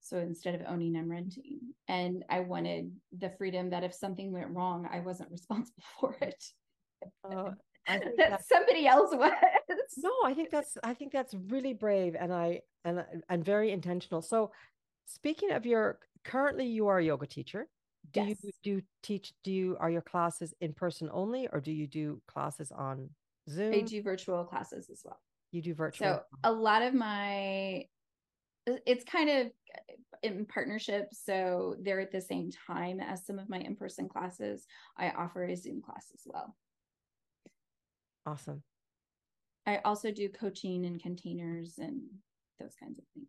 So 0.00 0.18
instead 0.18 0.54
of 0.54 0.62
owning, 0.68 0.96
I'm 0.96 1.10
renting. 1.10 1.58
And 1.88 2.24
I 2.30 2.40
wanted 2.40 2.92
the 3.18 3.30
freedom 3.36 3.70
that 3.70 3.82
if 3.82 3.92
something 3.92 4.32
went 4.32 4.50
wrong, 4.50 4.88
I 4.90 5.00
wasn't 5.00 5.30
responsible 5.32 5.82
for 6.00 6.16
it. 6.22 6.42
Uh, 7.24 7.50
that 8.18 8.44
somebody 8.46 8.86
else 8.86 9.10
was. 9.14 9.32
No, 9.98 10.12
I 10.24 10.34
think 10.34 10.50
that's 10.50 10.76
I 10.84 10.94
think 10.94 11.12
that's 11.12 11.34
really 11.48 11.72
brave 11.72 12.16
and 12.18 12.32
I 12.32 12.60
and 12.84 13.04
and 13.28 13.44
very 13.44 13.72
intentional. 13.72 14.22
So 14.22 14.52
Speaking 15.08 15.52
of 15.52 15.64
your 15.64 15.98
currently 16.24 16.66
you 16.66 16.86
are 16.88 16.98
a 16.98 17.04
yoga 17.04 17.26
teacher. 17.26 17.66
Do 18.12 18.20
Yes. 18.20 18.36
you 18.42 18.50
do 18.62 18.70
you 18.70 18.82
teach 19.02 19.32
do 19.42 19.50
you 19.50 19.76
are 19.80 19.90
your 19.90 20.02
classes 20.02 20.54
in 20.60 20.74
person 20.74 21.08
only 21.12 21.48
or 21.48 21.60
do 21.60 21.72
you 21.72 21.86
do 21.86 22.20
classes 22.28 22.70
on 22.70 23.08
Zoom? 23.48 23.72
I 23.72 23.80
do 23.80 24.02
virtual 24.02 24.44
classes 24.44 24.90
as 24.90 25.00
well. 25.04 25.18
You 25.50 25.62
do 25.62 25.74
virtual. 25.74 26.06
So 26.08 26.22
a 26.44 26.52
lot 26.52 26.82
of 26.82 26.92
my 26.92 27.86
it's 28.66 29.04
kind 29.04 29.30
of 29.30 29.46
in 30.22 30.44
partnership. 30.44 31.08
So 31.12 31.76
they're 31.80 32.00
at 32.00 32.12
the 32.12 32.20
same 32.20 32.50
time 32.66 33.00
as 33.00 33.24
some 33.24 33.38
of 33.38 33.48
my 33.48 33.58
in-person 33.60 34.10
classes. 34.10 34.66
I 34.98 35.10
offer 35.10 35.44
a 35.44 35.56
Zoom 35.56 35.80
class 35.80 36.12
as 36.12 36.20
well. 36.26 36.54
Awesome. 38.28 38.62
I 39.66 39.78
also 39.86 40.10
do 40.10 40.28
coaching 40.28 40.84
and 40.84 41.02
containers 41.02 41.78
and 41.78 42.02
those 42.60 42.74
kinds 42.78 42.98
of 42.98 43.04
things. 43.14 43.28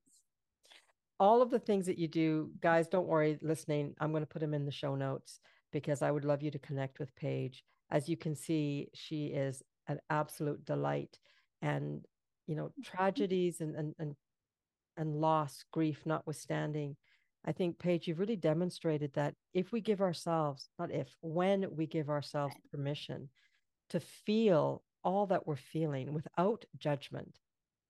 all 1.22 1.42
of 1.42 1.50
the 1.50 1.60
things 1.60 1.86
that 1.86 1.98
you 1.98 2.08
do, 2.08 2.50
guys, 2.62 2.88
don't 2.88 3.08
worry, 3.08 3.38
listening. 3.42 3.94
I'm 4.00 4.12
going 4.12 4.24
to 4.24 4.28
put 4.28 4.40
them 4.42 4.54
in 4.54 4.66
the 4.66 4.72
show 4.72 4.96
notes 4.96 5.40
because 5.72 6.02
I 6.02 6.12
would 6.12 6.26
love 6.26 6.42
you 6.42 6.52
to 6.52 6.60
connect 6.60 7.00
with 7.00 7.16
Page. 7.16 7.64
As 7.92 8.10
you 8.10 8.18
can 8.18 8.36
see, 8.36 8.90
she 8.94 9.28
is 9.28 9.64
an 9.88 10.00
absolute 10.10 10.66
delight. 10.66 11.18
And, 11.62 12.06
you 12.48 12.56
know, 12.56 12.72
tragedies 12.84 13.62
and, 13.62 13.76
and, 13.76 13.96
and, 14.00 14.16
and 14.98 15.16
loss, 15.16 15.64
grief 15.72 16.02
notwithstanding, 16.06 16.98
I 17.46 17.54
think, 17.54 17.80
Page, 17.80 18.08
you've 18.08 18.20
really 18.20 18.36
demonstrated 18.36 19.14
that 19.14 19.34
if 19.54 19.72
we 19.72 19.80
give 19.80 20.02
ourselves, 20.02 20.70
not 20.78 20.92
if, 20.92 21.08
when 21.22 21.68
we 21.76 21.88
give 21.88 22.10
ourselves 22.10 22.56
permission 22.70 23.30
to 23.90 24.00
feel 24.00 24.84
all 25.04 25.28
that 25.28 25.48
we're 25.48 25.56
feeling 25.56 26.14
without 26.14 26.66
judgment, 26.78 27.38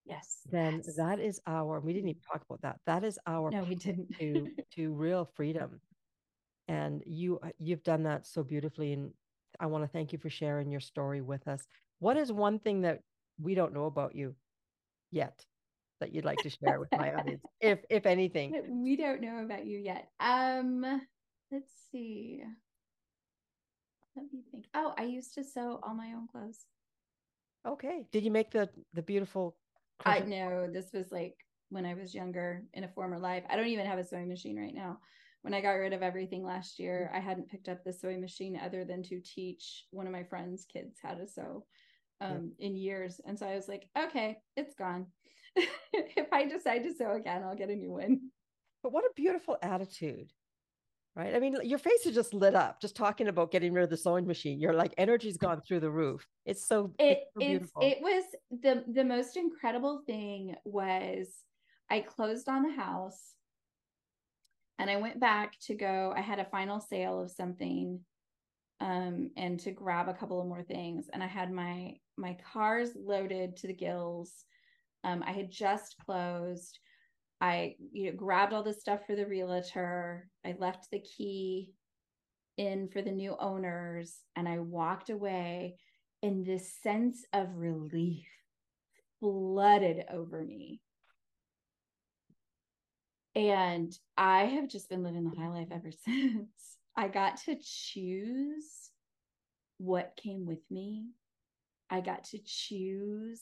Yes. 0.05 0.41
then 0.51 0.81
yes. 0.85 0.95
that 0.95 1.19
is 1.19 1.39
our 1.45 1.79
we 1.79 1.93
didn't 1.93 2.09
even 2.09 2.21
talk 2.21 2.41
about 2.49 2.61
that 2.61 2.79
that 2.85 3.03
is 3.03 3.19
our 3.27 3.51
No, 3.51 3.63
we 3.63 3.75
didn't. 3.75 4.07
to 4.19 4.47
to 4.75 4.93
real 4.93 5.25
freedom 5.35 5.79
and 6.67 7.03
you 7.05 7.39
uh, 7.43 7.49
you've 7.59 7.83
done 7.83 8.03
that 8.03 8.25
so 8.25 8.43
beautifully 8.43 8.93
and 8.93 9.11
i 9.59 9.65
want 9.65 9.83
to 9.83 9.87
thank 9.87 10.11
you 10.13 10.17
for 10.19 10.29
sharing 10.29 10.71
your 10.71 10.79
story 10.79 11.21
with 11.21 11.47
us 11.47 11.67
what 11.99 12.17
is 12.17 12.31
one 12.31 12.57
thing 12.59 12.81
that 12.81 13.01
we 13.39 13.53
don't 13.55 13.73
know 13.73 13.85
about 13.85 14.15
you 14.15 14.35
yet 15.11 15.45
that 15.99 16.13
you'd 16.13 16.25
like 16.25 16.41
to 16.41 16.49
share 16.49 16.79
with 16.79 16.89
my 16.95 17.13
audience 17.13 17.43
if 17.61 17.79
if 17.89 18.05
anything 18.05 18.53
we 18.69 18.95
don't 18.95 19.21
know 19.21 19.39
about 19.43 19.65
you 19.65 19.77
yet. 19.77 20.09
Um, 20.19 20.81
let's 21.51 21.71
see. 21.91 22.41
Let 24.15 24.25
me 24.33 24.41
think. 24.51 24.65
Oh, 24.73 24.93
I 24.97 25.03
used 25.03 25.33
to 25.35 25.43
sew 25.43 25.79
all 25.83 25.93
my 25.93 26.13
own 26.13 26.27
clothes. 26.27 26.65
Okay 27.65 28.05
did 28.11 28.23
you 28.23 28.31
make 28.31 28.51
the 28.51 28.69
the 28.93 29.01
beautiful 29.01 29.55
I 30.05 30.19
know 30.19 30.67
this 30.71 30.91
was 30.93 31.11
like 31.11 31.35
when 31.69 31.85
I 31.85 31.93
was 31.93 32.13
younger 32.13 32.63
in 32.73 32.83
a 32.83 32.89
former 32.89 33.19
life. 33.19 33.43
I 33.49 33.55
don't 33.55 33.67
even 33.67 33.85
have 33.85 33.99
a 33.99 34.03
sewing 34.03 34.27
machine 34.27 34.59
right 34.59 34.73
now. 34.73 34.99
When 35.41 35.53
I 35.53 35.61
got 35.61 35.71
rid 35.71 35.93
of 35.93 36.01
everything 36.01 36.43
last 36.43 36.79
year, 36.79 37.09
I 37.13 37.19
hadn't 37.19 37.49
picked 37.49 37.69
up 37.69 37.83
the 37.83 37.93
sewing 37.93 38.19
machine 38.19 38.59
other 38.61 38.83
than 38.83 39.03
to 39.03 39.21
teach 39.21 39.85
one 39.91 40.05
of 40.05 40.11
my 40.11 40.23
friends' 40.23 40.65
kids 40.71 40.97
how 41.01 41.13
to 41.13 41.27
sew 41.27 41.65
um, 42.19 42.51
in 42.59 42.75
years. 42.75 43.21
And 43.25 43.39
so 43.39 43.47
I 43.47 43.55
was 43.55 43.69
like, 43.69 43.87
okay, 43.97 44.37
it's 44.57 44.75
gone. 44.75 45.07
if 45.55 46.27
I 46.33 46.45
decide 46.45 46.83
to 46.83 46.93
sew 46.93 47.13
again, 47.13 47.43
I'll 47.43 47.55
get 47.55 47.69
a 47.69 47.75
new 47.75 47.91
one. 47.91 48.19
but 48.83 48.91
what 48.91 49.05
a 49.05 49.13
beautiful 49.15 49.57
attitude 49.61 50.33
right? 51.15 51.35
I 51.35 51.39
mean 51.39 51.57
your 51.63 51.79
face 51.79 52.05
is 52.05 52.15
just 52.15 52.33
lit 52.33 52.55
up 52.55 52.81
just 52.81 52.95
talking 52.95 53.27
about 53.27 53.51
getting 53.51 53.73
rid 53.73 53.83
of 53.83 53.89
the 53.89 53.97
sewing 53.97 54.27
machine 54.27 54.59
you're 54.59 54.73
like 54.73 54.93
energy's 54.97 55.37
gone 55.37 55.61
through 55.61 55.81
the 55.81 55.91
roof. 55.91 56.25
It's 56.45 56.67
so 56.67 56.93
it 56.99 57.23
it's 57.39 57.71
so 57.73 57.81
it 57.81 57.97
was 58.01 58.23
the 58.51 58.83
the 58.91 59.03
most 59.03 59.37
incredible 59.37 60.01
thing 60.05 60.55
was 60.65 61.27
I 61.89 62.01
closed 62.01 62.47
on 62.47 62.63
the 62.63 62.73
house 62.73 63.33
and 64.77 64.89
I 64.89 64.97
went 64.97 65.19
back 65.19 65.59
to 65.63 65.75
go 65.75 66.13
I 66.15 66.21
had 66.21 66.39
a 66.39 66.45
final 66.45 66.79
sale 66.79 67.21
of 67.21 67.31
something 67.31 67.99
um 68.79 69.31
and 69.35 69.59
to 69.61 69.71
grab 69.71 70.07
a 70.07 70.13
couple 70.13 70.39
of 70.39 70.47
more 70.47 70.63
things 70.63 71.09
and 71.11 71.21
I 71.23 71.27
had 71.27 71.51
my 71.51 71.95
my 72.17 72.37
cars 72.53 72.91
loaded 72.95 73.57
to 73.57 73.67
the 73.67 73.73
gills. 73.73 74.31
Um 75.03 75.23
I 75.25 75.31
had 75.31 75.51
just 75.51 75.95
closed 76.05 76.79
I 77.41 77.75
you 77.91 78.11
know 78.11 78.17
grabbed 78.17 78.53
all 78.53 78.63
the 78.63 78.73
stuff 78.73 79.05
for 79.05 79.15
the 79.15 79.25
realtor 79.25 80.29
I 80.45 80.55
left 80.59 80.91
the 80.91 80.99
key 80.99 81.71
in 82.57 82.89
for 82.89 83.01
the 83.01 83.11
new 83.11 83.35
owners 83.39 84.17
and 84.35 84.47
I 84.47 84.59
walked 84.59 85.09
away 85.09 85.77
and 86.21 86.45
this 86.45 86.73
sense 86.81 87.23
of 87.31 87.55
relief 87.55 88.27
flooded 89.19 90.05
over 90.11 90.43
me. 90.43 90.81
And 93.35 93.97
I 94.17 94.45
have 94.45 94.67
just 94.67 94.89
been 94.89 95.03
living 95.03 95.23
the 95.23 95.39
high 95.39 95.49
life 95.49 95.69
ever 95.71 95.91
since. 96.05 96.77
I 96.95 97.07
got 97.07 97.37
to 97.45 97.55
choose 97.61 98.89
what 99.77 100.19
came 100.21 100.45
with 100.45 100.59
me. 100.69 101.11
I 101.89 102.01
got 102.01 102.25
to 102.25 102.39
choose 102.43 103.41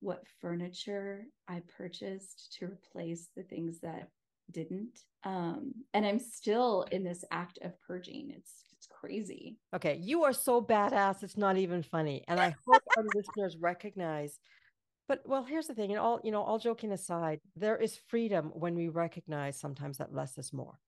what 0.00 0.26
furniture 0.40 1.24
I 1.48 1.62
purchased 1.76 2.56
to 2.58 2.66
replace 2.66 3.28
the 3.36 3.42
things 3.44 3.80
that 3.80 4.08
didn't. 4.50 5.00
Um, 5.24 5.72
and 5.94 6.04
I'm 6.04 6.18
still 6.18 6.86
in 6.90 7.04
this 7.04 7.24
act 7.30 7.58
of 7.62 7.72
purging. 7.80 8.32
It's 8.34 8.64
it's 8.72 8.86
crazy. 8.86 9.58
Okay, 9.74 9.96
you 10.02 10.24
are 10.24 10.32
so 10.32 10.62
badass. 10.62 11.22
It's 11.22 11.36
not 11.36 11.58
even 11.58 11.82
funny. 11.82 12.24
And 12.28 12.40
I 12.40 12.54
hope 12.66 12.82
our 12.96 13.04
listeners 13.14 13.56
recognize. 13.60 14.38
But 15.06 15.22
well, 15.26 15.44
here's 15.44 15.66
the 15.66 15.74
thing, 15.74 15.90
and 15.90 16.00
all 16.00 16.20
you 16.24 16.30
know, 16.30 16.42
all 16.42 16.58
joking 16.58 16.92
aside, 16.92 17.40
there 17.56 17.76
is 17.76 18.00
freedom 18.08 18.50
when 18.54 18.74
we 18.74 18.88
recognize 18.88 19.58
sometimes 19.60 19.98
that 19.98 20.14
less 20.14 20.38
is 20.38 20.52
more. 20.52 20.78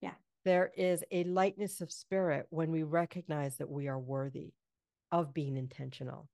Yeah. 0.00 0.14
There 0.44 0.72
is 0.76 1.04
a 1.10 1.24
lightness 1.24 1.80
of 1.80 1.92
spirit 1.92 2.46
when 2.50 2.70
we 2.70 2.82
recognize 2.82 3.56
that 3.56 3.70
we 3.70 3.88
are 3.88 3.98
worthy 3.98 4.52
of 5.10 5.32
being 5.32 5.56
intentional. 5.56 6.28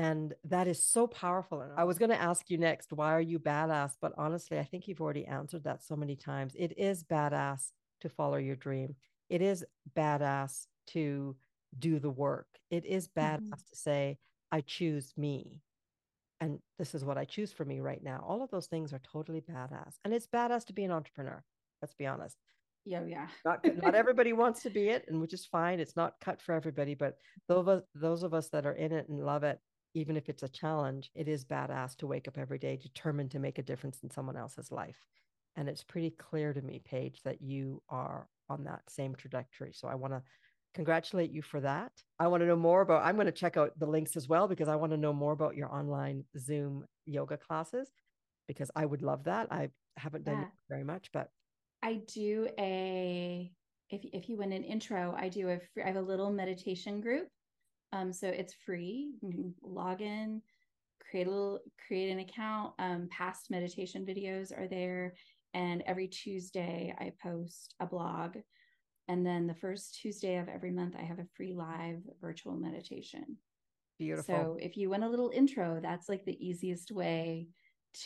And 0.00 0.34
that 0.44 0.66
is 0.66 0.82
so 0.82 1.06
powerful. 1.06 1.60
And 1.60 1.72
I 1.76 1.84
was 1.84 1.98
going 1.98 2.08
to 2.10 2.20
ask 2.20 2.48
you 2.48 2.56
next, 2.56 2.90
why 2.90 3.12
are 3.12 3.20
you 3.20 3.38
badass? 3.38 3.92
But 4.00 4.14
honestly, 4.16 4.58
I 4.58 4.64
think 4.64 4.88
you've 4.88 5.02
already 5.02 5.26
answered 5.26 5.64
that 5.64 5.82
so 5.82 5.94
many 5.94 6.16
times. 6.16 6.54
It 6.56 6.78
is 6.78 7.04
badass 7.04 7.70
to 8.00 8.08
follow 8.08 8.38
your 8.38 8.56
dream. 8.56 8.96
It 9.28 9.42
is 9.42 9.62
badass 9.94 10.68
to 10.88 11.36
do 11.78 11.98
the 11.98 12.08
work. 12.10 12.46
It 12.70 12.86
is 12.86 13.08
badass 13.08 13.40
Mhm. 13.42 13.68
to 13.68 13.76
say, 13.76 14.18
I 14.50 14.62
choose 14.62 15.12
me. 15.18 15.60
And 16.40 16.62
this 16.78 16.94
is 16.94 17.04
what 17.04 17.18
I 17.18 17.26
choose 17.26 17.52
for 17.52 17.66
me 17.66 17.80
right 17.80 18.02
now. 18.02 18.24
All 18.26 18.42
of 18.42 18.50
those 18.50 18.68
things 18.68 18.94
are 18.94 19.00
totally 19.00 19.42
badass. 19.42 19.98
And 20.06 20.14
it's 20.14 20.26
badass 20.26 20.64
to 20.68 20.72
be 20.72 20.84
an 20.84 20.92
entrepreneur. 20.92 21.44
Let's 21.82 21.94
be 21.94 22.06
honest. 22.06 22.38
Yeah, 22.86 23.04
yeah. 23.04 23.28
Not, 23.44 23.62
not 23.84 23.94
everybody 24.02 24.32
wants 24.32 24.62
to 24.62 24.70
be 24.70 24.88
it, 24.88 25.04
and 25.08 25.20
which 25.20 25.34
is 25.34 25.44
fine. 25.44 25.78
It's 25.78 25.96
not 25.96 26.18
cut 26.20 26.40
for 26.40 26.54
everybody, 26.54 26.94
but 26.94 27.18
those 27.48 27.58
of 27.58 27.68
us, 27.68 27.82
those 27.94 28.22
of 28.22 28.32
us 28.32 28.48
that 28.48 28.64
are 28.64 28.72
in 28.72 28.92
it 28.92 29.06
and 29.10 29.20
love 29.22 29.44
it, 29.44 29.60
even 29.94 30.16
if 30.16 30.28
it's 30.28 30.42
a 30.42 30.48
challenge, 30.48 31.10
it 31.14 31.28
is 31.28 31.44
badass 31.44 31.96
to 31.96 32.06
wake 32.06 32.28
up 32.28 32.38
every 32.38 32.58
day 32.58 32.76
determined 32.76 33.30
to 33.32 33.38
make 33.38 33.58
a 33.58 33.62
difference 33.62 33.98
in 34.02 34.10
someone 34.10 34.36
else's 34.36 34.70
life. 34.70 34.98
And 35.56 35.68
it's 35.68 35.82
pretty 35.82 36.10
clear 36.10 36.52
to 36.52 36.62
me, 36.62 36.80
Page, 36.84 37.22
that 37.24 37.42
you 37.42 37.82
are 37.88 38.28
on 38.48 38.64
that 38.64 38.82
same 38.88 39.14
trajectory. 39.14 39.72
So 39.72 39.88
I 39.88 39.94
want 39.96 40.12
to 40.12 40.22
congratulate 40.74 41.32
you 41.32 41.42
for 41.42 41.60
that. 41.60 41.92
I 42.18 42.28
want 42.28 42.42
to 42.42 42.46
know 42.46 42.56
more 42.56 42.82
about, 42.82 43.04
I'm 43.04 43.16
going 43.16 43.26
to 43.26 43.32
check 43.32 43.56
out 43.56 43.76
the 43.78 43.86
links 43.86 44.16
as 44.16 44.28
well 44.28 44.46
because 44.46 44.68
I 44.68 44.76
want 44.76 44.92
to 44.92 44.96
know 44.96 45.12
more 45.12 45.32
about 45.32 45.56
your 45.56 45.72
online 45.74 46.24
Zoom 46.38 46.84
yoga 47.06 47.36
classes 47.36 47.90
because 48.46 48.70
I 48.76 48.86
would 48.86 49.02
love 49.02 49.24
that. 49.24 49.48
I 49.50 49.70
haven't 49.96 50.24
done 50.24 50.38
Yeah. 50.38 50.42
it 50.42 50.48
very 50.68 50.84
much, 50.84 51.10
but 51.12 51.30
I 51.82 51.94
do 52.06 52.48
a 52.58 53.50
if 53.88 54.04
if 54.12 54.28
you 54.28 54.36
win 54.36 54.52
an 54.52 54.62
intro, 54.62 55.14
I 55.16 55.28
do 55.28 55.48
a 55.48 55.58
free, 55.58 55.82
I 55.82 55.86
have 55.86 55.96
a 55.96 56.00
little 56.00 56.30
meditation 56.30 57.00
group. 57.00 57.28
Um, 57.92 58.12
so 58.12 58.28
it's 58.28 58.54
free. 58.64 59.12
You 59.20 59.30
can 59.32 59.54
log 59.62 60.00
in, 60.00 60.42
create 61.10 61.26
a 61.26 61.30
little 61.30 61.60
create 61.86 62.10
an 62.10 62.20
account. 62.20 62.72
Um, 62.78 63.08
past 63.10 63.50
meditation 63.50 64.06
videos 64.06 64.56
are 64.56 64.68
there, 64.68 65.14
and 65.54 65.82
every 65.86 66.08
Tuesday 66.08 66.94
I 66.98 67.12
post 67.22 67.74
a 67.80 67.86
blog. 67.86 68.36
And 69.08 69.26
then 69.26 69.48
the 69.48 69.54
first 69.54 69.98
Tuesday 70.00 70.36
of 70.36 70.48
every 70.48 70.70
month, 70.70 70.94
I 70.96 71.02
have 71.02 71.18
a 71.18 71.26
free 71.36 71.52
live 71.52 71.98
virtual 72.20 72.54
meditation. 72.54 73.36
beautiful. 73.98 74.34
So 74.34 74.56
if 74.60 74.76
you 74.76 74.88
want 74.90 75.04
a 75.04 75.08
little 75.08 75.32
intro, 75.34 75.80
that's 75.82 76.08
like 76.08 76.24
the 76.24 76.38
easiest 76.44 76.92
way 76.92 77.48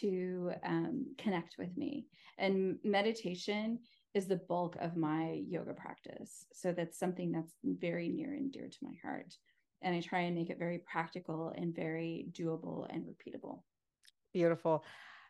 to 0.00 0.52
um, 0.64 1.14
connect 1.18 1.56
with 1.58 1.76
me. 1.76 2.06
And 2.38 2.78
meditation 2.84 3.78
is 4.14 4.26
the 4.26 4.40
bulk 4.48 4.76
of 4.80 4.96
my 4.96 5.42
yoga 5.46 5.74
practice. 5.74 6.46
So 6.52 6.72
that's 6.72 6.98
something 6.98 7.32
that's 7.32 7.52
very 7.62 8.08
near 8.08 8.32
and 8.32 8.50
dear 8.50 8.68
to 8.68 8.78
my 8.82 8.94
heart. 9.02 9.34
And 9.84 9.94
I 9.94 10.00
try 10.00 10.20
and 10.20 10.34
make 10.34 10.50
it 10.50 10.58
very 10.58 10.78
practical 10.78 11.52
and 11.56 11.74
very 11.74 12.26
doable 12.32 12.86
and 12.88 13.04
repeatable. 13.04 13.60
Beautiful. 14.32 14.84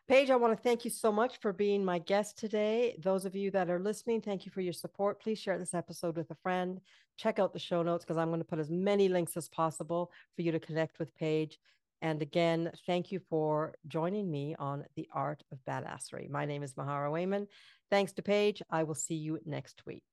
Page, 0.07 0.29
I 0.29 0.35
want 0.35 0.55
to 0.55 0.63
thank 0.63 0.85
you 0.85 0.91
so 0.91 1.11
much 1.11 1.39
for 1.39 1.51
being 1.51 1.83
my 1.83 1.99
guest 1.99 2.37
today. 2.37 2.95
Those 3.03 3.25
of 3.25 3.35
you 3.35 3.51
that 3.51 3.69
are 3.69 3.79
listening, 3.79 4.21
thank 4.21 4.45
you 4.45 4.51
for 4.51 4.61
your 4.61 4.71
support. 4.71 5.21
Please 5.21 5.39
share 5.39 5.57
this 5.57 5.73
episode 5.73 6.15
with 6.15 6.29
a 6.31 6.35
friend. 6.35 6.79
Check 7.17 7.39
out 7.39 7.53
the 7.53 7.59
show 7.59 7.81
notes 7.83 8.05
because 8.05 8.17
I'm 8.17 8.29
going 8.29 8.39
to 8.39 8.45
put 8.45 8.59
as 8.59 8.69
many 8.69 9.09
links 9.09 9.35
as 9.35 9.49
possible 9.49 10.11
for 10.35 10.43
you 10.43 10.51
to 10.51 10.59
connect 10.59 10.99
with 10.99 11.15
Page. 11.15 11.59
And 12.01 12.21
again, 12.21 12.71
thank 12.85 13.11
you 13.11 13.19
for 13.29 13.73
joining 13.87 14.29
me 14.29 14.55
on 14.59 14.85
The 14.95 15.09
Art 15.11 15.43
of 15.51 15.57
Badassery. 15.67 16.29
My 16.29 16.45
name 16.45 16.61
is 16.61 16.75
Mahara 16.75 17.11
Wayman. 17.11 17.47
Thanks 17.89 18.11
to 18.13 18.21
Page. 18.21 18.61
I 18.69 18.83
will 18.83 18.95
see 18.95 19.15
you 19.15 19.39
next 19.43 19.87
week. 19.87 20.03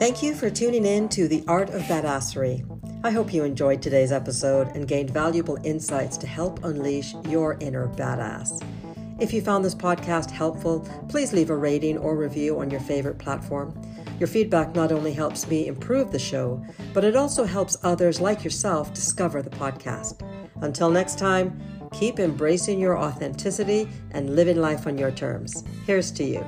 Thank 0.00 0.22
you 0.22 0.34
for 0.34 0.48
tuning 0.48 0.86
in 0.86 1.10
to 1.10 1.28
The 1.28 1.44
Art 1.46 1.68
of 1.68 1.82
Badassery. 1.82 2.64
I 3.04 3.10
hope 3.10 3.34
you 3.34 3.44
enjoyed 3.44 3.82
today's 3.82 4.12
episode 4.12 4.68
and 4.68 4.88
gained 4.88 5.10
valuable 5.10 5.58
insights 5.62 6.16
to 6.16 6.26
help 6.26 6.64
unleash 6.64 7.14
your 7.28 7.58
inner 7.60 7.86
badass. 7.86 8.64
If 9.20 9.34
you 9.34 9.42
found 9.42 9.62
this 9.62 9.74
podcast 9.74 10.30
helpful, 10.30 10.88
please 11.10 11.34
leave 11.34 11.50
a 11.50 11.54
rating 11.54 11.98
or 11.98 12.16
review 12.16 12.60
on 12.60 12.70
your 12.70 12.80
favorite 12.80 13.18
platform. 13.18 13.78
Your 14.18 14.26
feedback 14.26 14.74
not 14.74 14.90
only 14.90 15.12
helps 15.12 15.46
me 15.46 15.66
improve 15.66 16.12
the 16.12 16.18
show, 16.18 16.64
but 16.94 17.04
it 17.04 17.14
also 17.14 17.44
helps 17.44 17.76
others 17.82 18.22
like 18.22 18.42
yourself 18.42 18.94
discover 18.94 19.42
the 19.42 19.50
podcast. 19.50 20.22
Until 20.62 20.88
next 20.88 21.18
time, 21.18 21.60
keep 21.92 22.18
embracing 22.18 22.80
your 22.80 22.96
authenticity 22.96 23.86
and 24.12 24.34
living 24.34 24.62
life 24.62 24.86
on 24.86 24.96
your 24.96 25.10
terms. 25.10 25.62
Here's 25.84 26.10
to 26.12 26.24
you. 26.24 26.42